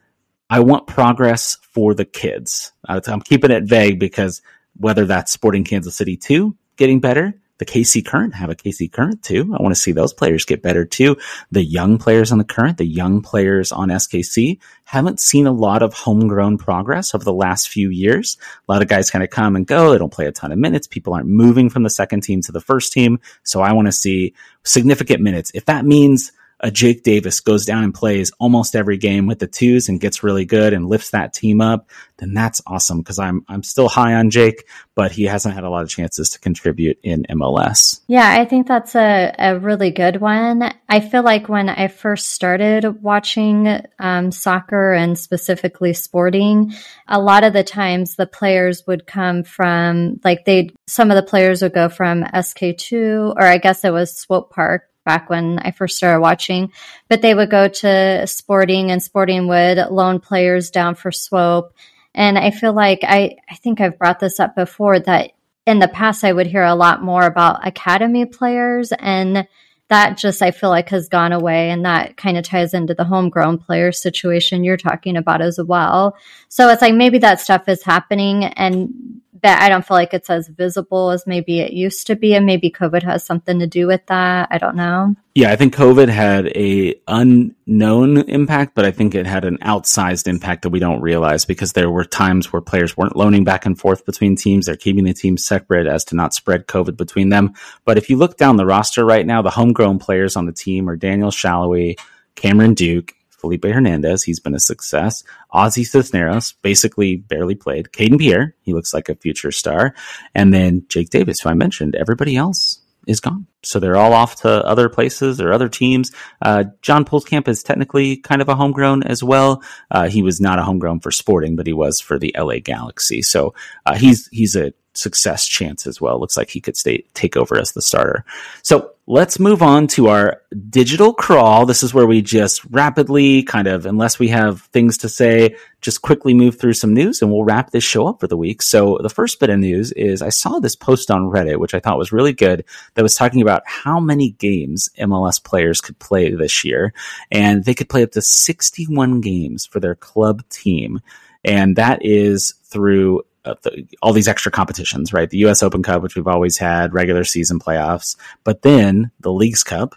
I 0.55 0.61
want 0.61 0.87
progress 0.87 1.57
for 1.73 1.95
the 1.95 2.05
kids. 2.05 2.71
Uh, 2.89 3.01
I'm 3.09 3.21
keeping 3.21 3.51
it 3.51 3.65
vague 3.65 3.99
because 3.99 4.41
whether 4.77 5.05
that's 5.05 5.33
Sporting 5.33 5.65
Kansas 5.65 5.97
City 5.97 6.17
2 6.17 6.57
getting 6.77 7.01
better, 7.01 7.35
the 7.59 7.65
KC 7.65 8.07
Current 8.07 8.37
have 8.37 8.51
a 8.51 8.55
KC 8.55 8.93
Current 8.93 9.21
too. 9.25 9.53
I 9.53 9.61
want 9.61 9.75
to 9.75 9.81
see 9.81 9.91
those 9.91 10.13
players 10.13 10.45
get 10.45 10.63
better 10.63 10.85
too. 10.85 11.17
The 11.51 11.65
young 11.65 11.99
players 11.99 12.31
on 12.31 12.39
the 12.39 12.45
Current, 12.45 12.79
the 12.79 12.87
young 12.87 13.21
players 13.21 13.73
on 13.73 13.89
SKC 13.89 14.61
haven't 14.85 15.19
seen 15.19 15.49
a 15.49 15.53
lot 15.53 15.83
of 15.83 15.93
homegrown 15.93 16.59
progress 16.59 17.17
over 17.17 17.25
the 17.25 17.33
last 17.33 17.69
few 17.69 17.91
years. 17.91 18.39
A 18.69 18.73
lot 18.73 18.81
of 18.81 18.87
guys 18.87 19.11
kind 19.11 19.25
of 19.25 19.31
come 19.31 19.57
and 19.57 19.67
go. 19.67 19.91
They 19.91 19.99
don't 19.99 20.13
play 20.13 20.27
a 20.27 20.33
ton 20.33 20.53
of 20.53 20.59
minutes. 20.59 20.87
People 20.87 21.15
aren't 21.15 21.27
moving 21.27 21.69
from 21.69 21.83
the 21.83 21.91
second 21.91 22.21
team 22.21 22.43
to 22.43 22.53
the 22.53 22.61
first 22.61 22.93
team. 22.93 23.19
So 23.43 23.61
I 23.61 23.73
want 23.73 23.87
to 23.87 23.93
see 23.93 24.35
significant 24.63 25.21
minutes. 25.21 25.51
If 25.53 25.65
that 25.65 25.85
means 25.85 26.31
a 26.65 26.71
Jake 26.71 27.03
Davis 27.03 27.41
goes 27.41 27.67
down 27.67 27.85
and 27.85 27.93
plays 27.93 28.33
almost 28.41 28.75
every 28.75 28.97
game 28.97 29.27
with 29.27 29.39
the 29.39 29.47
twos 29.47 29.91
and 29.91 30.01
gets 30.01 30.23
really 30.23 30.47
good 30.47 30.73
and 30.73 30.89
lifts 30.89 31.11
that 31.11 31.35
team 31.35 31.61
up, 31.61 31.91
then 32.17 32.33
that's 32.33 32.63
awesome 32.67 32.99
because 32.99 33.19
I'm 33.19 33.45
I'm 33.49 33.63
still 33.63 33.89
high 33.89 34.15
on 34.15 34.31
Jake, 34.31 34.67
but 34.95 35.13
he 35.13 35.25
hasn't 35.25 35.55
had 35.55 35.65
a 35.65 35.69
lot 35.69 35.83
of 35.83 35.91
chances 35.91 36.31
to 36.31 36.41
contribute 36.41 36.99
in 37.03 37.27
MLS. 37.31 38.01
Yeah, 38.07 38.41
I 38.41 38.47
think 38.47 38.67
that's 38.67 38.97
a, 38.97 39.35
a 39.39 39.59
really 39.59 39.91
good 39.91 40.23
one. 40.23 40.73
I 40.89 41.01
feel 41.01 41.23
like 41.23 41.51
when 41.51 41.69
I 41.69 41.89
first 41.89 42.31
started 42.31 43.03
watching 43.03 43.83
um, 43.99 44.33
soccer 44.33 44.95
and 44.95 45.19
specifically 45.19 45.93
sporting, 45.93 46.73
a 47.07 47.21
lot 47.21 47.45
of 47.45 47.53
the 47.53 47.65
times 47.65 48.17
the 48.17 48.27
players 48.27 48.87
would 48.87 49.07
come 49.07 49.45
from 49.45 50.19
like 50.25 50.47
they 50.47 50.71
some 50.87 51.11
of 51.11 51.17
the 51.17 51.23
players 51.23 51.61
would 51.61 51.75
go 51.75 51.91
from 51.91 52.25
SK2 52.25 53.35
or 53.37 53.43
I 53.43 53.59
guess 53.59 53.85
it 53.85 53.93
was 53.93 54.17
Swope 54.17 54.51
Park 54.51 54.89
back 55.05 55.31
when 55.31 55.59
I 55.59 55.71
first 55.71 55.97
started 55.97 56.21
watching. 56.21 56.73
But 57.09 57.23
they 57.23 57.35
would 57.35 57.51
go 57.51 57.69
to 57.69 58.27
Sporting, 58.27 58.91
and 58.91 59.03
Sporting 59.03 59.49
would 59.49 59.79
loan 59.91 60.21
players 60.21 60.71
down 60.71 60.95
for 60.95 61.13
Swope. 61.13 61.73
And 62.15 62.39
I 62.39 62.51
feel 62.51 62.73
like 62.73 63.01
I, 63.03 63.37
I 63.49 63.57
think 63.57 63.81
I've 63.81 63.99
brought 63.99 64.21
this 64.21 64.39
up 64.41 64.55
before 64.55 65.01
that 65.01 65.33
in 65.67 65.79
the 65.79 65.89
past 65.89 66.25
I 66.25 66.33
would 66.33 66.47
hear 66.47 66.63
a 66.63 66.75
lot 66.75 67.03
more 67.03 67.25
about 67.25 67.67
academy 67.67 68.27
players 68.27 68.93
and 68.93 69.49
that 69.89 70.17
just 70.17 70.43
I 70.43 70.51
feel 70.51 70.71
like 70.71 70.89
has 70.91 71.09
gone 71.09 71.33
away 71.33 71.71
and 71.71 71.85
that 71.85 72.17
kind 72.17 72.39
of 72.39 72.45
ties 72.45 72.75
into 72.75 72.95
the 72.95 73.05
homegrown 73.05 73.59
player 73.59 73.93
situation 73.93 74.65
you're 74.65 74.77
talking 74.77 75.17
about 75.17 75.43
as 75.43 75.61
well. 75.63 76.17
So 76.49 76.69
it's 76.69 76.83
like 76.83 76.95
maybe 76.95 77.19
that 77.19 77.41
stuff 77.41 77.69
is 77.69 77.83
happening 77.83 78.45
and 78.45 79.21
that 79.45 79.61
I 79.61 79.69
don't 79.69 79.87
feel 79.87 79.99
like 79.99 80.15
it's 80.15 80.31
as 80.31 80.49
visible 80.49 81.11
as 81.11 81.27
maybe 81.27 81.61
it 81.61 81.75
used 81.75 82.07
to 82.07 82.17
be, 82.17 82.35
and 82.35 82.47
maybe 82.47 82.71
COVID 82.71 83.03
has 83.03 83.27
something 83.27 83.59
to 83.59 83.67
do 83.67 83.87
with 83.87 84.05
that. 84.07 84.49
I 84.51 84.57
don't 84.57 84.75
know. 84.75 85.15
Yeah, 85.35 85.53
I 85.53 85.57
think 85.57 85.75
COVID 85.75 86.09
had 86.09 86.47
a 86.57 86.95
unknown 87.07 88.17
impact, 88.31 88.75
but 88.75 88.87
I 88.87 88.91
think 88.91 89.15
it 89.15 89.27
had 89.27 89.45
an 89.45 89.59
outsized 89.59 90.29
impact 90.29 90.63
that 90.63 90.71
we 90.71 90.79
don't 90.79 91.03
realize 91.03 91.45
because 91.45 91.75
there 91.75 91.91
were 91.91 92.07
times 92.07 92.55
where 92.55 92.63
players 92.63 92.97
weren't 92.97 93.17
loaning 93.17 93.45
back 93.45 93.67
and 93.67 93.79
forth 93.79 94.07
between 94.07 94.35
teams. 94.35 94.65
They're 94.65 94.77
keeping 94.77 95.05
the 95.05 95.13
teams 95.13 95.45
separate 95.45 95.87
as 95.87 96.07
to 96.07 96.17
not 96.17 96.33
spread 96.33 96.67
COVID 96.67 96.97
between 96.97 97.29
them. 97.29 97.53
But 97.85 97.99
if 97.99 98.09
you 98.09 98.17
look 98.17 98.39
down 98.39 98.57
the 98.57 98.65
roster 98.65 99.05
right 99.05 99.27
now, 99.27 99.43
the 99.43 99.51
homegrown 99.51 99.99
players 99.99 100.37
on 100.37 100.47
the 100.47 100.53
team 100.53 100.89
are 100.89 100.97
Daniel 100.97 101.31
Salloi, 101.31 101.99
Cameron 102.35 102.73
Duke, 102.73 103.13
Felipe 103.45 103.67
Hernandez, 103.67 104.23
he's 104.23 104.41
been 104.41 104.55
a 104.55 104.59
success. 104.59 105.23
Ozzy 105.53 105.85
Cisneros, 105.85 106.53
basically 106.63 107.17
barely 107.17 107.55
played. 107.55 107.91
Kayden 107.93 108.19
Pierre, 108.19 108.55
he 108.63 108.73
looks 108.73 108.95
like 108.95 109.11
a 109.11 109.15
future 109.15 109.53
star. 109.53 109.95
And 110.35 110.55
then 110.55 110.87
Jake 110.89 111.11
Davis, 111.11 111.41
who 111.41 111.51
I 111.51 111.55
mentioned. 111.55 111.95
Everybody 111.95 112.37
else 112.37 112.81
is 113.07 113.21
gone. 113.21 113.47
So 113.63 113.79
they're 113.79 113.99
all 113.99 114.15
off 114.15 114.37
to 114.37 114.49
other 114.49 114.89
places 114.89 115.43
or 115.43 115.53
other 115.53 115.69
teams. 115.69 116.11
Uh, 116.41 116.65
John 116.81 117.05
Pulskamp 117.05 117.47
is 117.47 117.63
technically 117.63 118.17
kind 118.17 118.41
of 118.41 118.49
a 118.49 118.55
homegrown 118.55 119.03
as 119.03 119.23
well. 119.23 119.63
Uh, 119.91 120.09
he 120.09 120.23
was 120.23 120.41
not 120.41 120.59
a 120.59 120.63
homegrown 120.63 121.01
for 121.01 121.11
Sporting, 121.11 121.55
but 121.55 121.67
he 121.67 121.75
was 121.75 122.01
for 122.01 122.19
the 122.19 122.35
LA 122.35 122.61
Galaxy. 122.65 123.21
So 123.21 123.53
uh, 123.85 123.95
he's 123.95 124.27
he's 124.29 124.57
a 124.57 124.73
success 124.95 125.47
chance 125.47 125.87
as 125.87 126.01
well. 126.01 126.19
Looks 126.19 126.39
like 126.39 126.49
he 126.49 126.63
could 126.63 126.79
stay 126.79 127.05
take 127.13 127.37
over 127.37 127.59
as 127.59 127.73
the 127.73 127.83
starter. 127.83 128.25
So 128.63 128.94
let's 129.07 129.39
move 129.39 129.63
on 129.63 129.87
to 129.87 130.09
our 130.09 130.41
digital 130.71 131.13
crawl. 131.13 131.67
This 131.67 131.83
is 131.83 131.93
where 131.93 132.07
we 132.07 132.23
just 132.23 132.65
rapidly 132.71 133.43
kind 133.43 133.69
of, 133.69 133.85
unless 133.85 134.19
we 134.19 134.29
have 134.29 134.63
things 134.73 134.97
to 134.99 135.09
say, 135.11 135.57
just 135.83 136.01
quickly 136.01 136.33
move 136.33 136.59
through 136.59 136.73
some 136.73 136.95
news 136.95 137.21
and 137.21 137.31
we'll 137.31 137.45
wrap 137.45 137.71
this 137.71 137.85
show 137.85 138.07
up 138.07 138.21
for 138.21 138.27
the 138.27 138.37
week. 138.37 138.63
So 138.63 138.99
the 139.03 139.11
first 139.11 139.41
bit 139.41 139.51
of 139.51 139.59
news 139.59 139.93
is 139.93 140.23
I 140.23 140.31
saw 140.31 140.59
this 140.59 140.75
post 140.75 141.11
on 141.11 141.31
Reddit, 141.31 141.59
which 141.59 141.75
I 141.75 141.81
thought 141.81 141.99
was 141.99 142.13
really 142.13 142.33
good 142.33 142.65
that 142.95 143.03
was 143.03 143.15
talking 143.15 143.43
about 143.43 143.63
how 143.67 144.01
many 144.01 144.31
games 144.33 144.89
MLS 144.99 145.43
players 145.43 145.83
could 145.83 145.99
play 145.99 146.35
this 146.35 146.65
year. 146.65 146.95
And 147.31 147.65
they 147.65 147.75
could 147.75 147.91
play 147.91 148.03
up 148.03 148.13
to 148.13 148.23
61 148.23 149.21
games 149.21 149.67
for 149.67 149.81
their 149.81 149.95
club 149.95 150.49
team. 150.49 151.01
And 151.45 151.77
that 151.77 151.99
is 152.03 152.55
through 152.65 153.23
uh, 153.45 153.55
the, 153.63 153.87
all 154.03 154.13
these 154.13 154.29
extra 154.29 154.51
competitions, 154.51 155.13
right? 155.13 155.29
The 155.29 155.39
U.S. 155.39 155.63
Open 155.63 155.83
Cup, 155.83 156.03
which 156.03 156.17
we've 156.17 156.27
always 156.27 156.59
had, 156.59 156.95
regular 156.95 157.25
season 157.25 157.59
playoffs, 157.59 158.17
but 158.43 158.63
then 158.63 159.11
the 159.21 159.33
Leagues 159.33 159.63
Cup, 159.63 159.95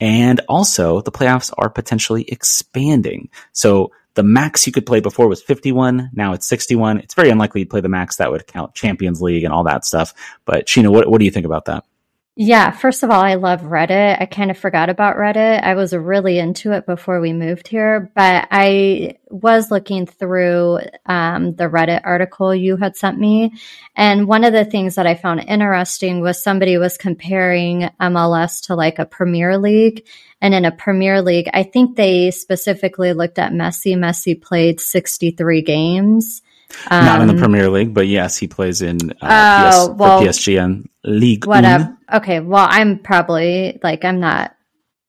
and 0.00 0.40
also 0.48 1.00
the 1.00 1.12
playoffs 1.12 1.52
are 1.56 1.70
potentially 1.70 2.24
expanding. 2.28 3.30
So 3.52 3.92
the 4.14 4.22
max 4.22 4.66
you 4.66 4.72
could 4.72 4.86
play 4.86 5.00
before 5.00 5.28
was 5.28 5.42
51. 5.42 6.10
Now 6.12 6.32
it's 6.32 6.46
61. 6.46 6.98
It's 7.00 7.14
very 7.14 7.30
unlikely 7.30 7.64
to 7.64 7.70
play 7.70 7.80
the 7.80 7.88
max 7.88 8.16
that 8.16 8.30
would 8.30 8.46
count 8.46 8.74
Champions 8.74 9.20
League 9.20 9.44
and 9.44 9.52
all 9.52 9.64
that 9.64 9.84
stuff. 9.84 10.14
But 10.44 10.66
Sheena, 10.66 10.88
what, 10.88 11.08
what 11.08 11.18
do 11.18 11.24
you 11.24 11.30
think 11.30 11.46
about 11.46 11.66
that? 11.66 11.84
Yeah, 12.38 12.70
first 12.70 13.02
of 13.02 13.10
all, 13.10 13.22
I 13.22 13.36
love 13.36 13.62
Reddit. 13.62 14.20
I 14.20 14.26
kind 14.26 14.50
of 14.50 14.58
forgot 14.58 14.90
about 14.90 15.16
Reddit. 15.16 15.62
I 15.62 15.74
was 15.74 15.94
really 15.94 16.38
into 16.38 16.72
it 16.72 16.84
before 16.84 17.18
we 17.18 17.32
moved 17.32 17.66
here, 17.66 18.12
but 18.14 18.46
I 18.50 19.16
was 19.30 19.70
looking 19.70 20.04
through 20.04 20.80
um, 21.06 21.54
the 21.54 21.64
Reddit 21.64 22.02
article 22.04 22.54
you 22.54 22.76
had 22.76 22.94
sent 22.94 23.18
me. 23.18 23.54
And 23.96 24.28
one 24.28 24.44
of 24.44 24.52
the 24.52 24.66
things 24.66 24.96
that 24.96 25.06
I 25.06 25.14
found 25.14 25.48
interesting 25.48 26.20
was 26.20 26.42
somebody 26.42 26.76
was 26.76 26.98
comparing 26.98 27.88
MLS 28.02 28.66
to 28.66 28.74
like 28.74 28.98
a 28.98 29.06
Premier 29.06 29.56
League. 29.56 30.06
And 30.42 30.52
in 30.52 30.66
a 30.66 30.72
Premier 30.72 31.22
League, 31.22 31.48
I 31.54 31.62
think 31.62 31.96
they 31.96 32.30
specifically 32.32 33.14
looked 33.14 33.38
at 33.38 33.52
Messi. 33.52 33.96
Messi 33.96 34.38
played 34.38 34.78
63 34.78 35.62
games. 35.62 36.42
Um, 36.90 37.02
Not 37.02 37.22
in 37.22 37.28
the 37.28 37.32
um, 37.32 37.40
Premier 37.40 37.70
League, 37.70 37.94
but 37.94 38.08
yes, 38.08 38.36
he 38.36 38.46
plays 38.46 38.82
in 38.82 39.12
uh, 39.22 39.70
PS, 39.70 39.88
well, 39.96 40.20
PSG 40.20 40.62
and 40.62 40.86
League. 41.02 41.46
Whatever. 41.46 41.95
Okay. 42.12 42.40
Well, 42.40 42.66
I'm 42.68 42.98
probably 42.98 43.78
like 43.82 44.04
I'm 44.04 44.20
not 44.20 44.54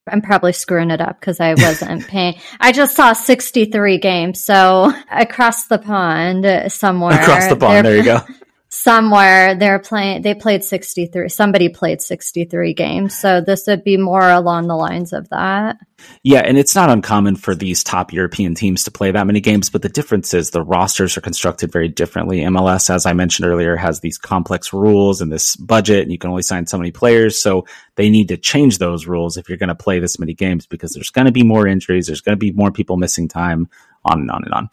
I'm 0.09 0.21
probably 0.21 0.53
screwing 0.53 0.91
it 0.91 1.01
up 1.01 1.19
because 1.19 1.39
I 1.39 1.53
wasn't 1.53 2.07
paying. 2.07 2.39
I 2.59 2.71
just 2.71 2.95
saw 2.95 3.13
63 3.13 3.97
games. 3.99 4.43
So 4.43 4.93
across 5.11 5.67
the 5.67 5.77
pond 5.77 6.71
somewhere. 6.71 7.19
Across 7.19 7.49
the 7.49 7.55
pond. 7.57 7.85
There 7.85 7.97
you 7.97 8.03
go 8.03 8.19
somewhere 8.83 9.55
they're 9.55 9.79
playing 9.79 10.21
they 10.21 10.35
played 10.35 10.63
63 10.63 11.29
somebody 11.29 11.67
played 11.67 12.01
63 12.01 12.73
games. 12.73 13.17
So 13.17 13.41
this 13.41 13.65
would 13.67 13.83
be 13.83 13.97
more 13.97 14.29
along 14.29 14.67
the 14.67 14.75
lines 14.75 15.13
of 15.13 15.27
that. 15.29 15.77
Yeah 16.21 16.41
and 16.41 16.57
it's 16.57 16.75
not 16.75 16.91
uncommon 16.91 17.37
for 17.37 17.55
these 17.55 17.83
top 17.83 18.13
european 18.13 18.53
teams 18.53 18.83
to 18.83 18.91
play 18.91 19.09
that 19.09 19.25
many 19.25 19.41
games 19.41 19.71
but 19.71 19.81
the 19.81 19.89
difference 19.89 20.33
is 20.33 20.51
the 20.51 20.61
rosters 20.61 21.17
are 21.17 21.21
constructed 21.21 21.71
very 21.71 21.87
differently. 21.87 22.41
Mls 22.41 22.89
as 22.89 23.05
i 23.05 23.13
mentioned 23.13 23.47
earlier 23.47 23.75
has 23.75 23.99
these 23.99 24.19
complex 24.19 24.71
rules 24.71 25.21
and 25.21 25.31
this 25.31 25.55
budget 25.55 26.03
and 26.03 26.11
you 26.11 26.19
can 26.19 26.29
only 26.29 26.43
sign 26.43 26.67
so 26.67 26.77
many 26.77 26.91
players 26.91 27.41
so 27.41 27.65
they 27.95 28.09
need 28.09 28.27
to 28.27 28.37
change 28.37 28.77
those 28.77 29.07
rules 29.07 29.37
if 29.37 29.49
you're 29.49 29.57
going 29.57 29.69
to 29.69 29.75
play 29.75 29.99
this 29.99 30.19
many 30.19 30.35
games 30.35 30.67
because 30.67 30.91
there's 30.93 31.09
going 31.09 31.25
to 31.25 31.31
be 31.31 31.43
more 31.43 31.65
injuries 31.67 32.05
there's 32.05 32.21
going 32.21 32.35
to 32.35 32.39
be 32.39 32.51
more 32.51 32.71
people 32.71 32.97
missing 32.97 33.27
time 33.27 33.67
on 34.05 34.19
and 34.21 34.31
on 34.31 34.43
and 34.43 34.53
on 34.53 34.69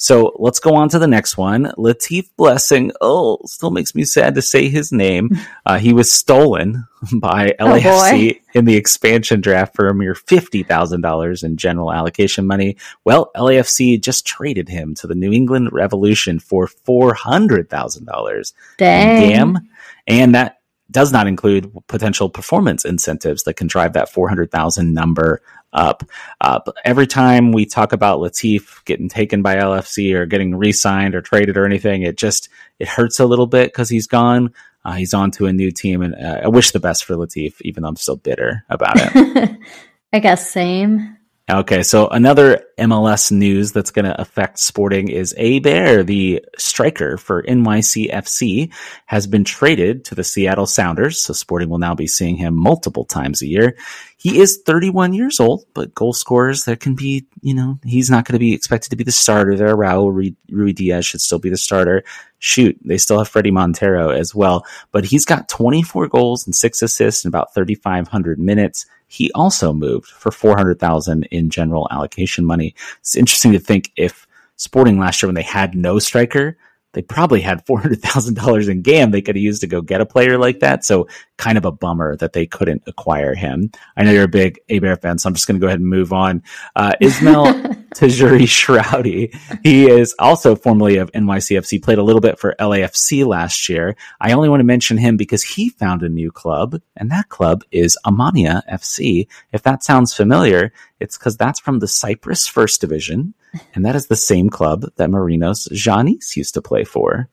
so 0.00 0.32
let's 0.38 0.60
go 0.60 0.76
on 0.76 0.88
to 0.90 0.98
the 1.00 1.08
next 1.08 1.36
one. 1.36 1.72
Latif 1.76 2.30
Blessing. 2.36 2.92
Oh, 3.00 3.38
still 3.46 3.72
makes 3.72 3.96
me 3.96 4.04
sad 4.04 4.36
to 4.36 4.42
say 4.42 4.68
his 4.68 4.92
name. 4.92 5.30
Uh, 5.66 5.78
he 5.78 5.92
was 5.92 6.10
stolen 6.10 6.86
by 7.12 7.54
LAFC 7.60 8.36
oh 8.36 8.58
in 8.58 8.64
the 8.64 8.76
expansion 8.76 9.42
draft 9.42 9.74
for 9.74 9.88
a 9.88 9.94
mere 9.94 10.14
$50,000 10.14 11.44
in 11.44 11.56
general 11.58 11.92
allocation 11.92 12.46
money. 12.46 12.78
Well, 13.04 13.30
LAFC 13.36 14.00
just 14.00 14.26
traded 14.26 14.70
him 14.70 14.94
to 14.94 15.06
the 15.06 15.14
New 15.14 15.30
England 15.30 15.70
Revolution 15.72 16.38
for 16.38 16.68
$400,000. 16.68 18.52
Damn. 18.78 19.68
And 20.06 20.34
that 20.34 20.57
does 20.90 21.12
not 21.12 21.26
include 21.26 21.70
potential 21.86 22.30
performance 22.30 22.84
incentives 22.84 23.42
that 23.42 23.54
can 23.54 23.66
drive 23.66 23.92
that 23.92 24.10
400,000 24.10 24.94
number 24.94 25.42
up. 25.72 26.02
Uh, 26.40 26.60
every 26.84 27.06
time 27.06 27.52
we 27.52 27.66
talk 27.66 27.92
about 27.92 28.20
Latif 28.20 28.84
getting 28.84 29.08
taken 29.08 29.42
by 29.42 29.56
LFC 29.56 30.14
or 30.14 30.24
getting 30.24 30.54
re-signed 30.54 31.14
or 31.14 31.20
traded 31.20 31.56
or 31.56 31.66
anything, 31.66 32.02
it 32.02 32.16
just 32.16 32.48
it 32.78 32.88
hurts 32.88 33.20
a 33.20 33.26
little 33.26 33.46
bit 33.46 33.68
because 33.72 33.90
he's 33.90 34.06
gone. 34.06 34.52
Uh, 34.84 34.94
he's 34.94 35.12
on 35.12 35.30
to 35.32 35.46
a 35.46 35.52
new 35.52 35.70
team, 35.70 36.00
and 36.00 36.14
uh, 36.14 36.40
I 36.44 36.48
wish 36.48 36.70
the 36.70 36.80
best 36.80 37.04
for 37.04 37.14
Latif, 37.14 37.60
even 37.60 37.82
though 37.82 37.90
I'm 37.90 37.96
still 37.96 38.16
bitter 38.16 38.64
about 38.70 38.94
it. 38.96 39.58
I 40.12 40.20
guess 40.20 40.50
same. 40.50 41.17
Okay, 41.50 41.82
so 41.82 42.08
another 42.08 42.62
MLS 42.76 43.32
news 43.32 43.72
that's 43.72 43.90
going 43.90 44.04
to 44.04 44.20
affect 44.20 44.58
sporting 44.58 45.08
is 45.08 45.34
Héber, 45.38 46.04
the 46.04 46.44
striker 46.58 47.16
for 47.16 47.42
NYCFC, 47.42 48.70
has 49.06 49.26
been 49.26 49.44
traded 49.44 50.04
to 50.04 50.14
the 50.14 50.24
Seattle 50.24 50.66
Sounders. 50.66 51.24
So 51.24 51.32
sporting 51.32 51.70
will 51.70 51.78
now 51.78 51.94
be 51.94 52.06
seeing 52.06 52.36
him 52.36 52.54
multiple 52.54 53.06
times 53.06 53.40
a 53.40 53.46
year. 53.46 53.78
He 54.18 54.40
is 54.40 54.60
31 54.66 55.14
years 55.14 55.40
old, 55.40 55.64
but 55.72 55.94
goal 55.94 56.12
scorers 56.12 56.66
that 56.66 56.80
can 56.80 56.94
be, 56.94 57.26
you 57.40 57.54
know, 57.54 57.78
he's 57.82 58.10
not 58.10 58.26
going 58.26 58.34
to 58.34 58.38
be 58.38 58.52
expected 58.52 58.90
to 58.90 58.96
be 58.96 59.04
the 59.04 59.10
starter 59.10 59.56
there. 59.56 59.74
Raul 59.74 60.34
Ruidíaz 60.52 61.06
should 61.06 61.22
still 61.22 61.38
be 61.38 61.48
the 61.48 61.56
starter. 61.56 62.04
Shoot, 62.40 62.78
they 62.84 62.98
still 62.98 63.18
have 63.18 63.30
Fredy 63.30 63.52
Montero 63.52 64.10
as 64.10 64.34
well, 64.34 64.66
but 64.92 65.06
he's 65.06 65.24
got 65.24 65.48
24 65.48 66.08
goals 66.08 66.46
and 66.46 66.54
six 66.54 66.82
assists 66.82 67.24
in 67.24 67.28
about 67.28 67.54
3,500 67.54 68.38
minutes. 68.38 68.84
He 69.08 69.32
also 69.32 69.72
moved 69.72 70.08
for 70.08 70.30
400,000 70.30 71.24
in 71.24 71.50
general 71.50 71.88
allocation 71.90 72.44
money. 72.44 72.74
It's 73.00 73.16
interesting 73.16 73.52
to 73.52 73.58
think 73.58 73.90
if 73.96 74.28
Sporting 74.58 74.98
last 74.98 75.22
year 75.22 75.28
when 75.28 75.36
they 75.36 75.42
had 75.42 75.76
no 75.76 76.00
striker, 76.00 76.58
they 76.92 77.02
probably 77.02 77.40
had 77.40 77.64
$400,000 77.64 78.68
in 78.68 78.82
GAM 78.82 79.12
they 79.12 79.22
could 79.22 79.36
have 79.36 79.42
used 79.42 79.60
to 79.60 79.68
go 79.68 79.80
get 79.80 80.00
a 80.00 80.06
player 80.06 80.36
like 80.36 80.58
that. 80.60 80.84
So 80.84 81.06
kind 81.36 81.56
of 81.56 81.64
a 81.64 81.70
bummer 81.70 82.16
that 82.16 82.32
they 82.32 82.44
couldn't 82.44 82.82
acquire 82.88 83.36
him. 83.36 83.70
I 83.96 84.02
know 84.02 84.10
you're 84.10 84.24
a 84.24 84.28
big 84.28 84.58
Héber 84.68 85.00
fan, 85.00 85.18
so 85.18 85.28
I'm 85.28 85.34
just 85.34 85.46
going 85.46 85.60
to 85.60 85.60
go 85.60 85.68
ahead 85.68 85.78
and 85.78 85.88
move 85.88 86.12
on. 86.12 86.42
Uh, 86.74 86.94
Ismael 87.00 87.76
Tajouri-Shradi. 87.94 89.34
He 89.62 89.88
is 89.88 90.14
also 90.18 90.54
formerly 90.54 90.96
of 90.98 91.12
NYCFC, 91.12 91.82
played 91.82 91.98
a 91.98 92.02
little 92.02 92.20
bit 92.20 92.38
for 92.38 92.54
LAFC 92.58 93.26
last 93.26 93.68
year. 93.68 93.96
I 94.20 94.32
only 94.32 94.48
want 94.48 94.60
to 94.60 94.64
mention 94.64 94.98
him 94.98 95.16
because 95.16 95.42
he 95.42 95.70
found 95.70 96.02
a 96.02 96.08
new 96.08 96.30
club, 96.30 96.80
and 96.96 97.10
that 97.10 97.28
club 97.28 97.64
is 97.70 97.98
Omonia 98.06 98.62
FC. 98.70 99.26
If 99.52 99.62
that 99.62 99.82
sounds 99.82 100.14
familiar, 100.14 100.72
it's 101.00 101.16
because 101.18 101.36
that's 101.36 101.60
from 101.60 101.78
the 101.78 101.88
Cyprus 101.88 102.46
First 102.46 102.80
Division 102.80 103.34
and 103.74 103.84
that 103.84 103.96
is 103.96 104.06
the 104.06 104.16
same 104.16 104.50
club 104.50 104.86
that 104.96 105.10
Marinos 105.10 105.68
Tzionis 105.68 106.36
used 106.36 106.54
to 106.54 106.62
play 106.62 106.84
for. 106.84 107.28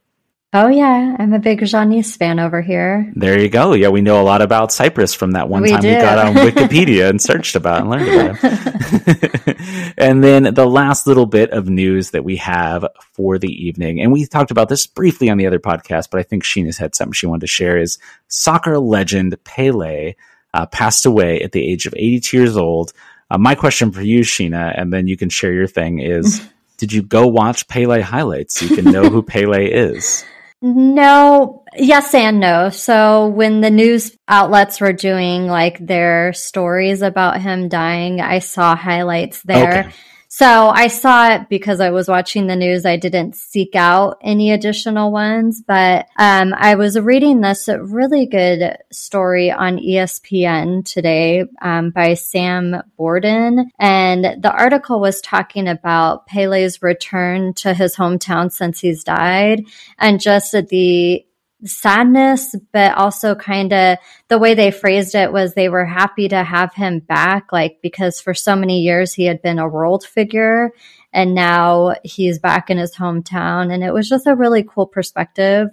Oh 0.53 0.69
yeah, 0.69 1.17
I'm 1.19 1.33
a 1.33 1.39
big 1.39 1.59
Tzionis 1.59 2.17
fan 2.17 2.39
over 2.39 2.61
here. 2.61 3.11
There 3.13 3.37
you 3.37 3.49
go. 3.49 3.73
Yeah, 3.73 3.89
we 3.89 3.99
know 3.99 4.21
a 4.21 4.23
lot 4.23 4.41
about 4.41 4.71
Cyprus 4.71 5.13
from 5.13 5.31
that 5.31 5.49
one 5.49 5.63
we 5.63 5.69
time 5.69 5.81
we 5.81 5.91
got 5.91 6.17
on 6.17 6.33
Wikipedia 6.35 7.09
and 7.09 7.21
searched 7.21 7.57
about 7.57 7.81
and 7.81 7.89
learned 7.89 8.07
about 8.07 8.37
it. 8.41 9.93
and 9.97 10.23
then 10.23 10.53
the 10.53 10.65
last 10.65 11.07
little 11.07 11.25
bit 11.25 11.51
of 11.51 11.67
news 11.67 12.11
that 12.11 12.23
we 12.23 12.37
have 12.37 12.87
for 13.11 13.37
the 13.37 13.51
evening, 13.51 13.99
and 13.99 14.13
we 14.13 14.25
talked 14.25 14.49
about 14.49 14.69
this 14.69 14.87
briefly 14.87 15.29
on 15.29 15.37
the 15.37 15.45
other 15.45 15.59
podcast, 15.59 16.09
but 16.09 16.21
I 16.21 16.23
think 16.23 16.43
Sheena's 16.43 16.77
had 16.77 16.95
something 16.95 17.11
she 17.11 17.25
wanted 17.27 17.41
to 17.41 17.47
share 17.47 17.77
is 17.77 17.97
soccer 18.29 18.79
legend 18.79 19.35
Pele 19.43 20.15
uh, 20.53 20.65
passed 20.67 21.05
away 21.05 21.41
at 21.41 21.51
the 21.51 21.69
age 21.69 21.85
of 21.85 21.93
82 21.97 22.37
years 22.37 22.55
old. 22.55 22.93
Uh, 23.29 23.37
my 23.37 23.55
question 23.55 23.91
for 23.91 24.01
you, 24.01 24.21
Sheena, 24.21 24.73
and 24.79 24.93
then 24.93 25.07
you 25.07 25.17
can 25.17 25.29
share 25.29 25.51
your 25.51 25.67
thing 25.67 25.99
is 25.99 26.47
did 26.77 26.93
you 26.93 27.01
go 27.03 27.27
watch 27.27 27.67
Pele 27.67 27.99
highlights 27.99 28.59
so 28.59 28.65
you 28.67 28.75
can 28.75 28.85
know 28.85 29.09
who 29.09 29.21
Pele 29.21 29.65
is? 29.69 30.23
No, 30.67 31.63
yes 31.75 32.11
and 32.15 32.39
no. 32.39 32.71
So 32.71 33.27
when 33.27 33.61
the 33.61 33.69
news 33.69 34.17
outlets 34.27 34.81
were 34.81 34.93
doing 34.93 35.45
like 35.45 35.77
their 35.77 36.33
stories 36.33 37.03
about 37.03 37.39
him 37.39 37.69
dying, 37.69 38.19
I 38.19 38.39
saw 38.39 38.75
highlights 38.75 39.43
there. 39.43 39.79
Okay. 39.81 39.95
So 40.37 40.67
I 40.67 40.87
saw 40.87 41.29
it 41.29 41.47
because 41.47 41.79
I 41.79 41.91
was 41.91 42.09
watching 42.09 42.47
the 42.47 42.57
news. 42.57 42.85
I 42.85 42.97
didn't 42.97 43.37
seek 43.37 43.73
out 43.73 44.17
any 44.21 44.51
additional 44.51 45.09
ones, 45.09 45.63
but 45.65 46.07
um, 46.17 46.53
I 46.57 46.75
was 46.75 46.99
reading 46.99 47.39
this 47.39 47.69
really 47.69 48.25
good 48.25 48.77
story 48.91 49.49
on 49.49 49.77
ESPN 49.77 50.83
today 50.83 51.45
um, 51.61 51.91
by 51.91 52.15
Sam 52.15 52.83
Borden. 52.97 53.71
And 53.79 54.43
the 54.43 54.51
article 54.51 54.99
was 54.99 55.21
talking 55.21 55.69
about 55.69 56.27
Pele's 56.27 56.81
return 56.81 57.53
to 57.53 57.73
his 57.73 57.95
hometown 57.95 58.51
since 58.51 58.81
he's 58.81 59.05
died 59.05 59.63
and 59.97 60.19
just 60.19 60.51
the 60.51 61.25
sadness, 61.63 62.55
but 62.73 62.95
also 62.95 63.35
kind 63.35 63.73
of 63.73 63.97
the 64.27 64.37
way 64.37 64.53
they 64.53 64.71
phrased 64.71 65.15
it 65.15 65.31
was 65.31 65.53
they 65.53 65.69
were 65.69 65.85
happy 65.85 66.27
to 66.27 66.43
have 66.43 66.73
him 66.73 66.99
back, 66.99 67.51
like 67.51 67.79
because 67.81 68.19
for 68.19 68.33
so 68.33 68.55
many 68.55 68.81
years 68.81 69.13
he 69.13 69.25
had 69.25 69.41
been 69.41 69.59
a 69.59 69.67
world 69.67 70.03
figure 70.05 70.71
and 71.13 71.33
now 71.33 71.95
he's 72.03 72.39
back 72.39 72.69
in 72.69 72.77
his 72.77 72.95
hometown. 72.95 73.73
And 73.73 73.83
it 73.83 73.93
was 73.93 74.09
just 74.09 74.27
a 74.27 74.35
really 74.35 74.63
cool 74.63 74.85
perspective. 74.85 75.69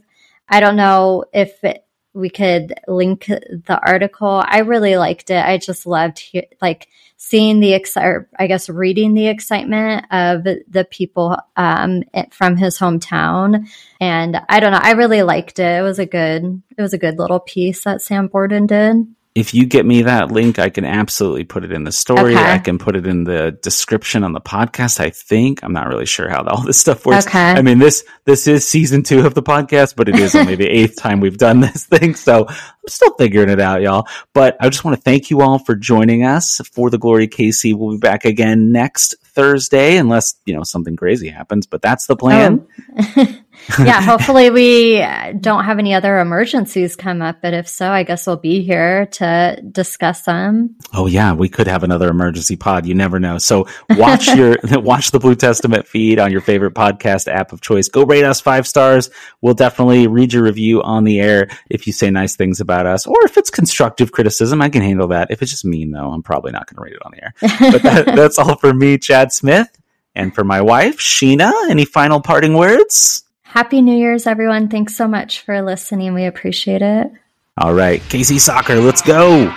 I 0.48 0.60
don't 0.60 0.76
know 0.76 1.24
if 1.32 1.62
it, 1.64 1.84
we 2.14 2.30
could 2.30 2.74
link 2.86 3.26
the 3.26 3.80
article. 3.84 4.42
I 4.46 4.60
really 4.60 4.96
liked 4.96 5.30
it. 5.30 5.44
I 5.44 5.58
just 5.58 5.86
loved 5.86 6.18
he- 6.18 6.46
like 6.60 6.88
seeing 7.24 7.60
the 7.60 7.72
excitement, 7.72 8.26
I 8.36 8.48
guess 8.48 8.68
reading 8.68 9.14
the 9.14 9.28
excitement 9.28 10.06
of 10.10 10.42
the 10.42 10.84
people 10.90 11.36
um, 11.56 12.02
from 12.32 12.56
his 12.56 12.76
hometown. 12.76 13.68
And 14.00 14.40
I 14.48 14.58
don't 14.58 14.72
know, 14.72 14.80
I 14.82 14.92
really 14.92 15.22
liked 15.22 15.60
it. 15.60 15.78
It 15.78 15.82
was 15.82 16.00
a 16.00 16.04
good, 16.04 16.62
it 16.76 16.82
was 16.82 16.92
a 16.92 16.98
good 16.98 17.20
little 17.20 17.38
piece 17.38 17.84
that 17.84 18.02
Sam 18.02 18.26
Borden 18.26 18.66
did 18.66 19.06
if 19.34 19.54
you 19.54 19.64
get 19.64 19.86
me 19.86 20.02
that 20.02 20.30
link, 20.30 20.58
I 20.58 20.68
can 20.68 20.84
absolutely 20.84 21.44
put 21.44 21.64
it 21.64 21.72
in 21.72 21.84
the 21.84 21.92
story. 21.92 22.34
Okay. 22.34 22.52
I 22.52 22.58
can 22.58 22.78
put 22.78 22.96
it 22.96 23.06
in 23.06 23.24
the 23.24 23.58
description 23.62 24.24
on 24.24 24.32
the 24.32 24.42
podcast. 24.42 25.00
I 25.00 25.08
think 25.08 25.62
I'm 25.62 25.72
not 25.72 25.88
really 25.88 26.04
sure 26.04 26.28
how 26.28 26.44
all 26.46 26.62
this 26.62 26.78
stuff 26.78 27.06
works. 27.06 27.26
Okay. 27.26 27.38
I 27.38 27.62
mean, 27.62 27.78
this, 27.78 28.04
this 28.26 28.46
is 28.46 28.68
season 28.68 29.02
two 29.02 29.24
of 29.24 29.32
the 29.32 29.42
podcast, 29.42 29.96
but 29.96 30.08
it 30.08 30.16
is 30.16 30.34
only 30.34 30.54
the 30.54 30.68
eighth 30.68 30.96
time 30.96 31.20
we've 31.20 31.38
done 31.38 31.60
this 31.60 31.86
thing. 31.86 32.14
So 32.14 32.46
I'm 32.46 32.88
still 32.88 33.14
figuring 33.14 33.48
it 33.48 33.60
out, 33.60 33.80
y'all. 33.80 34.06
But 34.34 34.56
I 34.60 34.68
just 34.68 34.84
want 34.84 34.98
to 34.98 35.02
thank 35.02 35.30
you 35.30 35.40
all 35.40 35.58
for 35.58 35.76
joining 35.76 36.24
us 36.24 36.60
for 36.72 36.90
the 36.90 36.98
Glory 36.98 37.28
KC. 37.28 37.74
We'll 37.74 37.92
be 37.92 37.98
back 37.98 38.26
again 38.26 38.70
next 38.70 39.14
Thursday, 39.34 39.96
unless, 39.96 40.34
you 40.44 40.54
know, 40.54 40.62
something 40.62 40.96
crazy 40.96 41.28
happens, 41.28 41.66
but 41.66 41.82
that's 41.82 42.06
the 42.06 42.16
plan. 42.16 42.66
Oh. 42.98 43.38
yeah, 43.84 44.00
hopefully 44.00 44.50
we 44.50 45.00
uh, 45.00 45.32
don't 45.32 45.64
have 45.64 45.78
any 45.78 45.94
other 45.94 46.18
emergencies 46.18 46.96
come 46.96 47.22
up, 47.22 47.40
but 47.42 47.54
if 47.54 47.68
so, 47.68 47.90
I 47.90 48.02
guess 48.02 48.26
we'll 48.26 48.36
be 48.36 48.62
here 48.62 49.06
to 49.06 49.62
discuss 49.70 50.22
them. 50.22 50.76
Oh 50.92 51.06
yeah, 51.06 51.32
we 51.32 51.48
could 51.48 51.66
have 51.66 51.84
another 51.84 52.08
emergency 52.08 52.56
pod. 52.56 52.86
You 52.86 52.94
never 52.94 53.20
know. 53.20 53.38
So 53.38 53.68
watch 53.90 54.26
your 54.28 54.56
watch 54.72 55.10
the 55.10 55.20
Blue 55.20 55.34
Testament 55.34 55.86
feed 55.86 56.18
on 56.18 56.32
your 56.32 56.40
favorite 56.40 56.74
podcast 56.74 57.28
app 57.28 57.52
of 57.52 57.60
choice. 57.60 57.88
Go 57.88 58.04
rate 58.04 58.24
us 58.24 58.40
five 58.40 58.66
stars. 58.66 59.10
We'll 59.40 59.54
definitely 59.54 60.06
read 60.06 60.32
your 60.32 60.42
review 60.42 60.82
on 60.82 61.04
the 61.04 61.20
air 61.20 61.48
if 61.70 61.86
you 61.86 61.92
say 61.92 62.10
nice 62.10 62.36
things 62.36 62.60
about 62.60 62.86
us, 62.86 63.06
or 63.06 63.24
if 63.24 63.36
it's 63.36 63.50
constructive 63.50 64.12
criticism, 64.12 64.60
I 64.60 64.70
can 64.70 64.82
handle 64.82 65.08
that. 65.08 65.30
If 65.30 65.42
it's 65.42 65.50
just 65.50 65.64
mean 65.64 65.92
though, 65.92 66.10
I'm 66.10 66.22
probably 66.22 66.52
not 66.52 66.66
going 66.66 66.76
to 66.76 66.82
rate 66.82 66.94
it 66.94 67.04
on 67.04 67.12
the 67.12 67.22
air. 67.22 67.34
But 67.72 67.82
that, 67.82 68.16
that's 68.16 68.38
all 68.38 68.56
for 68.56 68.74
me, 68.74 68.98
Chad 68.98 69.21
Smith. 69.30 69.68
And 70.14 70.34
for 70.34 70.42
my 70.42 70.60
wife, 70.60 70.98
Sheena, 70.98 71.52
any 71.70 71.84
final 71.84 72.20
parting 72.20 72.54
words? 72.54 73.24
Happy 73.42 73.82
New 73.82 73.96
Year's, 73.96 74.26
everyone. 74.26 74.68
Thanks 74.68 74.96
so 74.96 75.06
much 75.06 75.42
for 75.42 75.60
listening. 75.60 76.14
We 76.14 76.24
appreciate 76.24 76.80
it. 76.80 77.12
All 77.58 77.74
right. 77.74 78.00
KC 78.00 78.40
Soccer, 78.40 78.76
let's 78.76 79.02
go. 79.02 79.52